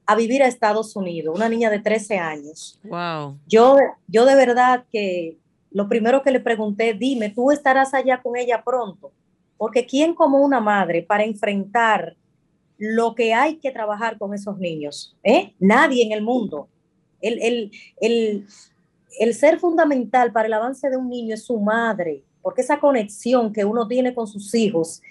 a 0.06 0.14
vivir 0.14 0.42
a 0.42 0.46
Estados 0.46 0.94
Unidos, 0.94 1.34
una 1.34 1.48
niña 1.48 1.68
de 1.68 1.80
13 1.80 2.18
años. 2.18 2.78
Wow. 2.84 3.38
Yo, 3.46 3.76
yo 4.06 4.24
de 4.24 4.36
verdad 4.36 4.84
que 4.92 5.36
lo 5.72 5.88
primero 5.88 6.22
que 6.22 6.30
le 6.30 6.40
pregunté, 6.40 6.94
dime, 6.94 7.30
¿tú 7.30 7.50
estarás 7.50 7.92
allá 7.92 8.22
con 8.22 8.36
ella 8.36 8.62
pronto? 8.64 9.12
Porque 9.58 9.84
¿quién 9.84 10.14
como 10.14 10.38
una 10.38 10.60
madre 10.60 11.02
para 11.02 11.24
enfrentar 11.24 12.16
lo 12.78 13.14
que 13.14 13.34
hay 13.34 13.56
que 13.56 13.72
trabajar 13.72 14.16
con 14.16 14.32
esos 14.32 14.58
niños? 14.58 15.16
¿Eh? 15.24 15.54
Nadie 15.58 16.04
en 16.04 16.12
el 16.12 16.22
mundo. 16.22 16.68
El, 17.20 17.42
el, 17.42 17.70
el, 18.00 18.46
el 19.18 19.34
ser 19.34 19.58
fundamental 19.58 20.32
para 20.32 20.46
el 20.46 20.54
avance 20.54 20.88
de 20.88 20.96
un 20.96 21.08
niño 21.08 21.34
es 21.34 21.44
su 21.44 21.58
madre, 21.58 22.22
porque 22.42 22.60
esa 22.60 22.78
conexión 22.78 23.52
que 23.52 23.64
uno 23.64 23.88
tiene 23.88 24.14
con 24.14 24.28
sus 24.28 24.54
hijos. 24.54 25.02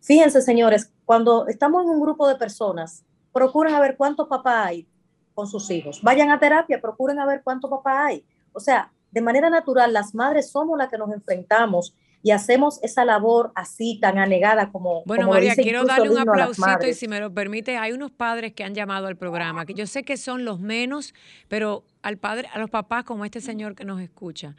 Fíjense, 0.00 0.42
señores, 0.42 0.91
cuando 1.04 1.46
estamos 1.48 1.84
en 1.84 1.90
un 1.90 2.00
grupo 2.00 2.28
de 2.28 2.36
personas, 2.36 3.04
procuren 3.32 3.74
a 3.74 3.80
ver 3.80 3.96
cuántos 3.96 4.28
papás 4.28 4.66
hay 4.66 4.88
con 5.34 5.46
sus 5.46 5.70
hijos. 5.70 6.00
Vayan 6.02 6.30
a 6.30 6.38
terapia, 6.38 6.80
procuren 6.80 7.18
a 7.18 7.26
ver 7.26 7.42
cuántos 7.42 7.70
papás 7.70 7.96
hay. 8.06 8.24
O 8.52 8.60
sea, 8.60 8.92
de 9.10 9.20
manera 9.20 9.50
natural, 9.50 9.92
las 9.92 10.14
madres 10.14 10.50
somos 10.50 10.78
las 10.78 10.88
que 10.88 10.98
nos 10.98 11.12
enfrentamos 11.12 11.94
y 12.22 12.30
hacemos 12.30 12.78
esa 12.82 13.04
labor 13.04 13.50
así 13.54 13.98
tan 14.00 14.18
anegada 14.18 14.70
como. 14.70 15.02
Bueno, 15.04 15.28
María, 15.28 15.56
quiero 15.56 15.84
darle 15.84 16.10
un 16.10 16.18
aplausito 16.18 16.86
y 16.86 16.94
si 16.94 17.08
me 17.08 17.18
lo 17.18 17.32
permite, 17.34 17.76
hay 17.76 17.92
unos 17.92 18.12
padres 18.12 18.52
que 18.52 18.62
han 18.64 18.74
llamado 18.74 19.08
al 19.08 19.16
programa, 19.16 19.66
que 19.66 19.74
yo 19.74 19.86
sé 19.86 20.04
que 20.04 20.16
son 20.16 20.44
los 20.44 20.60
menos, 20.60 21.14
pero 21.48 21.84
al 22.02 22.18
padre, 22.18 22.48
a 22.52 22.58
los 22.58 22.70
papás 22.70 23.04
como 23.04 23.24
este 23.24 23.40
señor 23.40 23.74
que 23.74 23.84
nos 23.84 24.00
escucha. 24.00 24.54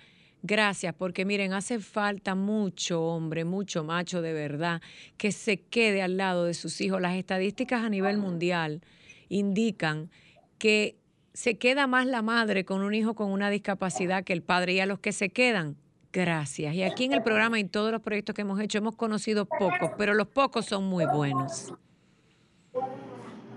Gracias, 0.46 0.94
porque 0.94 1.24
miren, 1.24 1.54
hace 1.54 1.80
falta 1.80 2.36
mucho 2.36 3.02
hombre, 3.02 3.46
mucho 3.46 3.86
macho 3.86 4.22
de 4.22 4.34
verdad 4.34 4.82
que 5.16 5.32
se 5.32 5.62
quede 5.62 6.02
al 6.02 6.18
lado 6.18 6.44
de 6.44 6.54
sus 6.54 6.82
hijos. 6.82 7.02
Las 7.02 7.16
estadísticas 7.16 7.82
a 7.82 7.88
nivel 7.88 8.18
mundial 8.18 8.82
indican 9.30 10.10
que 10.58 10.98
se 11.34 11.58
queda 11.58 11.88
más 11.88 12.08
la 12.08 12.22
madre 12.22 12.66
con 12.66 12.84
un 12.84 12.94
hijo 12.94 13.16
con 13.16 13.32
una 13.32 13.50
discapacidad 13.50 14.26
que 14.26 14.34
el 14.34 14.44
padre 14.44 14.74
y 14.74 14.80
a 14.82 14.86
los 14.86 15.00
que 15.00 15.14
se 15.14 15.30
quedan. 15.30 15.78
Gracias. 16.12 16.76
Y 16.76 16.84
aquí 16.84 17.06
en 17.06 17.14
el 17.14 17.24
programa 17.24 17.58
y 17.58 17.62
en 17.62 17.70
todos 17.70 17.94
los 17.94 18.02
proyectos 18.02 18.36
que 18.36 18.42
hemos 18.42 18.60
hecho 18.60 18.80
hemos 18.80 18.98
conocido 18.98 19.46
pocos, 19.46 19.92
pero 19.98 20.14
los 20.14 20.28
pocos 20.28 20.66
son 20.66 20.84
muy 20.84 21.06
buenos. 21.06 21.74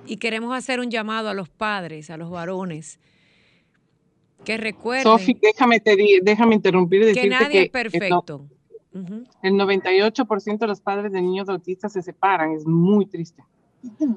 Y 0.06 0.18
queremos 0.18 0.56
hacer 0.56 0.78
un 0.78 0.88
llamado 0.88 1.28
a 1.28 1.34
los 1.34 1.48
padres, 1.48 2.10
a 2.10 2.16
los 2.16 2.30
varones, 2.30 3.00
que 4.46 4.56
recuerden. 4.56 5.02
Sofi, 5.02 5.36
déjame, 5.42 5.82
déjame 6.22 6.54
interrumpir 6.54 7.02
y 7.02 7.06
decirte 7.06 7.28
que 7.28 7.34
nadie 7.34 7.62
es 7.64 7.68
perfecto. 7.68 8.46
El 9.42 9.54
98% 9.54 10.58
de 10.58 10.66
los 10.66 10.80
padres 10.80 11.12
de 11.12 11.20
niños 11.20 11.48
autistas 11.48 11.92
se 11.92 12.00
separan, 12.00 12.52
es 12.52 12.64
muy 12.64 13.06
triste. 13.06 13.42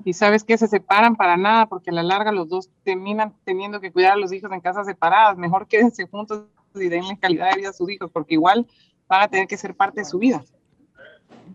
Y 0.06 0.14
sabes 0.14 0.44
que 0.44 0.58
se 0.58 0.68
separan 0.68 1.16
para 1.16 1.36
nada, 1.36 1.66
porque 1.66 1.90
a 1.90 1.94
la 1.94 2.04
larga 2.04 2.32
los 2.32 2.48
dos 2.48 2.70
terminan 2.84 3.34
teniendo 3.44 3.82
que 3.82 3.92
cuidar 3.92 4.14
a 4.14 4.16
los 4.18 4.32
hijos 4.32 4.52
en 4.52 4.62
casas 4.62 4.86
separadas. 4.86 5.38
Mejor 5.38 5.68
quédense 5.68 6.06
juntos 6.06 6.46
y 6.76 6.88
denle 6.88 7.18
calidad 7.20 7.52
de 7.52 7.58
vida 7.58 7.70
a 7.70 7.74
sus 7.74 7.90
hijos, 7.90 8.10
porque 8.12 8.36
igual 8.36 8.68
van 9.08 9.24
a 9.24 9.28
tener 9.28 9.48
que 9.48 9.58
ser 9.58 9.76
parte 9.76 10.02
de 10.02 10.06
su 10.06 10.20
vida. 10.20 10.44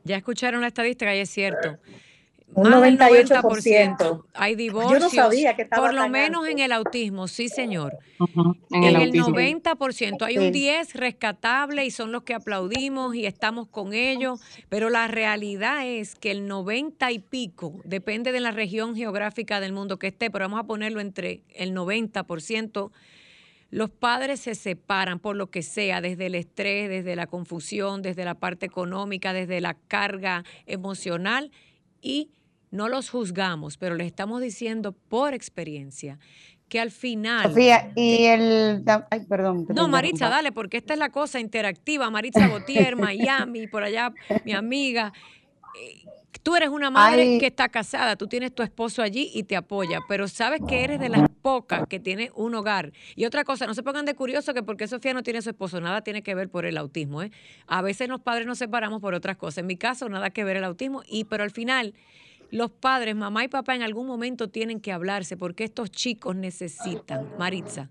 Ya 0.03 0.17
escucharon 0.17 0.61
la 0.61 0.67
estadística 0.67 1.15
y 1.15 1.21
es 1.21 1.31
cierto. 1.31 1.79
Un 2.53 2.67
98%. 2.67 4.25
Hay 4.35 4.55
divorcios. 4.55 4.93
Yo 4.93 4.99
no 5.01 5.11
sabía 5.11 5.57
que 5.57 5.63
estaba 5.63 5.83
Por 5.83 5.95
lo 5.95 6.09
menos 6.09 6.47
en 6.47 6.61
el 6.61 6.71
autismo, 6.71 7.27
sí, 7.27 7.49
señor. 7.49 7.99
en, 8.71 8.85
el, 8.85 9.13
90% 9.13 10.23
hay 10.23 10.39
un 10.39 10.53
10 10.53 10.95
rescatable 10.95 11.85
y 11.85 11.91
son 11.91 12.13
los 12.13 12.23
que 12.23 12.35
aplaudimos 12.35 13.17
y 13.17 13.27
estamos 13.27 13.67
con 13.67 13.93
ellos, 13.93 14.41
pero 14.69 14.89
la 14.89 15.09
realidad 15.09 15.85
es 15.85 16.15
que 16.15 16.31
el 16.31 16.47
90 16.47 17.11
y 17.11 17.19
pico, 17.19 17.81
depende 17.85 18.31
de 18.31 18.41
la 18.41 18.53
región 18.53 18.95
geográfica 18.95 19.59
del 19.59 19.73
mundo 19.73 19.99
que 19.99 20.09
esté, 20.09 20.31
pero 20.31 20.45
vamos 20.45 20.61
a 20.61 20.65
ponerlo 20.65 21.01
entre 21.01 21.43
el 21.55 21.75
90%. 21.75 22.93
Los 23.71 23.91
padres 23.91 24.39
se 24.39 24.55
separan 24.55 25.19
por 25.19 25.35
lo 25.35 25.51
que 25.51 25.63
sea, 25.63 26.01
desde 26.01 26.27
el 26.27 26.37
estrés, 26.37 26.89
desde 26.89 27.17
la 27.17 27.27
confusión, 27.27 28.03
desde 28.03 28.25
la 28.25 28.37
parte 28.37 28.67
económica, 28.67 29.33
desde 29.33 29.61
la 29.61 29.75
carga 29.75 30.45
emocional 30.67 31.51
y 32.05 32.31
no 32.71 32.89
los 32.89 33.11
juzgamos, 33.11 33.79
pero 33.79 33.95
les 33.95 34.07
estamos 34.07 34.43
diciendo 34.43 34.93
por 34.93 35.35
experiencia 35.35 36.19
que 36.69 36.81
al 36.81 36.91
final... 36.91 37.45
Sofía, 37.45 37.93
y 37.95 38.25
el... 38.25 38.83
Ay, 39.11 39.21
perdón. 39.29 39.67
No, 39.75 39.89
Maritza, 39.89 40.29
dale, 40.29 40.51
porque 40.53 40.79
esta 40.79 40.95
es 40.95 40.99
la 40.99 41.11
cosa 41.11 41.41
interactiva. 41.41 42.11
Maritza 42.11 42.49
Botier, 42.49 42.97
Miami, 42.97 43.67
por 43.69 43.83
allá, 43.83 44.13
mi 44.45 44.53
amiga. 44.53 45.13
Eh, 45.81 46.05
tú 46.43 46.57
eres 46.57 46.69
una 46.69 46.91
madre 46.91 47.39
que 47.39 47.47
está 47.47 47.69
casada, 47.69 48.17
tú 48.17 48.27
tienes 48.27 48.55
tu 48.55 48.63
esposo 48.63 49.03
allí 49.03 49.31
y 49.35 49.45
te 49.45 49.57
apoya, 49.57 50.01
pero 50.09 50.29
sabes 50.29 50.61
que 50.67 50.85
eres 50.85 51.01
de 51.01 51.09
las 51.09 51.29
pocas 51.45 51.87
que 51.87 52.01
tiene 52.01 52.31
un 52.35 52.55
hogar. 52.55 52.93
Y 53.17 53.27
otra 53.27 53.45
cosa, 53.45 53.67
no 53.67 53.75
se 53.75 53.83
pongan 53.83 54.07
de 54.07 54.15
curioso 54.15 54.55
que 54.55 54.63
porque 54.63 54.89
Sofía 54.89 55.13
no 55.13 55.23
tiene 55.23 55.43
su 55.43 55.51
esposo, 55.51 55.79
nada 55.79 56.01
tiene 56.01 56.23
que 56.23 56.35
ver 56.35 56.49
por 56.49 56.65
el 56.65 56.79
autismo. 56.79 57.23
¿eh? 57.23 57.31
A 57.67 57.83
veces 57.83 58.09
los 58.09 58.23
padres 58.23 58.47
nos 58.47 58.57
separamos 58.57 59.03
por 59.03 59.13
otras 59.13 59.37
cosas. 59.37 59.59
En 59.59 59.67
mi 59.67 59.77
caso, 59.77 60.09
nada 60.09 60.31
que 60.31 60.43
ver 60.43 60.57
el 60.57 60.65
autismo, 60.65 61.03
y 61.07 61.25
pero 61.25 61.45
al 61.45 61.51
final 61.51 61.93
los 62.51 62.71
padres, 62.71 63.15
mamá 63.15 63.45
y 63.45 63.49
papá 63.49 63.75
en 63.75 63.83
algún 63.83 64.07
momento 64.07 64.49
tienen 64.49 64.81
que 64.81 64.91
hablarse 64.91 65.37
porque 65.37 65.65
estos 65.65 65.91
chicos 65.91 66.35
necesitan. 66.35 67.29
Maritza. 67.39 67.91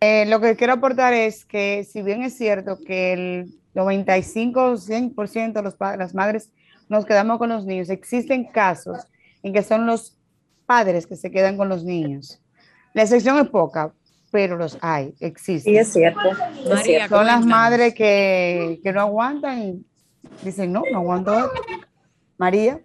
Eh, 0.00 0.24
lo 0.24 0.40
que 0.40 0.56
quiero 0.56 0.72
aportar 0.72 1.12
es 1.12 1.44
que 1.44 1.84
si 1.84 2.00
bien 2.00 2.22
es 2.22 2.34
cierto 2.34 2.78
que 2.78 3.12
el 3.12 3.60
95 3.74 4.78
100% 4.78 5.52
de 5.52 5.62
los 5.62 5.76
las 5.98 6.14
madres 6.14 6.50
nos 6.88 7.04
quedamos 7.04 7.36
con 7.36 7.50
los 7.50 7.66
niños, 7.66 7.90
existen 7.90 8.44
casos 8.44 9.06
en 9.42 9.52
que 9.52 9.62
son 9.62 9.84
los 9.84 10.16
padres 10.66 11.06
que 11.06 11.16
se 11.16 11.30
quedan 11.30 11.56
con 11.56 11.68
los 11.68 11.84
niños. 11.84 12.40
La 12.92 13.02
excepción 13.02 13.38
es 13.38 13.48
poca, 13.48 13.92
pero 14.30 14.56
los 14.56 14.78
hay, 14.80 15.14
existen. 15.20 15.72
Sí, 15.72 15.78
es 15.78 15.92
cierto. 15.92 16.30
son 17.08 17.26
las 17.26 17.44
madres 17.44 17.94
que, 17.94 18.80
que 18.82 18.92
no 18.92 19.00
aguantan 19.00 19.62
y 19.62 19.86
dicen, 20.42 20.72
no, 20.72 20.82
no 20.90 20.98
aguanto 20.98 21.50
María. 22.36 22.80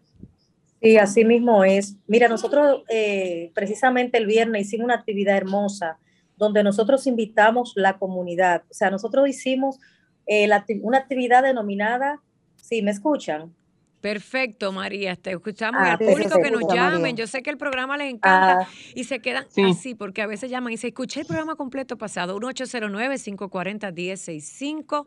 Sí, 0.82 0.98
así 0.98 1.26
mismo 1.26 1.64
es. 1.64 1.98
Mira, 2.08 2.28
nosotros 2.28 2.84
eh, 2.90 3.52
precisamente 3.54 4.18
el 4.18 4.26
viernes 4.26 4.68
hicimos 4.68 4.86
una 4.86 4.96
actividad 4.96 5.36
hermosa 5.36 5.98
donde 6.38 6.64
nosotros 6.64 7.06
invitamos 7.06 7.74
la 7.76 7.98
comunidad. 7.98 8.64
O 8.70 8.74
sea, 8.74 8.90
nosotros 8.90 9.28
hicimos 9.28 9.78
eh, 10.26 10.50
una 10.82 11.00
actividad 11.00 11.44
denominada, 11.44 12.22
sí, 12.56 12.82
¿me 12.82 12.92
escuchan? 12.92 13.54
Perfecto, 14.02 14.72
María. 14.72 15.16
Te 15.18 15.32
escuchamos. 15.32 15.82
Ah, 15.84 15.94
al 15.94 15.98
público 15.98 16.40
que 16.42 16.52
nos 16.52 16.62
llamen. 16.74 17.18
Yo 17.18 17.28
sé 17.28 17.42
que 17.42 17.50
el 17.50 17.58
programa 17.58 17.98
les 17.98 18.14
encanta 18.14 18.60
ah. 18.62 18.68
y 18.96 19.04
se 19.04 19.20
quedan 19.20 19.46
así, 19.70 19.94
porque 19.94 20.22
a 20.22 20.28
veces 20.28 20.50
llaman 20.50 20.72
y 20.72 20.78
se 20.78 20.88
escuché 20.88 21.20
el 21.22 21.26
programa 21.26 21.56
completo 21.56 21.98
pasado. 21.98 22.40
1809-540-1065, 22.40 25.04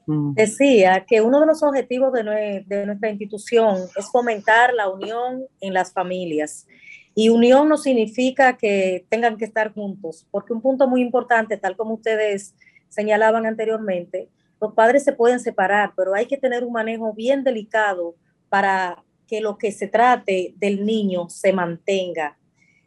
Mm. 0.07 0.33
Decía 0.33 1.05
que 1.07 1.21
uno 1.21 1.39
de 1.41 1.45
los 1.45 1.61
objetivos 1.63 2.11
de, 2.13 2.63
de 2.65 2.85
nuestra 2.85 3.09
institución 3.09 3.77
es 3.95 4.09
fomentar 4.09 4.73
la 4.73 4.89
unión 4.89 5.45
en 5.59 5.73
las 5.73 5.93
familias 5.93 6.67
y 7.13 7.29
unión 7.29 7.67
no 7.67 7.77
significa 7.77 8.57
que 8.57 9.05
tengan 9.09 9.37
que 9.37 9.45
estar 9.45 9.73
juntos, 9.73 10.27
porque 10.31 10.53
un 10.53 10.61
punto 10.61 10.87
muy 10.87 11.01
importante, 11.01 11.57
tal 11.57 11.75
como 11.75 11.95
ustedes 11.95 12.55
señalaban 12.89 13.45
anteriormente, 13.45 14.29
los 14.61 14.73
padres 14.73 15.03
se 15.03 15.13
pueden 15.13 15.39
separar, 15.39 15.93
pero 15.95 16.13
hay 16.13 16.25
que 16.25 16.37
tener 16.37 16.63
un 16.63 16.71
manejo 16.71 17.13
bien 17.13 17.43
delicado 17.43 18.15
para 18.47 19.03
que 19.27 19.41
lo 19.41 19.57
que 19.57 19.71
se 19.71 19.87
trate 19.87 20.53
del 20.57 20.85
niño 20.85 21.29
se 21.29 21.51
mantenga. 21.51 22.37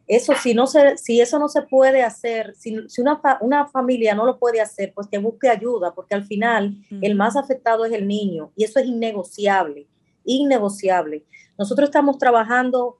Eso, 0.07 0.33
si, 0.35 0.53
no 0.53 0.67
se, 0.67 0.97
si 0.97 1.19
eso 1.19 1.39
no 1.39 1.49
se 1.49 1.63
puede 1.63 2.03
hacer, 2.03 2.53
si, 2.55 2.77
una, 2.99 3.19
una, 3.41 3.67
familia 3.67 4.13
no 4.13 4.25
lo 4.25 4.37
puede 4.37 4.61
hacer, 4.61 4.93
pues 4.93 5.07
que 5.07 5.17
busque 5.17 5.49
ayuda, 5.49 5.95
porque 5.95 6.13
al 6.13 6.23
final 6.23 6.75
el 7.01 7.15
más 7.15 7.35
afectado 7.35 7.85
es 7.85 7.91
el 7.91 8.07
niño 8.07 8.51
y 8.55 8.63
eso 8.63 8.79
es 8.79 8.85
innegociable, 8.85 9.87
innegociable. 10.23 11.25
Nosotros 11.57 11.89
estamos 11.89 12.19
trabajando 12.19 12.97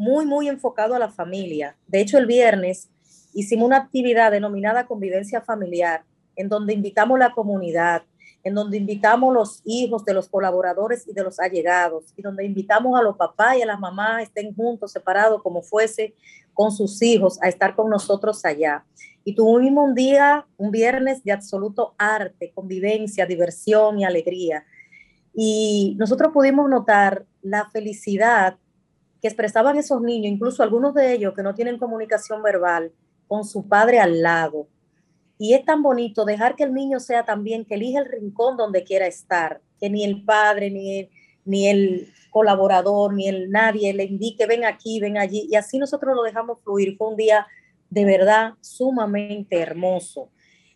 muy, 0.00 0.24
muy 0.24 0.48
enfocado 0.48 0.94
a 0.94 0.98
la 0.98 1.10
familia. 1.10 1.76
De 1.86 2.00
hecho, 2.00 2.16
el 2.16 2.24
viernes 2.24 2.88
hicimos 3.34 3.66
una 3.66 3.76
actividad 3.76 4.30
denominada 4.30 4.86
convivencia 4.86 5.42
familiar, 5.42 6.04
en 6.36 6.48
donde 6.48 6.72
invitamos 6.72 7.18
la 7.18 7.32
comunidad, 7.32 8.04
en 8.42 8.54
donde 8.54 8.78
invitamos 8.78 9.34
los 9.34 9.60
hijos 9.66 10.06
de 10.06 10.14
los 10.14 10.30
colaboradores 10.30 11.06
y 11.06 11.12
de 11.12 11.22
los 11.22 11.38
allegados, 11.38 12.14
y 12.16 12.22
donde 12.22 12.46
invitamos 12.46 12.98
a 12.98 13.02
los 13.02 13.18
papás 13.18 13.58
y 13.58 13.62
a 13.62 13.66
las 13.66 13.78
mamás 13.78 14.22
estén 14.22 14.54
juntos, 14.54 14.90
separados, 14.90 15.42
como 15.42 15.60
fuese, 15.60 16.14
con 16.54 16.72
sus 16.72 17.02
hijos, 17.02 17.38
a 17.42 17.50
estar 17.50 17.76
con 17.76 17.90
nosotros 17.90 18.42
allá. 18.46 18.86
Y 19.22 19.34
tuvimos 19.34 19.86
un 19.86 19.94
día, 19.94 20.46
un 20.56 20.70
viernes 20.70 21.22
de 21.24 21.32
absoluto 21.32 21.94
arte, 21.98 22.52
convivencia, 22.54 23.26
diversión 23.26 24.00
y 24.00 24.06
alegría. 24.06 24.64
Y 25.34 25.94
nosotros 25.98 26.32
pudimos 26.32 26.70
notar 26.70 27.26
la 27.42 27.68
felicidad 27.68 28.56
que 29.20 29.28
expresaban 29.28 29.76
esos 29.76 30.00
niños, 30.00 30.32
incluso 30.32 30.62
algunos 30.62 30.94
de 30.94 31.12
ellos 31.12 31.34
que 31.34 31.42
no 31.42 31.54
tienen 31.54 31.78
comunicación 31.78 32.42
verbal, 32.42 32.92
con 33.28 33.44
su 33.44 33.68
padre 33.68 34.00
al 34.00 34.22
lado. 34.22 34.66
Y 35.38 35.54
es 35.54 35.64
tan 35.64 35.82
bonito 35.82 36.24
dejar 36.24 36.56
que 36.56 36.64
el 36.64 36.74
niño 36.74 37.00
sea 37.00 37.24
también, 37.24 37.64
que 37.64 37.74
elija 37.74 38.00
el 38.00 38.06
rincón 38.06 38.56
donde 38.56 38.84
quiera 38.84 39.06
estar, 39.06 39.60
que 39.78 39.88
ni 39.88 40.04
el 40.04 40.24
padre, 40.24 40.70
ni 40.70 40.98
el, 40.98 41.10
ni 41.44 41.68
el 41.68 42.12
colaborador, 42.30 43.14
ni 43.14 43.28
el 43.28 43.50
nadie 43.50 43.94
le 43.94 44.04
indique, 44.04 44.46
ven 44.46 44.64
aquí, 44.64 45.00
ven 45.00 45.16
allí. 45.16 45.48
Y 45.50 45.56
así 45.56 45.78
nosotros 45.78 46.14
lo 46.14 46.22
dejamos 46.22 46.58
fluir. 46.62 46.96
Fue 46.96 47.08
un 47.08 47.16
día 47.16 47.46
de 47.88 48.04
verdad 48.04 48.54
sumamente 48.60 49.58
hermoso. 49.58 50.30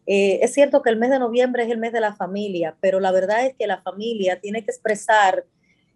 Eh, 0.06 0.40
es 0.42 0.52
cierto 0.52 0.82
que 0.82 0.90
el 0.90 0.98
mes 0.98 1.10
de 1.10 1.18
noviembre 1.18 1.64
es 1.64 1.70
el 1.70 1.78
mes 1.78 1.92
de 1.92 2.00
la 2.00 2.14
familia, 2.14 2.76
pero 2.80 3.00
la 3.00 3.10
verdad 3.10 3.46
es 3.46 3.54
que 3.56 3.66
la 3.66 3.80
familia 3.82 4.40
tiene 4.40 4.64
que 4.64 4.70
expresar 4.70 5.44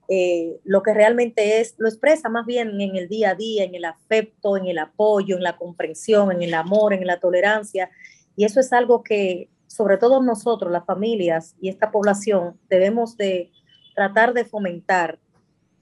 eh, 0.09 0.59
lo 0.65 0.83
que 0.83 0.95
realmente 0.95 1.61
es, 1.61 1.75
lo 1.79 1.89
expresa 1.89 2.29
más 2.29 2.47
bien 2.47 2.81
en 2.81 2.97
el 2.97 3.09
día 3.09 3.31
a 3.31 3.35
día, 3.35 3.65
en 3.65 3.75
el 3.75 3.85
afecto, 3.85 4.57
en 4.57 4.67
el 4.67 4.79
apoyo, 4.79 5.37
en 5.37 5.43
la 5.43 5.57
comprensión, 5.57 6.33
en 6.33 6.43
el 6.43 6.55
amor, 6.55 6.95
en 6.95 7.07
la 7.07 7.21
tolerancia. 7.21 7.91
Y 8.35 8.45
eso 8.45 8.61
es 8.61 8.73
algo 8.73 9.03
que, 9.03 9.49
sobre 9.67 9.99
todo 9.99 10.23
nosotros, 10.23 10.73
las 10.73 10.87
familias 10.87 11.55
y 11.61 11.69
esta 11.69 11.91
población, 11.91 12.59
debemos 12.69 13.17
de 13.17 13.51
tratar 13.95 14.33
de 14.33 14.45
fomentar 14.45 15.19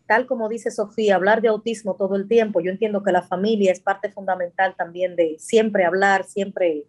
tal 0.06 0.26
como 0.26 0.48
dice 0.48 0.70
Sofía, 0.70 1.16
hablar 1.16 1.42
de 1.42 1.48
autismo 1.48 1.96
todo 1.96 2.16
el 2.16 2.28
tiempo, 2.28 2.60
yo 2.60 2.70
entiendo 2.70 3.02
que 3.02 3.12
la 3.12 3.22
familia 3.22 3.72
es 3.72 3.80
parte 3.80 4.10
fundamental 4.10 4.74
también 4.76 5.16
de 5.16 5.36
siempre 5.38 5.84
hablar, 5.84 6.24
siempre... 6.24 6.86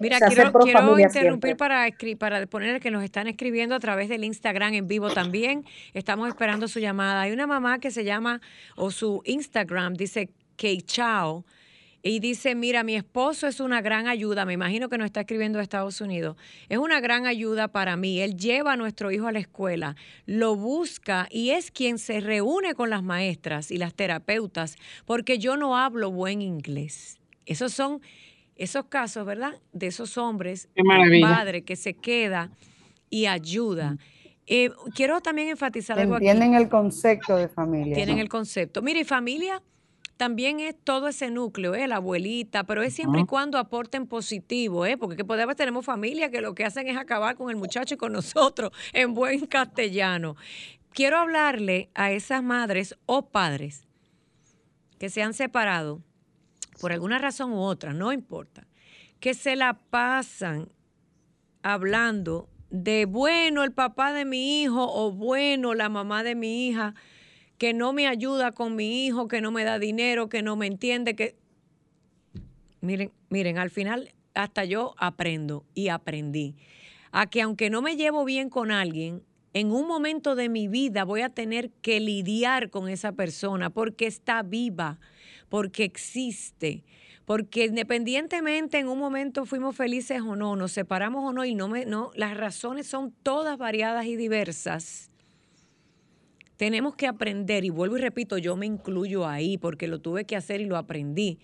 Mira, 0.00 0.18
quiero, 0.20 0.52
quiero 0.52 0.98
interrumpir 0.98 1.56
para, 1.56 1.88
para 2.18 2.46
poner 2.46 2.80
que 2.80 2.90
nos 2.90 3.02
están 3.02 3.26
escribiendo 3.26 3.74
a 3.74 3.80
través 3.80 4.08
del 4.08 4.24
Instagram 4.24 4.74
en 4.74 4.88
vivo 4.88 5.10
también. 5.10 5.64
Estamos 5.94 6.28
esperando 6.28 6.68
su 6.68 6.78
llamada. 6.78 7.22
Hay 7.22 7.32
una 7.32 7.46
mamá 7.46 7.78
que 7.78 7.90
se 7.90 8.04
llama, 8.04 8.40
o 8.76 8.90
su 8.90 9.22
Instagram 9.24 9.94
dice 9.94 10.30
Kei 10.56 10.82
Chao 10.82 11.44
y 12.02 12.20
dice, 12.20 12.54
mira, 12.54 12.84
mi 12.84 12.94
esposo 12.94 13.46
es 13.46 13.60
una 13.60 13.80
gran 13.80 14.06
ayuda, 14.06 14.44
me 14.44 14.52
imagino 14.52 14.88
que 14.88 14.98
nos 14.98 15.06
está 15.06 15.20
escribiendo 15.20 15.58
de 15.58 15.64
Estados 15.64 16.00
Unidos, 16.00 16.36
es 16.68 16.78
una 16.78 17.00
gran 17.00 17.26
ayuda 17.26 17.68
para 17.68 17.96
mí. 17.96 18.20
Él 18.20 18.36
lleva 18.36 18.72
a 18.72 18.76
nuestro 18.76 19.10
hijo 19.10 19.26
a 19.26 19.32
la 19.32 19.40
escuela, 19.40 19.96
lo 20.24 20.54
busca 20.54 21.26
y 21.30 21.50
es 21.50 21.70
quien 21.70 21.98
se 21.98 22.20
reúne 22.20 22.74
con 22.74 22.90
las 22.90 23.02
maestras 23.02 23.70
y 23.70 23.78
las 23.78 23.94
terapeutas, 23.94 24.76
porque 25.06 25.38
yo 25.38 25.56
no 25.56 25.76
hablo 25.76 26.10
buen 26.10 26.40
inglés. 26.40 27.18
Esos 27.46 27.72
son 27.72 28.00
esos 28.58 28.86
casos, 28.86 29.24
¿verdad? 29.24 29.54
De 29.72 29.86
esos 29.86 30.18
hombres, 30.18 30.68
padre 31.22 31.62
que 31.62 31.76
se 31.76 31.94
queda 31.94 32.50
y 33.08 33.26
ayuda. 33.26 33.96
Eh, 34.46 34.70
quiero 34.94 35.20
también 35.20 35.48
enfatizar 35.48 35.98
algo 35.98 36.16
Entienden 36.16 36.54
el 36.54 36.68
concepto 36.68 37.36
de 37.36 37.48
familia. 37.48 37.94
Tienen 37.94 38.18
el 38.18 38.28
concepto. 38.28 38.82
Mire, 38.82 39.04
familia 39.04 39.62
también 40.16 40.58
es 40.58 40.74
todo 40.82 41.08
ese 41.08 41.30
núcleo, 41.30 41.74
¿eh? 41.74 41.86
la 41.86 41.96
abuelita, 41.96 42.64
pero 42.64 42.82
es 42.82 42.92
siempre 42.92 43.20
y 43.20 43.24
cuando 43.24 43.56
aporten 43.56 44.06
positivo, 44.06 44.84
¿eh? 44.84 44.96
porque 44.96 45.24
podemos 45.24 45.54
tenemos 45.54 45.84
familia 45.84 46.30
que 46.30 46.40
lo 46.40 46.54
que 46.54 46.64
hacen 46.64 46.88
es 46.88 46.96
acabar 46.96 47.36
con 47.36 47.50
el 47.50 47.56
muchacho 47.56 47.94
y 47.94 47.98
con 47.98 48.12
nosotros 48.12 48.72
en 48.92 49.14
buen 49.14 49.46
castellano. 49.46 50.34
Quiero 50.90 51.18
hablarle 51.18 51.90
a 51.94 52.10
esas 52.10 52.42
madres 52.42 52.98
o 53.06 53.28
padres 53.28 53.86
que 54.98 55.08
se 55.08 55.22
han 55.22 55.34
separado 55.34 56.02
por 56.80 56.92
alguna 56.92 57.18
razón 57.18 57.52
u 57.52 57.60
otra, 57.60 57.92
no 57.92 58.12
importa, 58.12 58.66
que 59.20 59.34
se 59.34 59.56
la 59.56 59.74
pasan 59.74 60.68
hablando 61.62 62.48
de, 62.70 63.06
bueno, 63.06 63.64
el 63.64 63.72
papá 63.72 64.12
de 64.12 64.24
mi 64.24 64.62
hijo 64.62 64.86
o 64.92 65.12
bueno, 65.12 65.74
la 65.74 65.88
mamá 65.88 66.22
de 66.22 66.34
mi 66.34 66.68
hija 66.68 66.94
que 67.58 67.74
no 67.74 67.92
me 67.92 68.06
ayuda 68.06 68.52
con 68.52 68.76
mi 68.76 69.04
hijo, 69.06 69.26
que 69.26 69.40
no 69.40 69.50
me 69.50 69.64
da 69.64 69.78
dinero, 69.78 70.28
que 70.28 70.42
no 70.42 70.56
me 70.56 70.66
entiende, 70.66 71.16
que... 71.16 71.36
Miren, 72.80 73.10
miren, 73.28 73.58
al 73.58 73.70
final 73.70 74.14
hasta 74.34 74.64
yo 74.64 74.94
aprendo 74.98 75.64
y 75.74 75.88
aprendí 75.88 76.54
a 77.10 77.26
que 77.26 77.42
aunque 77.42 77.70
no 77.70 77.82
me 77.82 77.96
llevo 77.96 78.24
bien 78.24 78.50
con 78.50 78.70
alguien, 78.70 79.24
en 79.54 79.72
un 79.72 79.88
momento 79.88 80.36
de 80.36 80.48
mi 80.48 80.68
vida 80.68 81.04
voy 81.04 81.22
a 81.22 81.30
tener 81.30 81.70
que 81.70 81.98
lidiar 81.98 82.70
con 82.70 82.88
esa 82.88 83.12
persona 83.12 83.70
porque 83.70 84.06
está 84.06 84.42
viva, 84.42 85.00
porque 85.48 85.84
existe, 85.84 86.84
porque 87.24 87.66
independientemente 87.66 88.78
en 88.78 88.88
un 88.88 88.98
momento 88.98 89.44
fuimos 89.44 89.76
felices 89.76 90.20
o 90.22 90.36
no, 90.36 90.56
nos 90.56 90.72
separamos 90.72 91.24
o 91.24 91.32
no 91.32 91.44
y 91.44 91.54
no 91.54 91.68
me 91.68 91.84
no 91.86 92.10
las 92.14 92.36
razones 92.36 92.86
son 92.86 93.12
todas 93.22 93.58
variadas 93.58 94.06
y 94.06 94.16
diversas 94.16 95.08
tenemos 96.58 96.96
que 96.96 97.06
aprender, 97.06 97.64
y 97.64 97.70
vuelvo 97.70 97.96
y 97.96 98.00
repito, 98.00 98.36
yo 98.36 98.56
me 98.56 98.66
incluyo 98.66 99.26
ahí 99.26 99.56
porque 99.58 99.86
lo 99.86 100.00
tuve 100.00 100.24
que 100.24 100.34
hacer 100.34 100.60
y 100.60 100.64
lo 100.64 100.76
aprendí, 100.76 101.38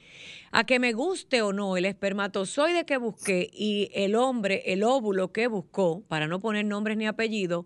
a 0.50 0.66
que 0.66 0.80
me 0.80 0.92
guste 0.92 1.40
o 1.40 1.52
no 1.52 1.76
el 1.76 1.84
espermatozoide 1.84 2.84
que 2.84 2.96
busqué 2.96 3.48
y 3.52 3.90
el 3.94 4.16
hombre, 4.16 4.64
el 4.66 4.82
óvulo 4.82 5.30
que 5.32 5.46
buscó, 5.46 6.02
para 6.09 6.26
no 6.26 6.40
poner 6.40 6.64
nombres 6.64 6.96
ni 6.96 7.07
apellidos, 7.07 7.64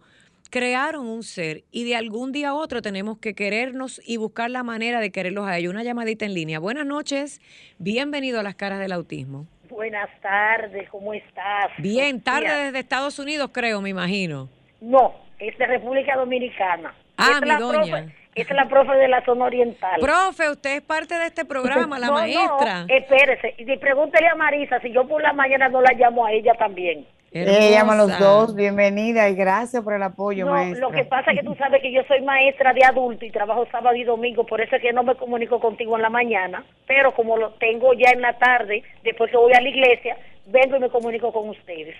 crearon 0.51 1.07
un 1.07 1.23
ser 1.23 1.65
y 1.71 1.85
de 1.85 1.97
algún 1.97 2.33
día 2.33 2.51
a 2.51 2.55
otro 2.55 2.83
tenemos 2.83 3.19
que 3.19 3.35
querernos 3.35 4.01
y 4.07 4.17
buscar 4.17 4.51
la 4.51 4.63
manera 4.63 5.01
de 5.01 5.11
quererlos 5.11 5.47
a 5.47 5.59
ellos. 5.59 5.73
Una 5.73 5.83
llamadita 5.83 6.25
en 6.25 6.35
línea. 6.35 6.59
Buenas 6.59 6.87
noches, 6.87 7.41
bienvenido 7.79 8.41
a 8.41 8.43
las 8.43 8.55
caras 8.55 8.81
del 8.81 8.93
autismo. 8.93 9.47
Buenas 9.69 10.09
tardes, 10.21 10.89
¿cómo 10.91 11.13
estás? 11.13 11.71
Bien, 11.79 12.23
tarde 12.23 12.49
desde 12.65 12.79
Estados 12.79 13.19
Unidos 13.19 13.51
creo, 13.53 13.81
me 13.81 13.91
imagino. 13.91 14.49
No, 14.81 15.15
es 15.39 15.57
de 15.59 15.67
República 15.67 16.17
Dominicana. 16.17 16.95
Ah, 17.17 17.41
mi 17.43 17.51
doña. 17.51 18.07
esta 18.35 18.55
es 18.55 18.57
la 18.57 18.69
profe 18.69 18.93
de 18.93 19.09
la 19.09 19.25
zona 19.25 19.47
oriental. 19.47 20.01
Profe, 20.01 20.51
usted 20.51 20.77
es 20.77 20.83
parte 20.83 21.15
de 21.15 21.27
este 21.27 21.45
programa, 21.45 21.99
la 21.99 22.11
maestra. 22.13 22.87
No, 22.87 22.95
espérese. 22.95 23.55
Y 23.59 23.77
pregúntele 23.77 24.29
a 24.29 24.37
Marisa 24.37 24.81
si 24.81 24.93
yo 24.93 25.07
por 25.07 25.21
la 25.21 25.33
mañana 25.33 25.69
no 25.69 25.81
la 25.83 25.93
llamo 25.93 26.25
a 26.25 26.33
ella 26.33 26.55
también. 26.55 27.07
Ella 27.43 27.71
llama 27.71 27.93
a 27.93 27.97
los 27.97 28.19
dos, 28.19 28.55
bienvenida 28.55 29.29
y 29.29 29.35
gracias 29.35 29.83
por 29.83 29.95
el 29.95 30.03
apoyo, 30.03 30.47
no, 30.47 30.75
Lo 30.75 30.91
que 30.91 31.05
pasa 31.05 31.31
es 31.31 31.39
que 31.39 31.45
tú 31.45 31.55
sabes 31.55 31.81
que 31.83 31.93
yo 31.93 32.03
soy 32.09 32.23
maestra 32.23 32.73
de 32.73 32.85
adulto 32.85 33.25
y 33.25 33.31
trabajo 33.31 33.67
sábado 33.71 33.95
y 33.97 34.05
domingo, 34.05 34.45
por 34.45 34.61
eso 34.61 34.77
es 34.77 34.83
que 34.83 34.93
no 34.93 35.03
me 35.03 35.15
comunico 35.15 35.61
contigo 35.61 35.97
en 35.97 36.03
la 36.03 36.11
mañana, 36.11 36.65
pero 36.87 37.13
como 37.13 37.37
lo 37.37 37.51
tengo 37.53 37.93
ya 37.95 38.11
en 38.11 38.23
la 38.23 38.39
tarde, 38.39 38.83
después 39.05 39.31
que 39.31 39.37
voy 39.37 39.53
a 39.53 39.61
la 39.61 39.69
iglesia, 39.69 40.17
vengo 40.47 40.77
y 40.77 40.81
me 40.81 40.91
comunico 40.91 41.33
con 41.33 41.49
ustedes. 41.49 41.97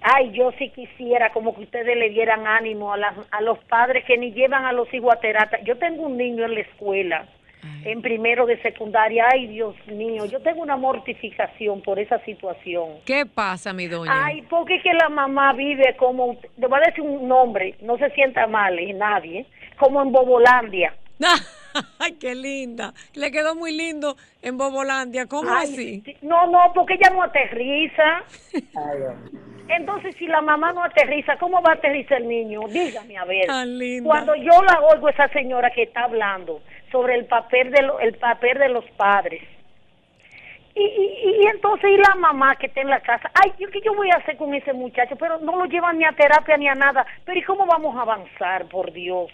Ay, 0.00 0.32
yo 0.32 0.52
sí 0.58 0.68
quisiera 0.70 1.30
como 1.32 1.54
que 1.54 1.62
ustedes 1.62 1.96
le 1.96 2.10
dieran 2.10 2.46
ánimo 2.46 2.92
a, 2.92 2.98
a 3.30 3.40
los 3.40 3.58
padres 3.64 4.04
que 4.04 4.18
ni 4.18 4.32
llevan 4.32 4.66
a 4.66 4.72
los 4.72 4.92
hijos 4.92 5.14
a 5.14 5.20
terapia. 5.20 5.60
Yo 5.64 5.78
tengo 5.78 6.06
un 6.06 6.18
niño 6.18 6.44
en 6.44 6.54
la 6.54 6.60
escuela, 6.60 7.26
en 7.84 8.02
primero 8.02 8.46
de 8.46 8.60
secundaria, 8.62 9.26
ay, 9.32 9.46
Dios 9.46 9.74
mío, 9.86 10.24
yo 10.26 10.40
tengo 10.40 10.62
una 10.62 10.76
mortificación 10.76 11.82
por 11.82 11.98
esa 11.98 12.18
situación. 12.24 13.00
¿Qué 13.04 13.26
pasa, 13.26 13.72
mi 13.72 13.86
doña? 13.86 14.24
Ay, 14.24 14.42
porque 14.42 14.80
que 14.82 14.92
la 14.92 15.08
mamá 15.08 15.52
vive 15.52 15.94
como, 15.98 16.36
le 16.56 16.66
voy 16.66 16.78
a 16.78 16.88
decir 16.88 17.02
un 17.02 17.28
nombre, 17.28 17.74
no 17.82 17.98
se 17.98 18.10
sienta 18.10 18.46
mal, 18.46 18.78
y 18.78 18.92
nadie, 18.92 19.46
como 19.78 20.02
en 20.02 20.12
Bobolandia. 20.12 20.94
Ay, 21.98 22.12
qué 22.12 22.34
linda. 22.34 22.94
Le 23.14 23.30
quedó 23.30 23.54
muy 23.54 23.72
lindo 23.72 24.16
en 24.42 24.56
Bobolandia. 24.56 25.26
¿Cómo 25.26 25.52
así? 25.52 26.02
No, 26.22 26.46
no, 26.46 26.72
porque 26.74 26.94
ella 26.94 27.10
no 27.12 27.22
aterriza. 27.22 28.22
Entonces, 29.68 30.14
si 30.18 30.26
la 30.26 30.40
mamá 30.40 30.72
no 30.72 30.84
aterriza, 30.84 31.36
¿cómo 31.38 31.62
va 31.62 31.72
a 31.72 31.74
aterrizar 31.74 32.20
el 32.20 32.28
niño? 32.28 32.60
Dígame, 32.68 33.16
a 33.16 33.24
ver. 33.24 33.46
Cuando 34.02 34.34
yo 34.36 34.62
la 34.62 34.80
oigo 34.80 35.08
esa 35.08 35.28
señora 35.28 35.70
que 35.70 35.84
está 35.84 36.04
hablando 36.04 36.60
sobre 36.94 37.16
el 37.16 37.24
papel 37.24 37.72
de, 37.72 37.80
el 38.02 38.14
papel 38.18 38.56
de 38.56 38.68
los 38.68 38.84
padres. 38.96 39.42
Y, 40.76 40.80
y, 40.80 41.46
entonces, 41.52 41.90
y 41.90 41.96
la 41.96 42.14
mamá 42.14 42.54
que 42.54 42.66
está 42.66 42.82
en 42.82 42.88
la 42.88 43.00
casa, 43.00 43.32
ay, 43.34 43.52
¿qué 43.58 43.80
yo 43.84 43.94
voy 43.94 44.10
a 44.10 44.18
hacer 44.18 44.36
con 44.36 44.54
ese 44.54 44.72
muchacho? 44.72 45.16
Pero 45.16 45.40
no 45.40 45.56
lo 45.56 45.64
llevan 45.64 45.98
ni 45.98 46.04
a 46.04 46.12
terapia 46.12 46.56
ni 46.56 46.68
a 46.68 46.74
nada. 46.74 47.04
Pero 47.24 47.36
¿y 47.36 47.42
cómo 47.42 47.66
vamos 47.66 47.96
a 47.96 48.02
avanzar, 48.02 48.66
por 48.66 48.92
Dios? 48.92 49.28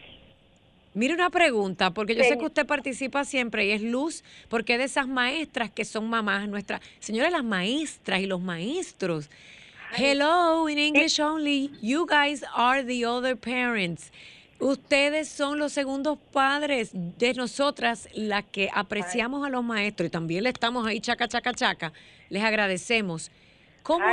Mire 0.95 1.13
una 1.13 1.29
pregunta, 1.29 1.91
porque 1.91 2.15
yo 2.15 2.25
sé 2.25 2.39
que 2.39 2.47
usted 2.47 2.67
participa 2.67 3.25
siempre 3.25 3.67
y 3.67 3.73
es 3.73 3.83
luz, 3.83 4.25
porque 4.49 4.79
de 4.79 4.85
esas 4.85 5.07
maestras 5.07 5.71
que 5.71 5.85
son 5.85 6.09
mamás 6.09 6.49
nuestras, 6.49 6.81
señores, 6.99 7.31
las 7.31 7.45
maestras 7.45 8.21
y 8.21 8.27
los 8.27 8.41
maestros. 8.41 9.31
Hello, 9.97 10.67
in 10.69 10.79
English 10.79 11.21
only, 11.21 11.71
you 11.83 12.07
guys 12.07 12.43
are 12.55 12.83
the 12.83 13.05
other 13.05 13.37
parents. 13.37 14.11
Ustedes 14.61 15.29
son 15.29 15.59
los 15.59 15.73
segundos 15.73 16.19
padres 16.33 16.91
de 16.93 17.33
nosotras, 17.35 18.09
las 18.15 18.45
que 18.45 18.69
apreciamos 18.73 19.47
a 19.47 19.51
los 19.51 19.65
maestros 19.65 20.09
y 20.09 20.11
también 20.11 20.45
le 20.45 20.51
estamos 20.51 20.87
ahí 20.87 21.01
chaca, 21.01 21.27
chaca, 21.27 21.55
chaca. 21.55 21.93
Les 22.29 22.45
agradecemos. 22.45 23.31
¿Cómo, 23.83 24.05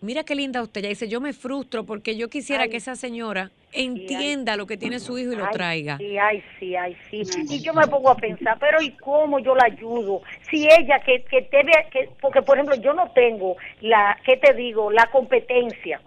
Mira 0.00 0.24
qué 0.24 0.34
linda 0.34 0.62
usted. 0.62 0.82
Ya 0.82 0.88
dice, 0.88 1.08
yo 1.08 1.20
me 1.20 1.32
frustro 1.32 1.84
porque 1.84 2.16
yo 2.16 2.28
quisiera 2.28 2.68
que 2.68 2.76
esa 2.76 2.96
señora 2.96 3.50
entienda 3.76 4.56
lo 4.56 4.66
que 4.66 4.76
tiene 4.76 4.98
su 4.98 5.18
hijo 5.18 5.32
y 5.32 5.36
lo 5.36 5.48
traiga. 5.50 5.98
Sí, 5.98 6.18
ay, 6.18 6.42
sí, 6.58 6.74
ay, 6.76 6.96
sí. 7.10 7.22
Y 7.48 7.60
yo 7.60 7.74
me 7.74 7.86
pongo 7.86 8.10
a 8.10 8.16
pensar, 8.16 8.56
pero 8.58 8.80
¿y 8.80 8.90
cómo 8.92 9.38
yo 9.38 9.54
la 9.54 9.64
ayudo? 9.66 10.22
Si 10.50 10.66
ella 10.66 11.00
que, 11.04 11.24
que 11.24 11.42
te 11.42 11.62
vea, 11.62 11.88
que, 11.90 12.10
porque 12.20 12.42
por 12.42 12.56
ejemplo 12.56 12.76
yo 12.76 12.94
no 12.94 13.10
tengo 13.12 13.56
la, 13.80 14.18
¿qué 14.24 14.36
te 14.36 14.54
digo? 14.54 14.90
La 14.90 15.10
competencia. 15.10 16.00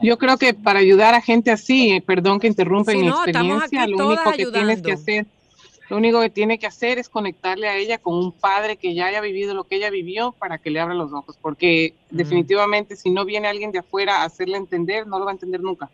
Yo 0.00 0.16
creo 0.16 0.38
que 0.38 0.54
para 0.54 0.78
ayudar 0.78 1.14
a 1.14 1.20
gente 1.20 1.50
así, 1.50 2.00
perdón 2.00 2.40
que 2.40 2.46
interrumpa 2.46 2.92
mi 2.92 3.08
experiencia, 3.08 3.86
lo 3.86 4.08
único 4.08 4.32
que 4.32 4.46
tienes 4.46 4.82
que 4.82 4.92
hacer 4.92 5.26
lo 5.92 5.98
único 5.98 6.22
que 6.22 6.30
tiene 6.30 6.58
que 6.58 6.66
hacer 6.66 6.98
es 6.98 7.10
conectarle 7.10 7.68
a 7.68 7.76
ella 7.76 7.98
con 7.98 8.14
un 8.14 8.32
padre 8.32 8.78
que 8.78 8.94
ya 8.94 9.08
haya 9.08 9.20
vivido 9.20 9.52
lo 9.52 9.64
que 9.64 9.76
ella 9.76 9.90
vivió 9.90 10.32
para 10.32 10.56
que 10.56 10.70
le 10.70 10.80
abra 10.80 10.94
los 10.94 11.12
ojos, 11.12 11.36
porque 11.38 11.92
definitivamente 12.10 12.96
si 12.96 13.10
no 13.10 13.26
viene 13.26 13.46
alguien 13.46 13.72
de 13.72 13.80
afuera 13.80 14.22
a 14.22 14.24
hacerle 14.24 14.56
entender, 14.56 15.06
no 15.06 15.18
lo 15.18 15.26
va 15.26 15.32
a 15.32 15.34
entender 15.34 15.60
nunca. 15.60 15.90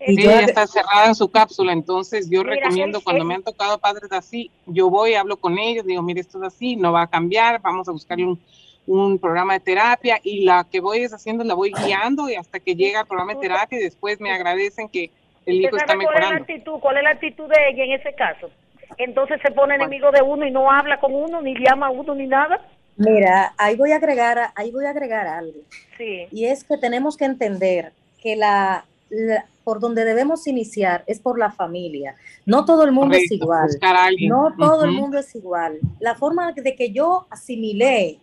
Ella 0.00 0.40
está 0.40 0.66
cerrada 0.66 1.06
en 1.06 1.14
su 1.14 1.30
cápsula, 1.30 1.72
entonces 1.72 2.28
yo 2.30 2.42
recomiendo 2.42 3.00
cuando 3.00 3.24
me 3.24 3.34
han 3.34 3.42
tocado 3.42 3.78
padres 3.78 4.10
así, 4.12 4.50
yo 4.66 4.90
voy, 4.90 5.14
hablo 5.14 5.36
con 5.36 5.58
ellos, 5.58 5.84
digo, 5.84 6.02
mire, 6.02 6.20
esto 6.20 6.38
es 6.38 6.44
así, 6.54 6.76
no 6.76 6.92
va 6.92 7.02
a 7.02 7.06
cambiar, 7.06 7.60
vamos 7.60 7.88
a 7.88 7.92
buscarle 7.92 8.26
un, 8.26 8.40
un 8.86 9.18
programa 9.18 9.54
de 9.54 9.60
terapia 9.60 10.18
y 10.22 10.44
la 10.44 10.66
que 10.70 10.80
voy 10.80 10.98
es 10.98 11.12
haciendo 11.12 11.44
la 11.44 11.54
voy 11.54 11.72
guiando 11.72 12.28
y 12.28 12.36
hasta 12.36 12.60
que 12.60 12.74
llega 12.74 13.00
el 13.00 13.06
programa 13.06 13.34
de 13.34 13.40
terapia 13.40 13.78
y 13.78 13.82
después 13.82 14.20
me 14.20 14.30
agradecen 14.30 14.88
que 14.88 15.10
el 15.46 15.62
hijo 15.62 15.76
está 15.76 15.96
mejorando. 15.96 16.28
¿Cuál 16.28 16.42
es 16.42 16.48
la 16.48 16.54
actitud, 16.54 16.80
cuál 16.80 16.96
es 16.96 17.02
la 17.02 17.10
actitud 17.10 17.48
de 17.48 17.68
ella 17.70 17.84
en 17.84 17.92
ese 17.92 18.14
caso? 18.14 18.50
entonces 18.96 19.40
se 19.42 19.52
pone 19.52 19.76
enemigo 19.76 20.10
de 20.10 20.22
uno 20.22 20.46
y 20.46 20.50
no 20.50 20.70
habla 20.70 20.98
con 20.98 21.14
uno, 21.14 21.40
ni 21.40 21.54
llama 21.54 21.86
a 21.86 21.90
uno, 21.90 22.14
ni 22.14 22.26
nada. 22.26 22.60
Mira, 22.96 23.54
ahí 23.56 23.76
voy 23.76 23.92
a 23.92 23.96
agregar, 23.96 24.50
ahí 24.56 24.72
voy 24.72 24.86
a 24.86 24.90
agregar 24.90 25.26
algo. 25.26 25.60
Sí. 25.96 26.26
Y 26.32 26.46
es 26.46 26.64
que 26.64 26.76
tenemos 26.78 27.16
que 27.16 27.26
entender 27.26 27.92
que 28.20 28.34
la, 28.34 28.84
por 29.68 29.80
donde 29.80 30.06
debemos 30.06 30.46
iniciar 30.46 31.04
es 31.06 31.20
por 31.20 31.38
la 31.38 31.52
familia. 31.52 32.16
No 32.46 32.64
todo 32.64 32.84
el 32.84 32.90
mundo 32.90 33.18
es 33.18 33.30
igual. 33.30 33.68
No 34.26 34.54
todo 34.58 34.84
el 34.84 34.92
mundo 34.92 35.18
es 35.18 35.34
igual. 35.34 35.78
La 36.00 36.14
forma 36.14 36.52
de 36.52 36.74
que 36.74 36.90
yo 36.90 37.26
asimilé 37.28 38.18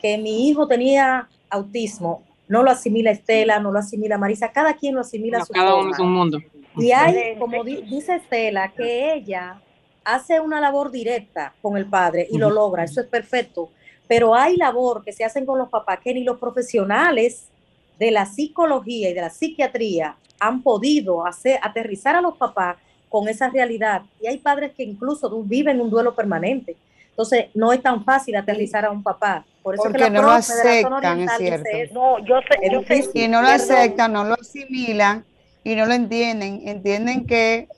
que 0.00 0.16
mi 0.16 0.48
hijo 0.48 0.66
tenía 0.66 1.28
autismo, 1.50 2.22
no 2.48 2.62
lo 2.62 2.70
asimila 2.70 3.10
Estela, 3.10 3.60
no 3.60 3.70
lo 3.70 3.78
asimila 3.78 4.16
Marisa, 4.16 4.52
cada 4.52 4.72
quien 4.72 4.94
lo 4.94 5.02
asimila 5.02 5.42
a 5.42 5.44
su 5.44 5.52
Cada 5.52 5.74
uno 5.74 5.90
es 5.90 5.98
un 5.98 6.14
mundo. 6.14 6.38
Y 6.78 6.92
hay, 6.92 7.36
como 7.38 7.62
dice 7.62 8.14
Estela, 8.14 8.72
que 8.72 9.12
ella 9.12 9.60
hace 10.02 10.40
una 10.40 10.62
labor 10.62 10.90
directa 10.90 11.52
con 11.60 11.76
el 11.76 11.84
padre 11.84 12.26
y 12.30 12.38
lo 12.38 12.48
logra, 12.48 12.84
eso 12.84 13.02
es 13.02 13.06
perfecto, 13.06 13.68
pero 14.08 14.34
hay 14.34 14.56
labor 14.56 15.04
que 15.04 15.12
se 15.12 15.26
hacen 15.26 15.44
con 15.44 15.58
los 15.58 15.68
papás 15.68 15.98
que 16.02 16.14
ni 16.14 16.24
los 16.24 16.38
profesionales 16.38 17.50
de 17.98 18.10
la 18.10 18.24
psicología 18.24 19.10
y 19.10 19.12
de 19.12 19.20
la 19.20 19.28
psiquiatría 19.28 20.16
han 20.40 20.62
podido 20.62 21.24
hacer 21.26 21.60
aterrizar 21.62 22.16
a 22.16 22.20
los 22.20 22.36
papás 22.36 22.76
con 23.08 23.28
esa 23.28 23.48
realidad 23.48 24.02
y 24.20 24.26
hay 24.26 24.38
padres 24.38 24.72
que 24.74 24.82
incluso 24.82 25.30
viven 25.42 25.80
un 25.80 25.90
duelo 25.90 26.14
permanente. 26.14 26.76
Entonces, 27.10 27.46
no 27.54 27.72
es 27.72 27.82
tan 27.82 28.02
fácil 28.04 28.34
aterrizar 28.36 28.84
a 28.84 28.90
un 28.90 29.02
papá. 29.02 29.44
Por 29.62 29.74
eso 29.74 29.82
Porque 29.82 30.08
no 30.08 30.22
lo 30.22 30.30
aceptan, 30.30 31.20
es 31.20 31.30
cierto. 31.36 31.68
no, 31.92 32.18
yo 32.24 32.40
sé, 32.40 32.70
yo 32.72 32.82
sé, 32.82 33.10
y 33.12 33.28
no 33.28 33.42
lo 33.42 33.48
aceptan, 33.48 34.12
no 34.12 34.24
lo 34.24 34.34
asimilan 34.34 35.24
y 35.62 35.74
no 35.74 35.84
lo 35.84 35.92
entienden. 35.92 36.62
Entienden 36.66 37.26
que 37.26 37.68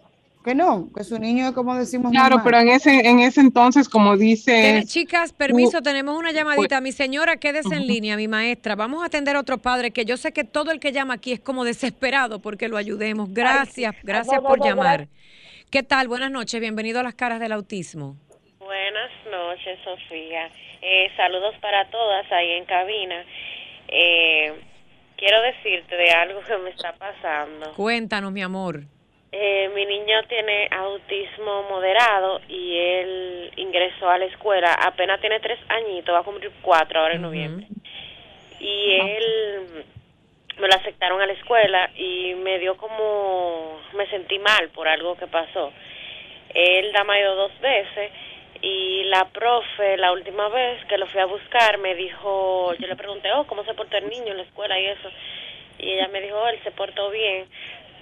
que 0.42 0.54
no, 0.54 0.88
que 0.94 1.04
su 1.04 1.18
niño 1.18 1.48
es 1.48 1.52
como 1.52 1.74
decimos. 1.74 2.10
Claro, 2.12 2.38
pero 2.42 2.58
en 2.58 2.68
ese, 2.68 3.08
en 3.08 3.20
ese 3.20 3.40
entonces, 3.40 3.88
como 3.88 4.16
dice... 4.16 4.82
chicas, 4.86 5.32
permiso, 5.32 5.82
tenemos 5.82 6.16
una 6.16 6.32
llamadita. 6.32 6.80
mi 6.80 6.92
señora, 6.92 7.36
quédese 7.36 7.74
en 7.74 7.86
línea, 7.86 8.16
mi 8.16 8.28
maestra. 8.28 8.74
Vamos 8.74 9.02
a 9.02 9.06
atender 9.06 9.36
a 9.36 9.40
otro 9.40 9.58
padre, 9.58 9.90
que 9.90 10.04
yo 10.04 10.16
sé 10.16 10.32
que 10.32 10.44
todo 10.44 10.70
el 10.70 10.80
que 10.80 10.92
llama 10.92 11.14
aquí 11.14 11.32
es 11.32 11.40
como 11.40 11.64
desesperado 11.64 12.40
porque 12.40 12.68
lo 12.68 12.76
ayudemos. 12.76 13.32
Gracias, 13.32 13.94
gracias 14.02 14.40
por 14.40 14.64
llamar. 14.64 15.08
¿Qué 15.70 15.82
tal? 15.82 16.08
Buenas 16.08 16.30
noches, 16.30 16.60
bienvenido 16.60 17.00
a 17.00 17.02
las 17.02 17.14
caras 17.14 17.40
del 17.40 17.52
autismo. 17.52 18.16
Buenas 18.58 19.10
noches, 19.30 19.78
Sofía. 19.84 20.50
Eh, 20.82 21.10
saludos 21.16 21.54
para 21.60 21.88
todas 21.90 22.30
ahí 22.32 22.50
en 22.52 22.64
cabina. 22.64 23.24
Eh, 23.88 24.52
quiero 25.16 25.40
decirte 25.42 25.96
de 25.96 26.10
algo 26.10 26.40
que 26.42 26.58
me 26.58 26.70
está 26.70 26.92
pasando. 26.94 27.72
Cuéntanos, 27.74 28.32
mi 28.32 28.42
amor. 28.42 28.82
Eh, 29.34 29.70
mi 29.74 29.86
niño 29.86 30.22
tiene 30.28 30.68
autismo 30.70 31.62
moderado 31.70 32.42
y 32.48 32.76
él 32.76 33.50
ingresó 33.56 34.10
a 34.10 34.18
la 34.18 34.26
escuela, 34.26 34.74
apenas 34.74 35.22
tiene 35.22 35.40
tres 35.40 35.58
añitos, 35.70 36.14
va 36.14 36.18
a 36.18 36.22
cumplir 36.22 36.52
cuatro 36.60 37.00
ahora 37.00 37.14
en 37.14 37.22
noviembre. 37.22 37.66
Y 38.60 38.92
él 38.92 39.84
me 40.58 40.68
lo 40.68 40.74
aceptaron 40.74 41.22
a 41.22 41.26
la 41.26 41.32
escuela 41.32 41.90
y 41.96 42.34
me 42.34 42.58
dio 42.58 42.76
como, 42.76 43.80
me 43.94 44.06
sentí 44.08 44.38
mal 44.38 44.68
por 44.68 44.86
algo 44.86 45.16
que 45.16 45.26
pasó. 45.26 45.72
Él 46.52 46.92
da 46.92 47.02
mayo 47.02 47.34
dos 47.34 47.58
veces 47.60 48.12
y 48.60 49.04
la 49.04 49.24
profe, 49.30 49.96
la 49.96 50.12
última 50.12 50.50
vez 50.50 50.84
que 50.84 50.98
lo 50.98 51.06
fui 51.06 51.22
a 51.22 51.24
buscar, 51.24 51.78
me 51.78 51.94
dijo, 51.94 52.74
yo 52.74 52.86
le 52.86 52.96
pregunté, 52.96 53.32
oh, 53.32 53.46
¿cómo 53.46 53.64
se 53.64 53.72
porta 53.72 53.96
el 53.96 54.10
niño 54.10 54.32
en 54.32 54.36
la 54.36 54.42
escuela 54.42 54.78
y 54.78 54.86
eso? 54.88 55.10
Y 55.78 55.90
ella 55.90 56.08
me 56.08 56.20
dijo, 56.20 56.36
oh, 56.36 56.48
él 56.48 56.60
se 56.62 56.70
portó 56.70 57.10
bien 57.10 57.46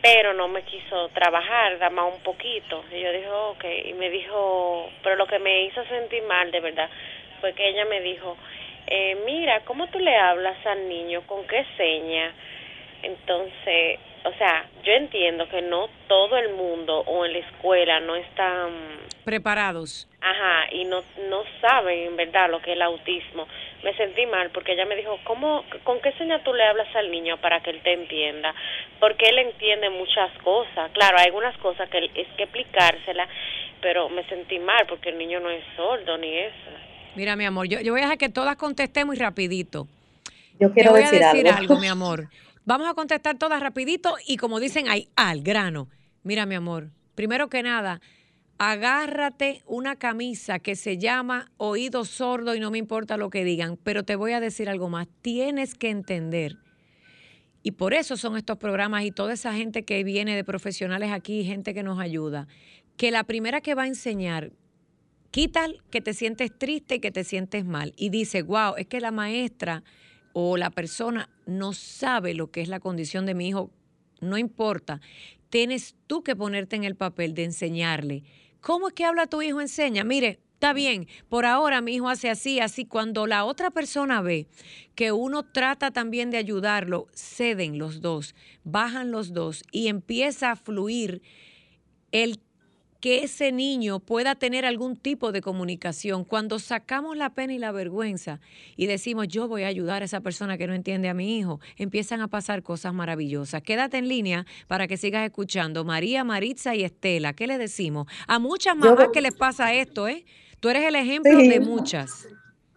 pero 0.03 0.33
no 0.33 0.49
me 0.49 0.63
quiso 0.63 1.09
trabajar, 1.11 1.79
da 1.79 1.91
más 1.91 2.13
un 2.15 2.23
poquito. 2.23 2.85
Y 2.91 3.01
yo 3.01 3.13
dije, 3.13 3.31
ok, 3.31 3.65
y 3.87 3.93
me 3.95 4.11
dijo, 4.11 4.91
pero 5.03 5.17
lo 5.17 5.27
que 5.27 5.39
me 5.39 5.63
hizo 5.65 5.85
sentir 5.87 6.23
mal, 6.25 6.51
de 6.51 6.61
verdad, 6.61 6.89
fue 7.41 7.53
que 7.53 7.69
ella 7.69 7.85
me 7.85 8.01
dijo, 8.01 8.37
eh, 8.87 9.17
mira, 9.27 9.61
¿cómo 9.61 9.87
tú 9.89 9.99
le 9.99 10.17
hablas 10.17 10.65
al 10.67 10.89
niño? 10.89 11.23
¿Con 11.27 11.47
qué 11.47 11.65
seña? 11.77 12.33
Entonces, 13.03 13.99
o 14.25 14.33
sea, 14.35 14.69
yo 14.85 14.93
entiendo 14.93 15.49
que 15.49 15.63
no 15.63 15.89
todo 16.07 16.37
el 16.37 16.55
mundo 16.55 17.01
o 17.07 17.25
en 17.25 17.33
la 17.33 17.39
escuela 17.39 18.01
no 18.01 18.17
están 18.17 18.71
preparados. 19.25 20.07
Ajá, 20.21 20.73
y 20.73 20.85
no, 20.85 21.03
no 21.31 21.43
saben 21.61 22.09
en 22.09 22.17
verdad 22.17 22.51
lo 22.51 22.61
que 22.61 22.73
es 22.73 22.77
el 22.77 22.83
autismo. 22.83 23.47
Me 23.83 23.95
sentí 23.97 24.27
mal 24.27 24.51
porque 24.51 24.73
ella 24.73 24.85
me 24.85 24.97
dijo, 24.97 25.19
¿cómo, 25.25 25.65
¿con 25.85 26.01
qué 26.01 26.13
señal 26.13 26.43
tú 26.43 26.53
le 26.53 26.65
hablas 26.65 26.95
al 26.95 27.11
niño 27.11 27.39
para 27.39 27.61
que 27.63 27.71
él 27.71 27.81
te 27.83 27.95
entienda? 27.95 28.55
Porque 28.99 29.27
él 29.31 29.39
entiende 29.39 29.89
muchas 29.89 30.31
cosas. 30.43 30.91
Claro, 30.93 31.17
hay 31.19 31.27
algunas 31.27 31.57
cosas 31.59 31.89
que 31.89 32.11
es 32.15 32.29
que 32.37 32.43
explicársela, 32.43 33.27
pero 33.81 34.11
me 34.11 34.25
sentí 34.25 34.59
mal 34.59 34.85
porque 34.87 35.09
el 35.09 35.19
niño 35.19 35.41
no 35.41 35.49
es 35.49 35.65
sordo 35.77 36.19
ni 36.19 36.37
eso. 36.37 36.71
Mira, 37.15 37.37
mi 37.37 37.45
amor, 37.47 37.67
yo, 37.67 37.81
yo 37.81 37.93
voy 37.93 38.01
a 38.01 38.05
dejar 38.05 38.19
que 38.19 38.29
todas 38.29 38.57
contestemos 38.57 39.17
y 39.17 39.19
rapidito. 39.19 39.87
Yo 40.61 40.71
quiero 40.73 40.93
decir, 40.93 41.23
algo. 41.49 41.79
mi 41.79 41.89
amor. 41.89 42.29
Vamos 42.71 42.89
a 42.89 42.95
contestar 42.95 43.37
todas 43.37 43.61
rapidito 43.61 44.15
y 44.29 44.37
como 44.37 44.61
dicen 44.61 44.87
ahí, 44.87 45.09
al 45.17 45.43
grano. 45.43 45.89
Mira, 46.23 46.47
mi 46.47 46.55
amor, 46.55 46.93
primero 47.17 47.49
que 47.49 47.65
nada, 47.65 48.01
agárrate 48.59 49.65
una 49.67 49.97
camisa 49.97 50.61
que 50.61 50.77
se 50.77 50.97
llama 50.97 51.51
oído 51.57 52.05
sordo 52.05 52.55
y 52.55 52.61
no 52.61 52.71
me 52.71 52.79
importa 52.79 53.17
lo 53.17 53.29
que 53.29 53.43
digan, 53.43 53.77
pero 53.83 54.05
te 54.05 54.15
voy 54.15 54.35
a 54.35 54.39
decir 54.39 54.69
algo 54.69 54.89
más. 54.89 55.09
Tienes 55.21 55.75
que 55.75 55.91
entender, 55.91 56.59
y 57.65 57.73
por 57.73 57.93
eso 57.93 58.17
son 58.17 58.37
estos 58.37 58.57
programas 58.57 59.03
y 59.03 59.11
toda 59.11 59.33
esa 59.33 59.53
gente 59.53 59.85
que 59.85 60.05
viene 60.05 60.37
de 60.37 60.45
profesionales 60.45 61.11
aquí, 61.11 61.43
gente 61.43 61.75
que 61.75 61.83
nos 61.83 61.99
ayuda, 61.99 62.47
que 62.97 63.11
la 63.11 63.25
primera 63.25 63.61
que 63.61 63.75
va 63.75 63.83
a 63.83 63.89
enseñar, 63.89 64.53
quita 65.33 65.67
que 65.91 66.01
te 66.01 66.15
sientes 66.15 66.57
triste 66.57 66.95
y 66.95 67.01
que 67.01 67.11
te 67.11 67.25
sientes 67.25 67.65
mal, 67.65 67.95
y 67.97 68.11
dice, 68.11 68.43
wow, 68.43 68.77
es 68.77 68.87
que 68.87 69.01
la 69.01 69.11
maestra 69.11 69.83
o 70.33 70.57
la 70.57 70.71
persona 70.71 71.29
no 71.47 71.73
sabe 71.73 72.35
lo 72.35 72.51
que 72.51 72.61
es 72.61 72.69
la 72.69 72.81
condición 72.81 73.27
de 73.27 73.35
mi 73.35 73.49
hijo, 73.49 73.71
no 74.21 74.39
importa. 74.39 75.01
Tienes 75.49 75.97
tú 76.07 76.23
que 76.23 76.37
ponerte 76.37 76.77
en 76.77 76.85
el 76.85 76.95
papel 76.95 77.35
de 77.35 77.45
enseñarle 77.45 78.23
¿Cómo 78.61 78.89
es 78.89 78.95
que 78.95 79.05
habla 79.05 79.27
tu 79.27 79.43
hijo? 79.43 79.61
Enseña. 79.61 80.05
Mire, 80.05 80.41
está 80.55 80.73
bien, 80.73 81.09
por 81.29 81.47
ahora 81.47 81.81
mi 81.81 81.95
hijo 81.95 82.09
hace 82.09 82.29
así, 82.29 82.61
así. 82.61 82.85
Cuando 82.85 83.27
la 83.27 83.45
otra 83.45 83.71
persona 83.71 84.21
ve 84.21 84.47
que 84.95 85.13
uno 85.13 85.45
trata 85.45 85.91
también 85.91 86.31
de 86.31 86.37
ayudarlo, 86.37 87.09
ceden 87.15 87.79
los 87.79 88.01
dos, 88.01 88.35
bajan 88.65 89.11
los 89.11 89.33
dos 89.33 89.65
y 89.73 89.89
empieza 89.89 90.51
a 90.51 90.57
fluir 90.57 91.23
el 92.13 92.39
que 93.01 93.25
ese 93.25 93.51
niño 93.51 93.99
pueda 93.99 94.35
tener 94.35 94.67
algún 94.67 94.97
tipo 94.97 95.33
de 95.33 95.41
comunicación. 95.41 96.25
Cuando 96.25 96.59
sacamos 96.59 97.17
la 97.17 97.31
pena 97.31 97.55
y 97.55 97.59
la 97.59 97.73
vergüenza 97.73 98.41
y 98.77 98.87
decimos, 98.87 99.29
yo 99.29 99.49
voy 99.49 99.63
a 99.63 99.69
ayudar 99.69 100.03
a 100.03 100.05
esa 100.05 100.21
persona 100.21 100.59
que 100.59 100.67
no 100.67 100.75
entiende 100.75 101.09
a 101.09 101.15
mi 101.15 101.39
hijo, 101.39 101.61
empiezan 101.77 102.21
a 102.21 102.29
pasar 102.29 102.63
cosas 102.63 102.93
maravillosas. 102.93 103.63
Quédate 103.63 103.99
en 103.99 104.09
línea 104.09 104.47
para 104.69 104.87
que 104.87 104.97
sigas 104.97 105.25
escuchando. 105.25 105.85
María, 105.85 106.25
Maritza 106.25 106.75
y 106.75 106.85
Estela, 106.85 107.33
¿qué 107.33 107.47
le 107.47 107.57
decimos? 107.57 108.07
A 108.27 108.39
muchas 108.39 108.77
mamás 108.77 109.09
que 109.13 109.23
les 109.23 109.35
pasa 109.35 109.73
esto, 109.73 110.07
¿eh? 110.07 110.25
Tú 110.61 110.69
eres 110.69 110.85
el 110.85 110.95
ejemplo 110.95 111.39
de 111.39 111.59
muchas. 111.61 112.29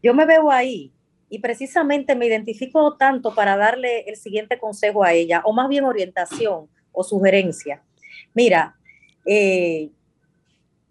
Yo 0.01 0.13
me 0.13 0.25
veo 0.25 0.49
ahí 0.49 0.91
y 1.29 1.39
precisamente 1.39 2.15
me 2.15 2.27
identifico 2.27 2.95
tanto 2.95 3.35
para 3.35 3.57
darle 3.57 4.01
el 4.07 4.15
siguiente 4.15 4.57
consejo 4.57 5.03
a 5.03 5.13
ella, 5.13 5.41
o 5.43 5.51
más 5.51 5.67
bien 5.67 5.83
orientación 5.83 6.69
o 6.93 7.03
sugerencia. 7.03 7.81
Mira, 8.33 8.75
eh, 9.25 9.89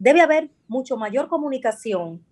debe 0.02 0.20
haber 0.20 0.50
mucho 0.66 0.96
mayor 0.96 1.28
comunicación 1.28 2.24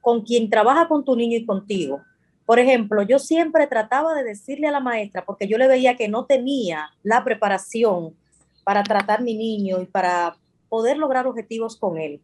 con 0.00 0.22
quien 0.22 0.50
trabaja 0.50 0.88
con 0.88 1.04
tu 1.04 1.14
niño 1.14 1.38
y 1.38 1.46
contigo. 1.46 2.02
Por 2.44 2.58
ejemplo, 2.58 3.02
yo 3.02 3.20
siempre 3.20 3.68
trataba 3.68 4.12
de 4.14 4.24
decirle 4.24 4.66
a 4.66 4.72
la 4.72 4.80
maestra, 4.80 5.24
porque 5.24 5.46
yo 5.46 5.56
le 5.56 5.68
veía 5.68 5.96
que 5.96 6.08
no 6.08 6.26
tenía 6.26 6.90
la 7.04 7.22
preparación 7.22 8.16
para 8.64 8.82
tratar 8.82 9.22
mi 9.22 9.36
niño 9.36 9.80
y 9.80 9.86
para 9.86 10.36
poder 10.68 10.96
lograr 10.96 11.28
objetivos 11.28 11.76
con 11.76 11.96
él. 11.96 12.20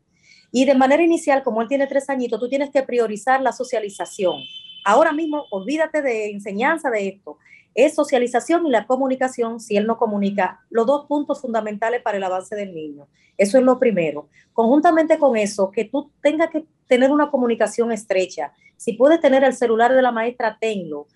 Y 0.50 0.64
de 0.64 0.74
manera 0.74 1.04
inicial, 1.04 1.44
como 1.44 1.62
él 1.62 1.68
tiene 1.68 1.86
tres 1.86 2.10
añitos, 2.10 2.40
tú 2.40 2.48
tienes 2.48 2.70
que 2.70 2.82
priorizar 2.82 3.40
la 3.40 3.52
socialización. 3.52 4.42
Ahora 4.84 5.12
mismo, 5.12 5.44
olvídate 5.52 6.02
de 6.02 6.30
enseñanza 6.30 6.90
de 6.90 7.06
esto. 7.06 7.38
Es 7.78 7.94
socialización 7.94 8.66
y 8.66 8.70
la 8.70 8.88
comunicación 8.88 9.60
si 9.60 9.76
él 9.76 9.86
no 9.86 9.98
comunica, 9.98 10.58
los 10.68 10.84
dos 10.84 11.06
puntos 11.06 11.40
fundamentales 11.40 12.02
para 12.02 12.16
el 12.16 12.24
avance 12.24 12.56
del 12.56 12.74
niño. 12.74 13.06
Eso 13.36 13.56
es 13.56 13.62
lo 13.62 13.78
primero. 13.78 14.28
Conjuntamente 14.52 15.16
con 15.16 15.36
eso, 15.36 15.70
que 15.70 15.84
tú 15.84 16.10
tengas 16.20 16.50
que 16.50 16.66
tener 16.88 17.12
una 17.12 17.30
comunicación 17.30 17.92
estrecha. 17.92 18.52
Si 18.76 18.94
puedes 18.94 19.20
tener 19.20 19.44
el 19.44 19.54
celular 19.54 19.94
de 19.94 20.02
la 20.02 20.10
maestra, 20.10 20.58
tenlo. 20.60 21.06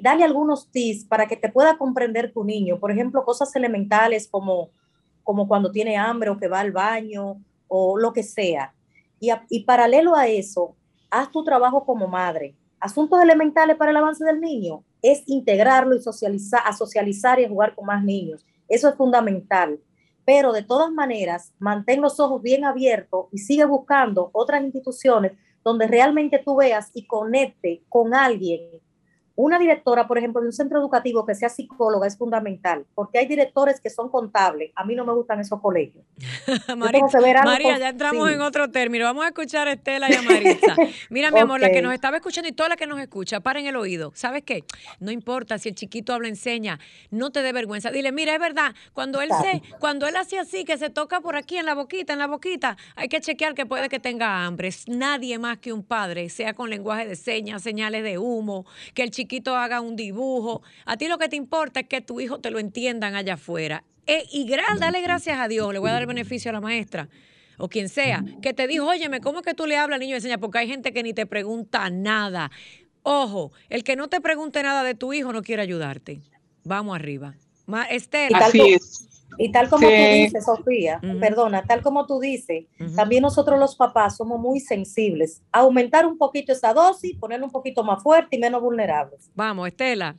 dale 0.00 0.24
algunos 0.24 0.70
tips 0.70 1.04
para 1.04 1.26
que 1.26 1.36
te 1.36 1.50
pueda 1.50 1.76
comprender 1.76 2.32
tu 2.32 2.44
niño. 2.44 2.80
Por 2.80 2.90
ejemplo, 2.90 3.22
cosas 3.22 3.54
elementales 3.54 4.26
como, 4.26 4.70
como 5.22 5.46
cuando 5.46 5.70
tiene 5.70 5.98
hambre 5.98 6.30
o 6.30 6.38
que 6.38 6.48
va 6.48 6.60
al 6.60 6.72
baño 6.72 7.42
o 7.68 7.98
lo 7.98 8.14
que 8.14 8.22
sea. 8.22 8.72
Y 9.18 9.64
paralelo 9.64 10.16
a 10.16 10.28
eso, 10.28 10.74
haz 11.10 11.30
tu 11.30 11.44
trabajo 11.44 11.84
como 11.84 12.08
madre. 12.08 12.54
Asuntos 12.78 13.20
elementales 13.20 13.76
para 13.76 13.90
el 13.90 13.98
avance 13.98 14.24
del 14.24 14.40
niño 14.40 14.82
es 15.02 15.22
integrarlo 15.26 15.96
y 15.96 16.02
socializar, 16.02 16.62
a 16.64 16.72
socializar 16.72 17.40
y 17.40 17.48
jugar 17.48 17.74
con 17.74 17.86
más 17.86 18.04
niños. 18.04 18.44
Eso 18.68 18.88
es 18.88 18.94
fundamental. 18.94 19.78
Pero 20.24 20.52
de 20.52 20.62
todas 20.62 20.92
maneras, 20.92 21.52
mantén 21.58 22.00
los 22.00 22.20
ojos 22.20 22.42
bien 22.42 22.64
abiertos 22.64 23.26
y 23.32 23.38
sigue 23.38 23.64
buscando 23.64 24.30
otras 24.32 24.62
instituciones 24.62 25.32
donde 25.64 25.86
realmente 25.86 26.40
tú 26.44 26.56
veas 26.56 26.90
y 26.94 27.06
conecte 27.06 27.82
con 27.88 28.14
alguien 28.14 28.60
una 29.42 29.58
directora, 29.58 30.06
por 30.06 30.18
ejemplo, 30.18 30.40
de 30.40 30.48
un 30.48 30.52
centro 30.52 30.78
educativo 30.78 31.24
que 31.24 31.34
sea 31.34 31.48
psicóloga 31.48 32.06
es 32.06 32.18
fundamental, 32.18 32.84
porque 32.94 33.18
hay 33.18 33.26
directores 33.26 33.80
que 33.80 33.88
son 33.88 34.10
contables. 34.10 34.70
A 34.74 34.84
mí 34.84 34.94
no 34.94 35.04
me 35.04 35.12
gustan 35.12 35.40
esos 35.40 35.60
colegios. 35.60 36.04
María, 36.76 37.78
ya 37.78 37.88
entramos 37.88 38.30
en 38.30 38.40
otro 38.42 38.70
término. 38.70 39.04
Vamos 39.06 39.24
a 39.24 39.28
escuchar 39.28 39.68
a 39.68 39.72
Estela 39.72 40.10
y 40.10 40.14
a 40.14 40.22
Maritza. 40.22 40.76
Mira, 41.10 41.30
mi 41.30 41.40
amor, 41.40 41.60
la 41.60 41.70
que 41.70 41.80
nos 41.80 41.94
estaba 41.94 42.18
escuchando 42.18 42.48
y 42.48 42.52
toda 42.52 42.68
la 42.68 42.76
que 42.76 42.86
nos 42.86 43.00
escucha, 43.00 43.40
paren 43.40 43.66
el 43.66 43.76
oído. 43.76 44.12
¿Sabes 44.14 44.42
qué? 44.44 44.64
No 44.98 45.10
importa 45.10 45.58
si 45.58 45.70
el 45.70 45.74
chiquito 45.74 46.12
habla, 46.12 46.28
enseña, 46.28 46.78
no 47.10 47.30
te 47.30 47.42
dé 47.42 47.52
vergüenza. 47.52 47.90
Dile, 47.90 48.12
mira, 48.12 48.34
es 48.34 48.40
verdad, 48.40 48.74
cuando 48.92 49.22
él 49.22 49.30
se, 49.42 49.62
cuando 49.78 50.06
él 50.06 50.16
hace 50.16 50.38
así, 50.38 50.64
que 50.64 50.76
se 50.76 50.90
toca 50.90 51.20
por 51.20 51.36
aquí 51.36 51.56
en 51.56 51.64
la 51.64 51.74
boquita, 51.74 52.12
en 52.12 52.18
la 52.18 52.26
boquita, 52.26 52.76
hay 52.94 53.08
que 53.08 53.20
chequear 53.20 53.54
que 53.54 53.64
puede 53.64 53.88
que 53.88 54.00
tenga 54.00 54.44
hambre. 54.44 54.70
Nadie 54.86 55.38
más 55.38 55.58
que 55.58 55.72
un 55.72 55.82
padre, 55.82 56.28
sea 56.28 56.52
con 56.52 56.68
lenguaje 56.68 57.06
de 57.06 57.16
señas, 57.16 57.62
señales 57.62 58.02
de 58.04 58.18
humo, 58.18 58.66
que 58.92 59.02
el 59.02 59.10
chiquito 59.10 59.29
haga 59.56 59.80
un 59.80 59.96
dibujo. 59.96 60.62
A 60.84 60.96
ti 60.96 61.08
lo 61.08 61.18
que 61.18 61.28
te 61.28 61.36
importa 61.36 61.80
es 61.80 61.86
que 61.88 62.00
tu 62.00 62.20
hijo 62.20 62.40
te 62.40 62.50
lo 62.50 62.58
entiendan 62.58 63.14
allá 63.14 63.34
afuera. 63.34 63.84
E, 64.06 64.26
y 64.32 64.48
dale 64.78 65.00
gracias 65.02 65.38
a 65.38 65.48
Dios, 65.48 65.72
le 65.72 65.78
voy 65.78 65.90
a 65.90 65.92
dar 65.92 66.02
el 66.02 66.08
beneficio 66.08 66.50
a 66.50 66.52
la 66.52 66.60
maestra 66.60 67.08
o 67.60 67.68
quien 67.68 67.88
sea, 67.88 68.24
que 68.42 68.54
te 68.54 68.66
dijo, 68.66 68.86
óyeme, 68.86 69.20
¿cómo 69.20 69.40
es 69.40 69.44
que 69.44 69.54
tú 69.54 69.66
le 69.66 69.76
hablas 69.76 69.96
al 69.96 70.00
niño 70.00 70.14
de 70.14 70.20
señas? 70.22 70.38
Porque 70.38 70.58
hay 70.58 70.68
gente 70.68 70.92
que 70.92 71.02
ni 71.02 71.12
te 71.12 71.26
pregunta 71.26 71.90
nada. 71.90 72.50
Ojo, 73.02 73.52
el 73.68 73.84
que 73.84 73.96
no 73.96 74.08
te 74.08 74.20
pregunte 74.20 74.62
nada 74.62 74.82
de 74.82 74.94
tu 74.94 75.12
hijo 75.12 75.32
no 75.32 75.42
quiere 75.42 75.62
ayudarte. 75.62 76.22
Vamos 76.64 76.96
arriba. 76.96 77.34
Esther. 77.90 78.34
Así 78.34 78.60
es. 78.60 79.09
Y 79.38 79.52
tal 79.52 79.68
como 79.68 79.86
tú 79.86 79.94
dices, 79.94 80.44
Sofía, 80.44 81.00
perdona, 81.20 81.62
tal 81.62 81.82
como 81.82 82.06
tú 82.06 82.20
dices, 82.20 82.66
también 82.94 83.22
nosotros 83.22 83.58
los 83.58 83.76
papás 83.76 84.16
somos 84.16 84.38
muy 84.38 84.60
sensibles. 84.60 85.42
Aumentar 85.52 86.06
un 86.06 86.18
poquito 86.18 86.52
esa 86.52 86.72
dosis, 86.74 87.16
ponerlo 87.16 87.46
un 87.46 87.52
poquito 87.52 87.84
más 87.84 88.02
fuerte 88.02 88.36
y 88.36 88.38
menos 88.38 88.60
vulnerables. 88.60 89.30
Vamos, 89.34 89.68
Estela. 89.68 90.16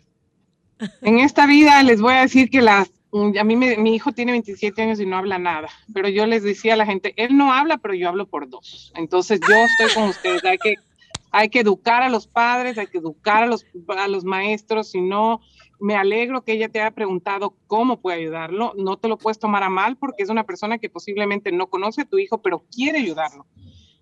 En 1.01 1.19
esta 1.19 1.45
vida 1.45 1.83
les 1.83 2.01
voy 2.01 2.13
a 2.13 2.21
decir 2.21 2.49
que 2.49 2.61
las, 2.61 2.91
a 3.39 3.43
mí 3.43 3.55
mi 3.55 3.95
hijo 3.95 4.11
tiene 4.11 4.31
27 4.31 4.81
años 4.81 4.99
y 4.99 5.05
no 5.05 5.17
habla 5.17 5.37
nada, 5.37 5.69
pero 5.93 6.09
yo 6.09 6.25
les 6.25 6.43
decía 6.43 6.73
a 6.73 6.77
la 6.77 6.85
gente, 6.85 7.13
él 7.17 7.37
no 7.37 7.53
habla, 7.53 7.77
pero 7.77 7.93
yo 7.93 8.09
hablo 8.09 8.25
por 8.25 8.49
dos. 8.49 8.91
Entonces 8.95 9.39
yo 9.47 9.55
estoy 9.55 9.93
con 9.93 10.09
ustedes, 10.09 10.43
hay 10.43 10.57
que, 10.57 10.75
hay 11.31 11.49
que 11.49 11.59
educar 11.59 12.01
a 12.01 12.09
los 12.09 12.25
padres, 12.25 12.77
hay 12.77 12.87
que 12.87 12.97
educar 12.97 13.43
a 13.43 13.47
los, 13.47 13.65
a 13.87 14.07
los 14.07 14.23
maestros, 14.23 14.89
si 14.91 15.01
no 15.01 15.41
me 15.81 15.95
alegro 15.95 16.43
que 16.43 16.53
ella 16.53 16.69
te 16.69 16.79
haya 16.79 16.91
preguntado 16.91 17.55
cómo 17.65 17.99
puede 17.99 18.19
ayudarlo. 18.19 18.73
No 18.77 18.97
te 18.97 19.07
lo 19.07 19.17
puedes 19.17 19.39
tomar 19.39 19.63
a 19.63 19.69
mal 19.69 19.97
porque 19.97 20.21
es 20.21 20.29
una 20.29 20.45
persona 20.45 20.77
que 20.77 20.89
posiblemente 20.89 21.51
no 21.51 21.67
conoce 21.67 22.01
a 22.01 22.05
tu 22.05 22.19
hijo, 22.19 22.39
pero 22.39 22.63
quiere 22.71 22.99
ayudarlo. 22.99 23.47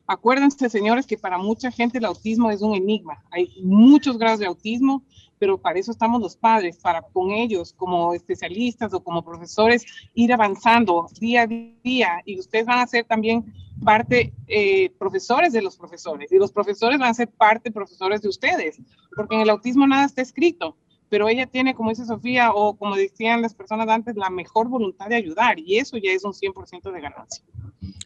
Acuérdense, 0.06 0.70
señores, 0.70 1.08
que 1.08 1.18
para 1.18 1.38
mucha 1.38 1.72
gente 1.72 2.00
el 2.00 2.06
autismo 2.06 2.52
es 2.52 2.62
un 2.62 2.76
enigma. 2.76 3.24
Hay 3.32 3.62
muchos 3.64 4.18
grados 4.18 4.40
de 4.40 4.48
autismo, 4.48 5.06
pero 5.38 5.58
para 5.58 5.80
eso 5.80 5.92
estamos 5.92 6.20
los 6.22 6.36
padres, 6.36 6.78
para 6.80 7.02
con 7.02 7.32
ellos 7.32 7.72
como 7.72 8.14
especialistas 8.14 8.94
o 8.94 9.02
como 9.02 9.24
profesores 9.24 9.86
ir 10.16 10.34
avanzando 10.34 11.08
día 11.22 11.44
a 11.44 11.48
día. 11.48 12.22
Y 12.26 12.40
ustedes 12.40 12.66
van 12.66 12.80
a 12.80 12.88
ser 12.88 13.06
también 13.06 13.54
parte 13.86 14.34
eh, 14.48 14.90
profesores 15.00 15.54
de 15.54 15.62
los 15.62 15.78
profesores 15.78 16.30
y 16.30 16.38
los 16.38 16.52
profesores 16.52 17.00
van 17.00 17.12
a 17.12 17.14
ser 17.14 17.30
parte 17.30 17.72
profesores 17.72 18.22
de 18.22 18.28
ustedes, 18.28 18.82
porque 19.16 19.36
en 19.36 19.42
el 19.42 19.50
autismo 19.50 19.88
nada 19.88 20.04
está 20.04 20.22
escrito 20.22 20.76
pero 21.10 21.28
ella 21.28 21.48
tiene, 21.48 21.74
como 21.74 21.90
dice 21.90 22.06
Sofía, 22.06 22.52
o 22.54 22.78
como 22.78 22.96
decían 22.96 23.42
las 23.42 23.54
personas 23.54 23.88
antes, 23.90 24.16
la 24.16 24.30
mejor 24.30 24.68
voluntad 24.68 25.08
de 25.08 25.16
ayudar 25.16 25.60
y 25.60 25.78
eso 25.78 25.98
ya 25.98 26.12
es 26.12 26.24
un 26.24 26.34
100% 26.34 26.92
de 26.92 27.02
ganancia. 27.02 27.44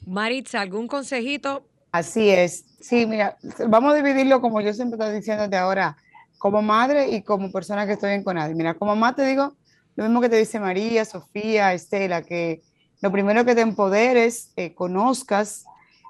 Maritza, 0.05 0.61
¿algún 0.61 0.87
consejito? 0.87 1.63
Así 1.91 2.29
es. 2.29 2.65
Sí, 2.79 3.05
mira, 3.05 3.37
vamos 3.67 3.93
a 3.93 3.95
dividirlo 3.97 4.41
como 4.41 4.61
yo 4.61 4.73
siempre 4.73 4.97
estoy 4.99 5.15
diciéndote 5.15 5.55
ahora, 5.57 5.97
como 6.37 6.61
madre 6.61 7.09
y 7.09 7.21
como 7.21 7.51
persona 7.51 7.85
que 7.85 7.93
estoy 7.93 8.13
en 8.13 8.23
Conadi. 8.23 8.55
Mira, 8.55 8.73
como 8.73 8.95
mamá 8.95 9.15
te 9.15 9.25
digo 9.25 9.53
lo 9.95 10.03
mismo 10.05 10.21
que 10.21 10.29
te 10.29 10.37
dice 10.37 10.59
María, 10.59 11.05
Sofía, 11.05 11.73
Estela, 11.73 12.23
que 12.23 12.61
lo 13.01 13.11
primero 13.11 13.45
que 13.45 13.53
te 13.53 13.61
empoderes, 13.61 14.51
eh, 14.55 14.73
conozcas 14.73 15.65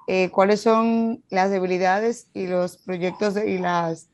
eh, 0.07 0.29
cuáles 0.29 0.61
son 0.61 1.23
las 1.29 1.51
debilidades 1.51 2.27
y 2.33 2.47
los 2.47 2.77
proyectos 2.77 3.35
y 3.37 3.57
las 3.57 4.09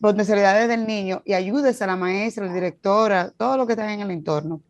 potencialidades 0.00 0.68
del 0.68 0.86
niño 0.86 1.22
y 1.24 1.34
ayudes 1.34 1.82
a 1.82 1.86
la 1.86 1.96
maestra, 1.96 2.46
la 2.46 2.52
directora, 2.52 3.32
todo 3.36 3.56
lo 3.56 3.66
que 3.66 3.72
está 3.72 3.92
en 3.92 4.00
el 4.00 4.10
entorno. 4.10 4.62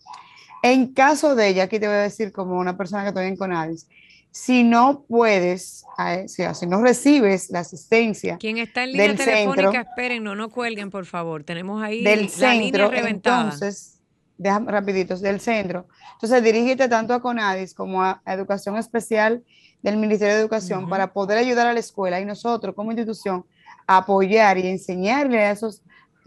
En 0.62 0.93
caso 0.93 1.35
de 1.35 1.49
ella, 1.49 1.64
aquí 1.64 1.79
te 1.79 1.87
voy 1.87 1.97
a 1.97 2.01
decir 2.01 2.33
como 2.33 2.59
una 2.59 2.76
persona 2.76 3.03
que 3.03 3.09
estoy 3.09 3.26
en 3.26 3.37
Conadis, 3.37 3.87
si 4.31 4.62
no 4.62 5.05
puedes, 5.09 5.85
si 6.26 6.66
no 6.66 6.83
recibes 6.83 7.51
la 7.51 7.61
asistencia. 7.61 8.37
Quien 8.39 8.59
está 8.59 8.85
en 8.85 8.93
línea 8.93 9.16
telefónica, 9.16 9.81
esperen, 9.81 10.22
no, 10.22 10.35
no 10.35 10.51
cuelguen, 10.51 10.91
por 10.91 11.07
favor. 11.07 11.45
Tenemos 11.45 11.83
ahí 11.83 12.05
del 12.05 12.24
la 12.24 12.29
centro, 12.29 12.91
línea 12.91 13.09
Entonces, 13.09 14.01
déjame 14.37 14.70
rapiditos, 14.70 15.20
del 15.20 15.41
centro. 15.41 15.87
Entonces, 16.14 16.43
dirígete 16.43 16.89
tanto 16.89 17.14
a 17.14 17.20
Conadis 17.20 17.74
como 17.74 18.03
a, 18.03 18.22
Educación 18.26 18.76
Especial 18.76 19.43
del 19.83 19.97
Ministerio 19.97 20.35
de 20.35 20.41
Educación 20.41 20.89
para 20.89 21.12
poder 21.12 21.39
ayudar 21.39 21.66
a 21.66 21.72
la 21.72 21.81
escuela 21.81 22.20
y 22.20 22.24
nosotros 22.24 22.74
como 22.74 22.91
institución 22.91 23.45
apoyar 23.89 24.59
y 24.59 24.68
enseñarle 24.68 25.41
a 25.41 25.51
esos 25.51 25.82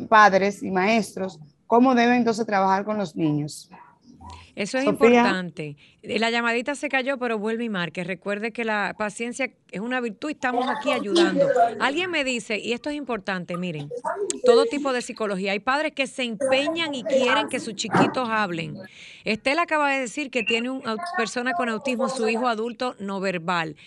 padres 0.10 0.64
y 0.64 0.72
maestros 0.72 1.40
cómo 1.68 1.96
deben 1.96 2.16
entonces 2.16 2.46
trabajar 2.46 2.84
con 2.84 2.98
los 2.98 3.16
niños. 3.16 3.70
Eso 4.54 4.78
es 4.78 4.84
importante. 4.84 5.78
La 6.04 6.30
llamadita 6.30 6.76
se 6.76 6.90
cayó, 6.90 7.18
pero 7.18 7.40
vuelve 7.40 7.64
y 7.64 7.70
marque. 7.70 8.04
Recuerde 8.04 8.52
que 8.52 8.66
la 8.66 8.94
paciencia 8.98 9.50
es 9.72 9.80
una 9.80 10.02
virtud 10.02 10.30
y 10.30 10.34
estamos 10.34 10.68
aquí 10.68 10.92
ayudando. 10.92 11.48
Alguien 11.80 12.12
me 12.12 12.26
dice, 12.26 12.60
y 12.60 12.74
esto 12.74 12.90
es 12.90 12.98
importante, 12.98 13.56
miren, 13.56 13.90
todo 14.44 14.66
tipo 14.66 14.92
de 14.92 15.02
psicología. 15.02 15.54
Hay 15.54 15.60
padres 15.60 15.94
que 15.94 16.06
se 16.06 16.24
empeñan 16.24 16.94
y 16.94 17.04
quieren 17.04 17.48
que 17.48 17.62
sus 17.62 17.76
chiquitos 17.76 18.28
hablen. 18.28 18.76
Estela 19.24 19.62
acaba 19.62 19.92
de 19.92 20.02
decir 20.02 20.32
que 20.32 20.44
tiene 20.44 20.70
una 20.70 20.98
persona 21.16 21.54
con 21.54 21.70
autismo, 21.70 22.10
su 22.10 22.28
hijo 22.28 22.48
adulto 22.48 22.96
no 23.00 23.22
verbal 23.22 23.78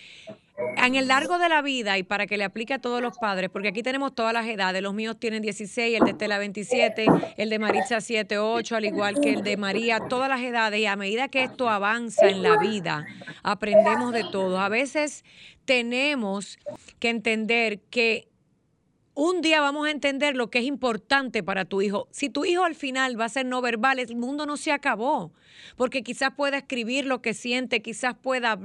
en 0.57 0.95
el 0.95 1.09
largo 1.09 1.39
de 1.39 1.49
la 1.49 1.63
vida 1.63 1.99
y 1.99 2.03
para 2.03 2.27
que 2.27 2.37
le 2.37 2.45
aplique 2.45 2.75
a 2.75 2.79
todos 2.79 3.03
los 3.03 3.19
padres, 3.19 3.51
porque 3.51 3.69
aquí 3.69 3.83
tenemos 3.83 4.15
todas 4.15 4.33
las 4.33 4.47
edades, 4.47 4.83
los 4.83 4.95
míos 4.95 5.17
tienen 5.19 5.43
16, 5.43 5.99
el 5.99 6.05
de 6.05 6.11
Estela 6.13 6.39
27, 6.39 7.07
el 7.37 7.51
de 7.51 7.59
Maritza 7.59 8.01
7, 8.01 8.39
8, 8.39 8.77
al 8.77 8.85
igual 8.85 9.21
que 9.21 9.31
el 9.31 9.43
de 9.43 9.57
María, 9.57 10.01
todas 10.09 10.29
las 10.29 10.41
edades 10.41 10.81
y 10.81 10.87
a 10.87 10.97
medida 10.97 11.29
que 11.29 11.43
esto 11.43 11.69
avanza 11.69 12.29
en 12.29 12.43
la 12.43 12.59
vida, 12.59 13.07
aprendemos 13.43 14.13
de 14.13 14.25
todo. 14.25 14.61
A 14.61 14.69
veces 14.69 15.25
tenemos 15.65 16.59
que 16.99 17.09
entender 17.09 17.81
que 17.81 18.29
un 19.15 19.41
día 19.43 19.61
vamos 19.61 19.87
a 19.87 19.93
entender 19.93 20.37
lo 20.37 20.51
que 20.51 20.59
es 20.59 20.65
importante 20.65 21.43
para 21.43 21.65
tu 21.65 21.81
hijo. 21.81 22.09
Si 22.11 22.29
tu 22.29 22.45
hijo 22.45 22.65
al 22.65 22.75
final 22.75 23.19
va 23.19 23.27
a 23.27 23.29
ser 23.29 23.47
no 23.47 23.61
verbal, 23.61 24.01
el 24.01 24.17
mundo 24.17 24.45
no 24.45 24.57
se 24.57 24.73
acabó, 24.73 25.33
porque 25.77 26.03
quizás 26.03 26.33
pueda 26.37 26.59
escribir 26.59 27.07
lo 27.07 27.23
que 27.23 27.33
siente, 27.33 27.81
quizás 27.81 28.17
pueda 28.17 28.59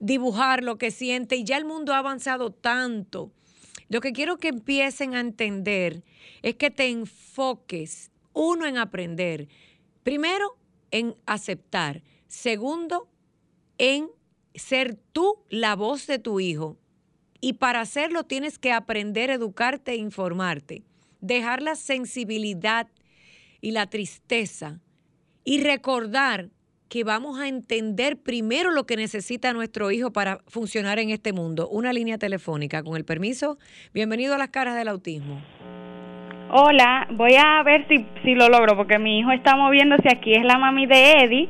dibujar 0.00 0.64
lo 0.64 0.76
que 0.76 0.90
siente, 0.90 1.36
y 1.36 1.44
ya 1.44 1.56
el 1.56 1.64
mundo 1.64 1.94
ha 1.94 1.98
avanzado 1.98 2.50
tanto. 2.50 3.30
Lo 3.88 4.00
que 4.00 4.12
quiero 4.12 4.38
que 4.38 4.48
empiecen 4.48 5.14
a 5.14 5.20
entender 5.20 6.02
es 6.42 6.56
que 6.56 6.70
te 6.70 6.88
enfoques, 6.88 8.10
uno, 8.32 8.66
en 8.66 8.78
aprender, 8.78 9.48
primero, 10.02 10.56
en 10.90 11.14
aceptar, 11.26 12.02
segundo, 12.26 13.08
en 13.78 14.10
ser 14.54 14.96
tú 15.12 15.44
la 15.48 15.76
voz 15.76 16.06
de 16.06 16.18
tu 16.18 16.40
hijo 16.40 16.78
y 17.42 17.54
para 17.54 17.80
hacerlo 17.80 18.22
tienes 18.22 18.58
que 18.58 18.72
aprender, 18.72 19.28
educarte 19.28 19.92
e 19.92 19.96
informarte. 19.96 20.84
dejar 21.20 21.62
la 21.62 21.76
sensibilidad 21.76 22.88
y 23.60 23.70
la 23.70 23.86
tristeza 23.86 24.80
y 25.44 25.62
recordar 25.62 26.48
que 26.88 27.04
vamos 27.04 27.38
a 27.38 27.46
entender 27.46 28.20
primero 28.20 28.72
lo 28.72 28.86
que 28.86 28.96
necesita 28.96 29.52
nuestro 29.52 29.92
hijo 29.92 30.12
para 30.12 30.38
funcionar 30.48 30.98
en 30.98 31.10
este 31.10 31.32
mundo. 31.32 31.68
Una 31.68 31.92
línea 31.92 32.18
telefónica, 32.18 32.82
con 32.82 32.96
el 32.96 33.04
permiso. 33.04 33.56
Bienvenido 33.94 34.34
a 34.34 34.38
las 34.38 34.48
caras 34.48 34.74
del 34.74 34.88
autismo. 34.88 35.40
Hola, 36.50 37.06
voy 37.12 37.36
a 37.36 37.62
ver 37.62 37.86
si, 37.88 38.04
si 38.24 38.34
lo 38.34 38.48
logro, 38.48 38.76
porque 38.76 38.98
mi 38.98 39.20
hijo 39.20 39.30
está 39.30 39.56
moviéndose 39.56 40.08
aquí, 40.12 40.34
es 40.34 40.44
la 40.44 40.58
mami 40.58 40.86
de 40.86 41.12
Eddie, 41.20 41.48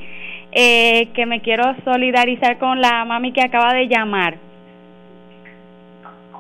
eh, 0.52 1.08
que 1.14 1.24
me 1.24 1.40
quiero 1.40 1.64
solidarizar 1.82 2.58
con 2.58 2.80
la 2.80 3.06
mami 3.06 3.32
que 3.32 3.40
acaba 3.40 3.72
de 3.72 3.88
llamar. 3.88 4.51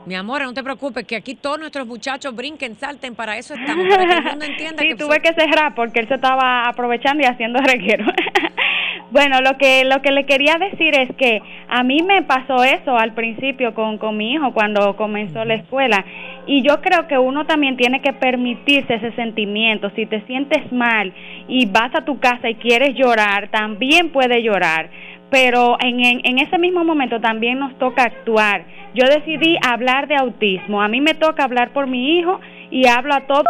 Mi 0.04 0.16
amor, 0.16 0.42
no 0.42 0.52
te 0.52 0.64
preocupes, 0.64 1.06
que 1.06 1.14
aquí 1.14 1.36
todos 1.36 1.60
nuestros 1.60 1.86
muchachos 1.86 2.34
brinquen, 2.34 2.74
salten, 2.74 3.14
para 3.14 3.38
eso 3.38 3.54
estamos, 3.54 3.86
para 3.88 4.04
que 4.04 4.14
el 4.14 4.24
mundo 4.24 4.44
entienda 4.44 4.82
sí, 4.82 4.94
tuve 4.96 5.20
que 5.20 5.32
cerrar 5.32 5.76
porque 5.76 6.00
él 6.00 6.08
se 6.08 6.14
estaba 6.14 6.68
aprovechando 6.68 7.22
y 7.22 7.26
haciendo 7.26 7.60
reguero. 7.60 8.04
bueno, 9.12 9.40
lo 9.40 9.56
que, 9.58 9.84
lo 9.84 10.02
que 10.02 10.10
le 10.10 10.26
quería 10.26 10.56
decir 10.58 10.98
es 10.98 11.14
que 11.14 11.40
a 11.68 11.84
mí 11.84 12.02
me 12.02 12.22
pasó 12.22 12.64
eso 12.64 12.98
al 12.98 13.14
principio 13.14 13.74
con, 13.74 13.98
con 13.98 14.16
mi 14.16 14.32
hijo 14.32 14.52
cuando 14.52 14.96
comenzó 14.96 15.44
la 15.44 15.54
escuela 15.54 16.04
y 16.46 16.62
yo 16.62 16.80
creo 16.80 17.06
que 17.06 17.18
uno 17.18 17.46
también 17.46 17.76
tiene 17.76 18.02
que 18.02 18.12
permitirse 18.12 18.94
ese 18.94 19.12
sentimiento. 19.12 19.90
Si 19.94 20.06
te 20.06 20.20
sientes 20.26 20.72
mal 20.72 21.12
y 21.46 21.66
vas 21.66 21.94
a 21.94 22.04
tu 22.04 22.18
casa 22.18 22.50
y 22.50 22.56
quieres 22.56 22.96
llorar, 22.96 23.50
también 23.50 24.10
puedes 24.10 24.42
llorar 24.42 24.90
pero 25.32 25.78
en, 25.80 25.98
en, 25.98 26.38
ese 26.38 26.58
mismo 26.58 26.84
momento 26.84 27.18
también 27.18 27.58
nos 27.58 27.76
toca 27.78 28.02
actuar. 28.02 28.66
Yo 28.94 29.06
decidí 29.06 29.56
hablar 29.66 30.06
de 30.06 30.14
autismo. 30.14 30.82
A 30.82 30.88
mí 30.88 31.00
me 31.00 31.14
toca 31.14 31.42
hablar 31.42 31.72
por 31.72 31.86
mi 31.86 32.18
hijo 32.18 32.38
y 32.70 32.86
hablo 32.86 33.14
a 33.14 33.22
todos. 33.22 33.46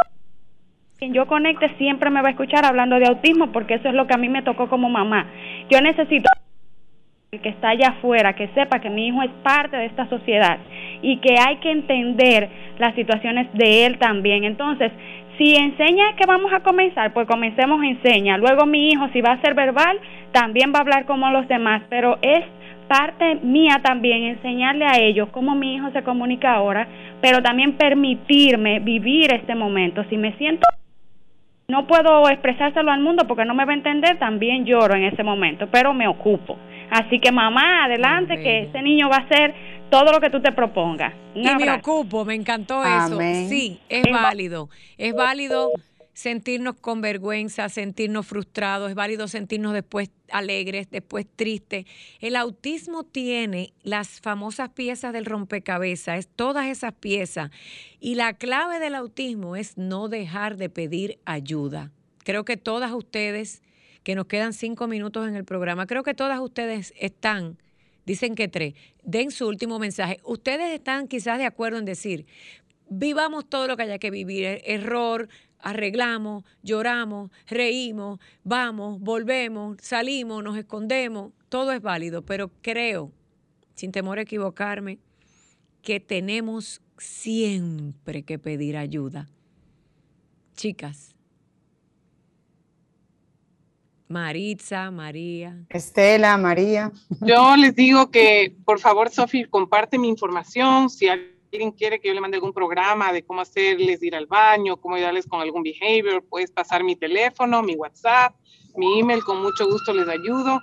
Quien 1.00 1.12
yo 1.12 1.26
conecte 1.26 1.76
siempre 1.78 2.08
me 2.08 2.22
va 2.22 2.28
a 2.28 2.30
escuchar 2.30 2.64
hablando 2.64 3.00
de 3.00 3.08
autismo 3.08 3.50
porque 3.50 3.74
eso 3.74 3.88
es 3.88 3.94
lo 3.94 4.06
que 4.06 4.14
a 4.14 4.16
mí 4.16 4.28
me 4.28 4.42
tocó 4.42 4.68
como 4.68 4.88
mamá. 4.88 5.26
Yo 5.68 5.80
necesito 5.80 6.30
el 7.32 7.40
que 7.40 7.48
está 7.48 7.70
allá 7.70 7.88
afuera, 7.98 8.36
que 8.36 8.46
sepa 8.54 8.78
que 8.78 8.88
mi 8.88 9.08
hijo 9.08 9.20
es 9.20 9.30
parte 9.42 9.76
de 9.76 9.86
esta 9.86 10.08
sociedad 10.08 10.58
y 11.02 11.16
que 11.16 11.34
hay 11.36 11.56
que 11.56 11.72
entender 11.72 12.48
las 12.78 12.94
situaciones 12.94 13.48
de 13.54 13.86
él 13.86 13.98
también. 13.98 14.44
Entonces, 14.44 14.92
si 15.42 15.56
enseña 15.56 16.14
que 16.16 16.24
vamos 16.24 16.52
a 16.52 16.60
comenzar, 16.60 17.12
pues 17.12 17.26
comencemos 17.26 17.82
enseña. 17.82 18.38
Luego 18.38 18.64
mi 18.64 18.90
hijo, 18.90 19.08
si 19.12 19.20
va 19.20 19.32
a 19.32 19.40
ser 19.40 19.54
verbal, 19.54 19.98
también 20.30 20.72
va 20.72 20.78
a 20.78 20.82
hablar 20.82 21.04
como 21.04 21.28
los 21.30 21.48
demás, 21.48 21.82
pero 21.88 22.16
es 22.22 22.44
parte 22.86 23.40
mía 23.42 23.80
también 23.82 24.22
enseñarle 24.22 24.84
a 24.86 25.00
ellos 25.00 25.30
cómo 25.32 25.56
mi 25.56 25.74
hijo 25.74 25.90
se 25.90 26.04
comunica 26.04 26.54
ahora, 26.54 26.86
pero 27.20 27.42
también 27.42 27.72
permitirme 27.72 28.78
vivir 28.78 29.34
este 29.34 29.56
momento. 29.56 30.04
Si 30.10 30.16
me 30.16 30.32
siento 30.34 30.64
no 31.68 31.86
puedo 31.86 32.28
expresárselo 32.28 32.92
al 32.92 33.00
mundo 33.00 33.24
porque 33.26 33.44
no 33.44 33.54
me 33.54 33.64
va 33.64 33.72
a 33.72 33.76
entender, 33.76 34.18
también 34.18 34.66
lloro 34.66 34.94
en 34.94 35.04
ese 35.04 35.22
momento, 35.22 35.68
pero 35.72 35.94
me 35.94 36.06
ocupo. 36.06 36.58
Así 36.90 37.18
que 37.18 37.32
mamá, 37.32 37.84
adelante, 37.84 38.42
que 38.42 38.64
ese 38.64 38.82
niño 38.82 39.08
va 39.08 39.16
a 39.16 39.28
ser 39.28 39.54
todo 39.92 40.10
lo 40.10 40.20
que 40.20 40.30
tú 40.30 40.40
te 40.40 40.52
propongas. 40.52 41.12
y 41.34 41.42
me 41.42 41.70
ocupo, 41.70 42.24
me 42.24 42.34
encantó 42.34 42.82
eso. 42.82 43.18
Sí, 43.48 43.78
es 43.90 44.02
válido, 44.10 44.70
es 44.96 45.14
válido 45.14 45.70
sentirnos 46.14 46.76
con 46.76 47.02
vergüenza, 47.02 47.68
sentirnos 47.68 48.26
frustrados, 48.26 48.88
es 48.88 48.94
válido 48.94 49.28
sentirnos 49.28 49.74
después 49.74 50.10
alegres, 50.30 50.90
después 50.90 51.26
tristes. 51.36 51.84
El 52.20 52.36
autismo 52.36 53.04
tiene 53.04 53.74
las 53.82 54.22
famosas 54.22 54.70
piezas 54.70 55.12
del 55.12 55.26
rompecabezas, 55.26 56.20
es 56.20 56.28
todas 56.28 56.68
esas 56.68 56.94
piezas. 56.94 57.50
Y 58.00 58.14
la 58.14 58.32
clave 58.32 58.78
del 58.78 58.94
autismo 58.94 59.56
es 59.56 59.76
no 59.76 60.08
dejar 60.08 60.56
de 60.56 60.70
pedir 60.70 61.18
ayuda. 61.26 61.90
Creo 62.24 62.46
que 62.46 62.56
todas 62.56 62.92
ustedes, 62.92 63.62
que 64.04 64.14
nos 64.14 64.24
quedan 64.24 64.54
cinco 64.54 64.86
minutos 64.86 65.28
en 65.28 65.36
el 65.36 65.44
programa, 65.44 65.86
creo 65.86 66.02
que 66.02 66.14
todas 66.14 66.40
ustedes 66.40 66.94
están, 66.98 67.58
dicen 68.04 68.34
que 68.34 68.48
tres, 68.48 68.74
den 69.02 69.30
su 69.30 69.46
último 69.46 69.78
mensaje. 69.78 70.20
Ustedes 70.24 70.72
están 70.72 71.08
quizás 71.08 71.38
de 71.38 71.46
acuerdo 71.46 71.78
en 71.78 71.84
decir, 71.84 72.26
vivamos 72.88 73.48
todo 73.48 73.66
lo 73.66 73.76
que 73.76 73.84
haya 73.84 73.98
que 73.98 74.10
vivir, 74.10 74.44
er, 74.44 74.62
error, 74.64 75.28
arreglamos, 75.58 76.44
lloramos, 76.62 77.30
reímos, 77.46 78.18
vamos, 78.44 79.00
volvemos, 79.00 79.78
salimos, 79.80 80.42
nos 80.42 80.56
escondemos, 80.56 81.32
todo 81.48 81.72
es 81.72 81.80
válido, 81.80 82.22
pero 82.22 82.50
creo, 82.60 83.12
sin 83.74 83.92
temor 83.92 84.18
a 84.18 84.22
equivocarme, 84.22 84.98
que 85.82 86.00
tenemos 86.00 86.82
siempre 86.98 88.22
que 88.22 88.38
pedir 88.38 88.76
ayuda. 88.76 89.28
Chicas. 90.56 91.11
Maritza, 94.12 94.90
María. 94.90 95.64
Estela, 95.70 96.36
María. 96.36 96.92
Yo 97.22 97.56
les 97.56 97.74
digo 97.74 98.10
que, 98.10 98.54
por 98.66 98.78
favor, 98.78 99.08
Sofi, 99.08 99.46
comparte 99.46 99.98
mi 99.98 100.08
información. 100.08 100.90
Si 100.90 101.08
alguien 101.08 101.72
quiere 101.72 101.98
que 101.98 102.08
yo 102.08 102.14
le 102.14 102.20
mande 102.20 102.36
algún 102.36 102.52
programa 102.52 103.10
de 103.10 103.24
cómo 103.24 103.40
hacerles 103.40 104.02
ir 104.02 104.14
al 104.14 104.26
baño, 104.26 104.76
cómo 104.76 104.96
ayudarles 104.96 105.26
con 105.26 105.40
algún 105.40 105.62
behavior, 105.62 106.22
puedes 106.28 106.50
pasar 106.50 106.84
mi 106.84 106.94
teléfono, 106.94 107.62
mi 107.62 107.74
WhatsApp, 107.74 108.36
mi 108.76 109.00
email, 109.00 109.24
con 109.24 109.40
mucho 109.40 109.66
gusto 109.66 109.94
les 109.94 110.08
ayudo. 110.08 110.60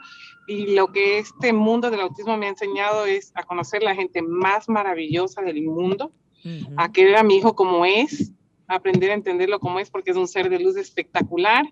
Y 0.47 0.75
lo 0.75 0.91
que 0.91 1.17
este 1.17 1.51
mundo 1.51 1.89
del 1.89 2.01
autismo 2.01 2.37
me 2.37 2.45
ha 2.45 2.49
enseñado 2.49 3.07
es 3.07 3.31
a 3.33 3.43
conocer 3.43 3.81
la 3.81 3.95
gente 3.95 4.21
más 4.21 4.69
maravillosa 4.69 5.41
del 5.41 5.63
mundo, 5.63 6.11
a 6.77 6.91
querer 6.91 7.17
a 7.17 7.23
mi 7.23 7.37
hijo 7.37 7.55
como 7.55 7.83
es, 7.83 8.31
a 8.67 8.75
aprender 8.75 9.09
a 9.09 9.15
entenderlo 9.15 9.59
como 9.59 9.79
es, 9.79 9.89
porque 9.89 10.11
es 10.11 10.17
un 10.17 10.27
ser 10.27 10.49
de 10.51 10.59
luz 10.59 10.77
espectacular 10.77 11.65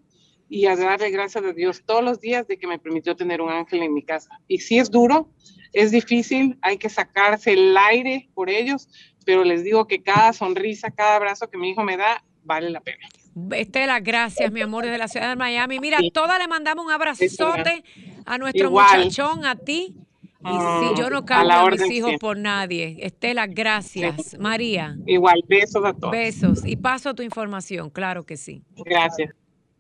y 0.50 0.66
a 0.66 0.76
darle 0.76 1.10
gracias 1.12 1.44
a 1.44 1.54
Dios 1.54 1.84
todos 1.86 2.04
los 2.04 2.20
días 2.20 2.48
de 2.48 2.58
que 2.58 2.68
me 2.68 2.80
permitió 2.80 3.16
tener 3.16 3.42
un 3.42 3.50
ángel 3.50 3.84
en 3.84 3.94
mi 3.94 4.04
casa. 4.04 4.30
Y 4.48 4.60
si 4.60 4.80
es 4.80 4.90
duro, 4.90 5.30
es 5.74 5.92
difícil, 5.92 6.58
hay 6.62 6.78
que 6.78 6.90
sacarse 6.90 7.54
el 7.54 7.76
aire 7.78 8.30
por 8.34 8.50
ellos, 8.50 8.88
pero 9.26 9.44
les 9.44 9.64
digo 9.64 9.88
que 9.88 10.02
cada 10.02 10.34
sonrisa, 10.34 10.92
cada 10.92 11.18
abrazo 11.18 11.50
que 11.50 11.58
mi 11.58 11.72
hijo 11.72 11.84
me 11.84 11.98
da, 11.98 12.24
vale 12.44 12.70
la 12.70 12.80
pena. 12.80 13.08
Estela, 13.52 14.00
gracias, 14.00 14.52
mi 14.52 14.62
amor, 14.62 14.86
desde 14.86 14.98
la 14.98 15.08
ciudad 15.08 15.30
de 15.30 15.36
Miami. 15.36 15.80
Mira, 15.80 16.00
todas 16.14 16.40
le 16.40 16.48
mandamos 16.48 16.86
un 16.86 16.92
abrazote 16.92 17.84
a 18.26 18.38
nuestro 18.38 18.72
muchachón, 18.72 19.46
a 19.46 19.56
ti. 19.56 19.96
Y 20.40 20.50
si 20.50 21.02
yo 21.02 21.10
no 21.10 21.26
cambio 21.26 21.58
a, 21.58 21.70
mis 21.70 21.92
hijos 21.92 22.14
por 22.20 22.38
nadie. 22.38 22.98
Estela, 23.02 23.48
gracias. 23.48 24.38
María. 24.40 24.96
Igual, 25.06 25.44
besos 25.48 25.84
a 25.84 25.94
todos. 25.94 26.12
Besos. 26.12 26.66
Y 26.66 26.78
paso 26.78 27.14
tu 27.14 27.22
información, 27.22 27.90
claro 27.90 28.24
que 28.24 28.38
sí. 28.38 28.64
Gracias. 28.86 29.32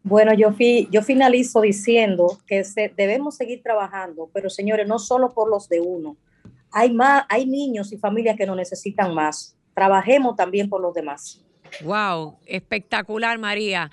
Bueno, 0.08 0.34
yo, 0.34 0.56
yo 0.90 1.02
finalizo 1.02 1.60
diciendo 1.60 2.40
que 2.48 2.64
debemos 2.96 3.36
seguir 3.36 3.62
trabajando, 3.62 4.30
pero 4.34 4.50
señores, 4.50 4.88
no 4.88 5.00
solo 5.00 5.34
por 5.34 5.50
los 5.50 5.68
de 5.68 5.82
uno. 5.82 6.16
Hay, 6.72 6.94
más, 6.94 7.26
hay 7.28 7.46
niños 7.46 7.92
y 7.92 7.98
familias 7.98 8.38
que 8.38 8.46
nos 8.46 8.56
necesitan 8.56 9.14
más. 9.14 9.58
Trabajemos 9.74 10.38
también 10.38 10.70
por 10.70 10.80
los 10.80 10.94
demás. 10.94 11.44
Wow, 11.84 12.38
espectacular, 12.46 13.38
María 13.38 13.92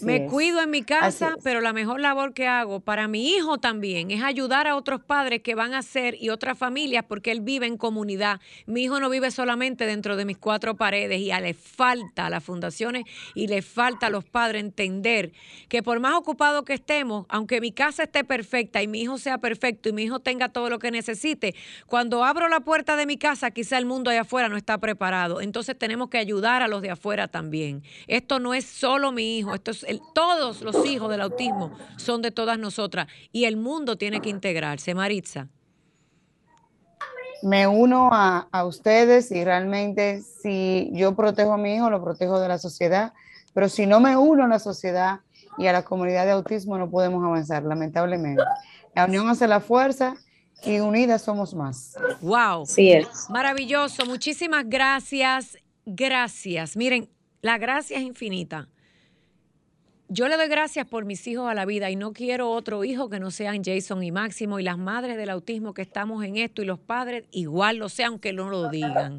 me 0.00 0.26
cuido 0.26 0.60
en 0.60 0.70
mi 0.70 0.82
casa, 0.82 1.36
pero 1.44 1.60
la 1.60 1.72
mejor 1.72 2.00
labor 2.00 2.34
que 2.34 2.46
hago 2.46 2.80
para 2.80 3.06
mi 3.06 3.30
hijo 3.30 3.58
también 3.58 4.10
es 4.10 4.22
ayudar 4.22 4.66
a 4.66 4.76
otros 4.76 5.00
padres 5.00 5.42
que 5.42 5.54
van 5.54 5.74
a 5.74 5.82
ser 5.82 6.16
y 6.20 6.30
otras 6.30 6.58
familias 6.58 7.04
porque 7.06 7.30
él 7.30 7.40
vive 7.40 7.66
en 7.66 7.76
comunidad. 7.76 8.40
Mi 8.66 8.84
hijo 8.84 8.98
no 8.98 9.08
vive 9.08 9.30
solamente 9.30 9.86
dentro 9.86 10.16
de 10.16 10.24
mis 10.24 10.38
cuatro 10.38 10.76
paredes 10.76 11.20
y 11.20 11.30
a 11.30 11.40
le 11.40 11.54
falta 11.54 12.26
a 12.26 12.30
las 12.30 12.42
fundaciones 12.42 13.04
y 13.34 13.46
le 13.46 13.62
falta 13.62 14.08
a 14.08 14.10
los 14.10 14.24
padres 14.24 14.60
entender 14.60 15.32
que 15.68 15.82
por 15.82 16.00
más 16.00 16.14
ocupado 16.14 16.64
que 16.64 16.74
estemos, 16.74 17.26
aunque 17.28 17.60
mi 17.60 17.70
casa 17.70 18.02
esté 18.04 18.24
perfecta 18.24 18.82
y 18.82 18.88
mi 18.88 19.02
hijo 19.02 19.18
sea 19.18 19.38
perfecto 19.38 19.88
y 19.88 19.92
mi 19.92 20.02
hijo 20.02 20.18
tenga 20.18 20.48
todo 20.48 20.68
lo 20.68 20.80
que 20.80 20.90
necesite, 20.90 21.54
cuando 21.86 22.24
abro 22.24 22.48
la 22.48 22.60
puerta 22.60 22.96
de 22.96 23.06
mi 23.06 23.18
casa 23.18 23.52
quizá 23.52 23.78
el 23.78 23.86
mundo 23.86 24.10
allá 24.10 24.22
afuera 24.22 24.48
no 24.48 24.56
está 24.56 24.78
preparado. 24.78 25.40
Entonces 25.40 25.78
tenemos 25.78 26.08
que 26.08 26.18
ayudar 26.18 26.62
a 26.62 26.68
los 26.68 26.82
de 26.82 26.90
afuera 26.90 27.28
también. 27.28 27.84
Esto 28.08 28.40
no 28.40 28.52
es 28.52 28.64
solo 28.64 29.12
mi 29.12 29.38
hijo, 29.38 29.54
esto 29.54 29.75
todos 30.14 30.62
los 30.62 30.86
hijos 30.86 31.10
del 31.10 31.20
autismo 31.20 31.72
son 31.96 32.22
de 32.22 32.30
todas 32.30 32.58
nosotras 32.58 33.06
y 33.32 33.44
el 33.44 33.56
mundo 33.56 33.96
tiene 33.96 34.20
que 34.20 34.30
integrarse. 34.30 34.94
Maritza. 34.94 35.48
Me 37.42 37.66
uno 37.66 38.08
a, 38.12 38.48
a 38.50 38.64
ustedes 38.64 39.30
y 39.30 39.44
realmente 39.44 40.22
si 40.22 40.90
yo 40.92 41.14
protejo 41.14 41.52
a 41.52 41.58
mi 41.58 41.74
hijo, 41.74 41.90
lo 41.90 42.02
protejo 42.02 42.40
de 42.40 42.48
la 42.48 42.58
sociedad, 42.58 43.12
pero 43.52 43.68
si 43.68 43.86
no 43.86 44.00
me 44.00 44.16
uno 44.16 44.44
a 44.44 44.48
la 44.48 44.58
sociedad 44.58 45.20
y 45.58 45.66
a 45.66 45.72
la 45.72 45.84
comunidad 45.84 46.24
de 46.24 46.32
autismo, 46.32 46.78
no 46.78 46.90
podemos 46.90 47.24
avanzar, 47.24 47.62
lamentablemente. 47.62 48.42
La 48.94 49.04
unión 49.04 49.28
hace 49.28 49.46
la 49.46 49.60
fuerza 49.60 50.16
y 50.62 50.80
unidas 50.80 51.22
somos 51.22 51.54
más. 51.54 51.96
Wow. 52.20 52.66
Sí 52.66 52.92
es. 52.92 53.28
Maravilloso. 53.30 54.06
Muchísimas 54.06 54.64
gracias. 54.68 55.58
Gracias. 55.84 56.76
Miren, 56.76 57.10
la 57.42 57.58
gracia 57.58 57.98
es 57.98 58.02
infinita 58.02 58.68
yo 60.08 60.28
le 60.28 60.36
doy 60.36 60.48
gracias 60.48 60.86
por 60.86 61.04
mis 61.04 61.26
hijos 61.26 61.50
a 61.50 61.54
la 61.54 61.64
vida 61.64 61.90
y 61.90 61.96
no 61.96 62.12
quiero 62.12 62.50
otro 62.50 62.84
hijo 62.84 63.08
que 63.10 63.18
no 63.18 63.30
sean 63.30 63.64
Jason 63.64 64.02
y 64.04 64.12
Máximo 64.12 64.60
y 64.60 64.62
las 64.62 64.78
madres 64.78 65.16
del 65.16 65.30
autismo 65.30 65.74
que 65.74 65.82
estamos 65.82 66.24
en 66.24 66.36
esto 66.36 66.62
y 66.62 66.64
los 66.64 66.78
padres 66.78 67.24
igual 67.32 67.78
lo 67.78 67.88
sean 67.88 68.06
aunque 68.06 68.32
no 68.32 68.48
lo 68.48 68.70
digan. 68.70 69.18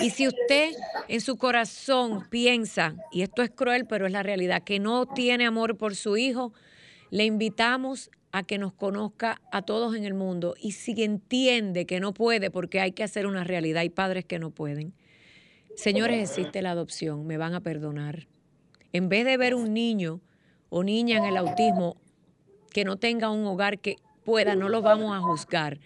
Y 0.00 0.10
si 0.10 0.26
usted 0.26 0.72
en 1.08 1.20
su 1.20 1.36
corazón 1.36 2.26
piensa, 2.30 2.94
y 3.12 3.20
esto 3.20 3.42
es 3.42 3.50
cruel 3.50 3.86
pero 3.86 4.06
es 4.06 4.12
la 4.12 4.22
realidad, 4.22 4.64
que 4.64 4.78
no 4.78 5.04
tiene 5.06 5.44
amor 5.44 5.76
por 5.76 5.94
su 5.94 6.16
hijo, 6.16 6.54
le 7.10 7.26
invitamos 7.26 8.10
a 8.32 8.44
que 8.44 8.56
nos 8.56 8.72
conozca 8.72 9.42
a 9.52 9.62
todos 9.62 9.94
en 9.94 10.04
el 10.04 10.14
mundo 10.14 10.54
y 10.58 10.72
si 10.72 11.02
entiende 11.02 11.84
que 11.84 12.00
no 12.00 12.14
puede 12.14 12.50
porque 12.50 12.80
hay 12.80 12.92
que 12.92 13.04
hacer 13.04 13.26
una 13.26 13.44
realidad, 13.44 13.82
hay 13.82 13.90
padres 13.90 14.24
que 14.24 14.38
no 14.38 14.50
pueden. 14.50 14.94
Señores, 15.76 16.30
existe 16.30 16.62
la 16.62 16.70
adopción, 16.70 17.26
me 17.26 17.36
van 17.36 17.54
a 17.54 17.60
perdonar 17.60 18.26
en 18.94 19.08
vez 19.08 19.24
de 19.26 19.36
ver 19.36 19.56
un 19.56 19.74
niño 19.74 20.20
o 20.70 20.84
niña 20.84 21.18
en 21.18 21.24
el 21.24 21.36
autismo 21.36 21.96
que 22.72 22.84
no 22.84 22.96
tenga 22.96 23.28
un 23.28 23.44
hogar 23.44 23.80
que 23.80 23.96
pueda, 24.24 24.54
no 24.54 24.68
lo 24.68 24.82
vamos 24.82 25.14
a 25.14 25.20
juzgar. 25.20 25.80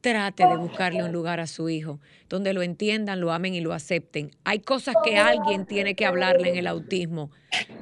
Trate 0.00 0.46
de 0.46 0.56
buscarle 0.56 1.02
un 1.04 1.12
lugar 1.12 1.40
a 1.40 1.46
su 1.46 1.68
hijo 1.68 2.00
donde 2.28 2.54
lo 2.54 2.62
entiendan, 2.62 3.20
lo 3.20 3.32
amen 3.32 3.54
y 3.54 3.60
lo 3.60 3.74
acepten. 3.74 4.30
Hay 4.44 4.60
cosas 4.60 4.94
que 5.04 5.18
alguien 5.18 5.66
tiene 5.66 5.94
que 5.94 6.06
hablarle 6.06 6.50
en 6.50 6.56
el 6.56 6.66
autismo 6.66 7.30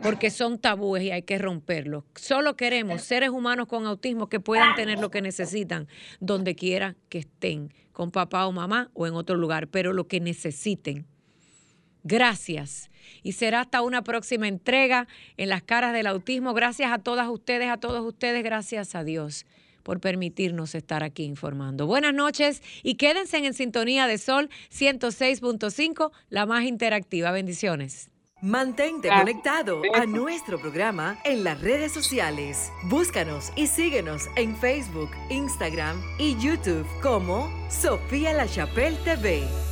porque 0.02 0.30
son 0.30 0.58
tabúes 0.58 1.04
y 1.04 1.12
hay 1.12 1.22
que 1.22 1.38
romperlos. 1.38 2.02
Solo 2.16 2.56
queremos 2.56 3.02
seres 3.02 3.30
humanos 3.30 3.66
con 3.68 3.86
autismo 3.86 4.28
que 4.28 4.40
puedan 4.40 4.74
tener 4.74 4.98
lo 4.98 5.12
que 5.12 5.22
necesitan 5.22 5.86
donde 6.18 6.56
quiera 6.56 6.96
que 7.08 7.18
estén, 7.18 7.72
con 7.92 8.10
papá 8.10 8.46
o 8.46 8.52
mamá 8.52 8.90
o 8.94 9.06
en 9.06 9.14
otro 9.14 9.36
lugar, 9.36 9.68
pero 9.68 9.92
lo 9.92 10.08
que 10.08 10.18
necesiten. 10.18 11.06
Gracias. 12.04 12.90
Y 13.22 13.32
será 13.32 13.60
hasta 13.60 13.82
una 13.82 14.02
próxima 14.02 14.48
entrega 14.48 15.06
en 15.36 15.48
las 15.48 15.62
caras 15.62 15.92
del 15.92 16.06
autismo. 16.06 16.54
Gracias 16.54 16.92
a 16.92 16.98
todas 16.98 17.28
ustedes, 17.28 17.68
a 17.68 17.76
todos 17.76 18.04
ustedes, 18.04 18.42
gracias 18.42 18.94
a 18.94 19.04
Dios 19.04 19.46
por 19.82 20.00
permitirnos 20.00 20.74
estar 20.74 21.02
aquí 21.02 21.24
informando. 21.24 21.86
Buenas 21.86 22.14
noches 22.14 22.62
y 22.82 22.94
quédense 22.94 23.38
en 23.38 23.54
sintonía 23.54 24.06
de 24.06 24.18
Sol 24.18 24.48
106.5, 24.70 26.12
la 26.28 26.46
más 26.46 26.64
interactiva. 26.64 27.32
Bendiciones. 27.32 28.12
Mantente 28.42 29.08
conectado 29.08 29.82
a 29.94 30.04
nuestro 30.04 30.60
programa 30.60 31.16
en 31.24 31.44
las 31.44 31.60
redes 31.60 31.92
sociales. 31.92 32.72
Búscanos 32.84 33.52
y 33.54 33.68
síguenos 33.68 34.26
en 34.34 34.56
Facebook, 34.56 35.10
Instagram 35.30 36.02
y 36.18 36.36
YouTube 36.40 36.84
como 37.02 37.48
Sofía 37.70 38.32
La 38.32 38.48
Chapelle 38.48 38.96
TV. 39.04 39.71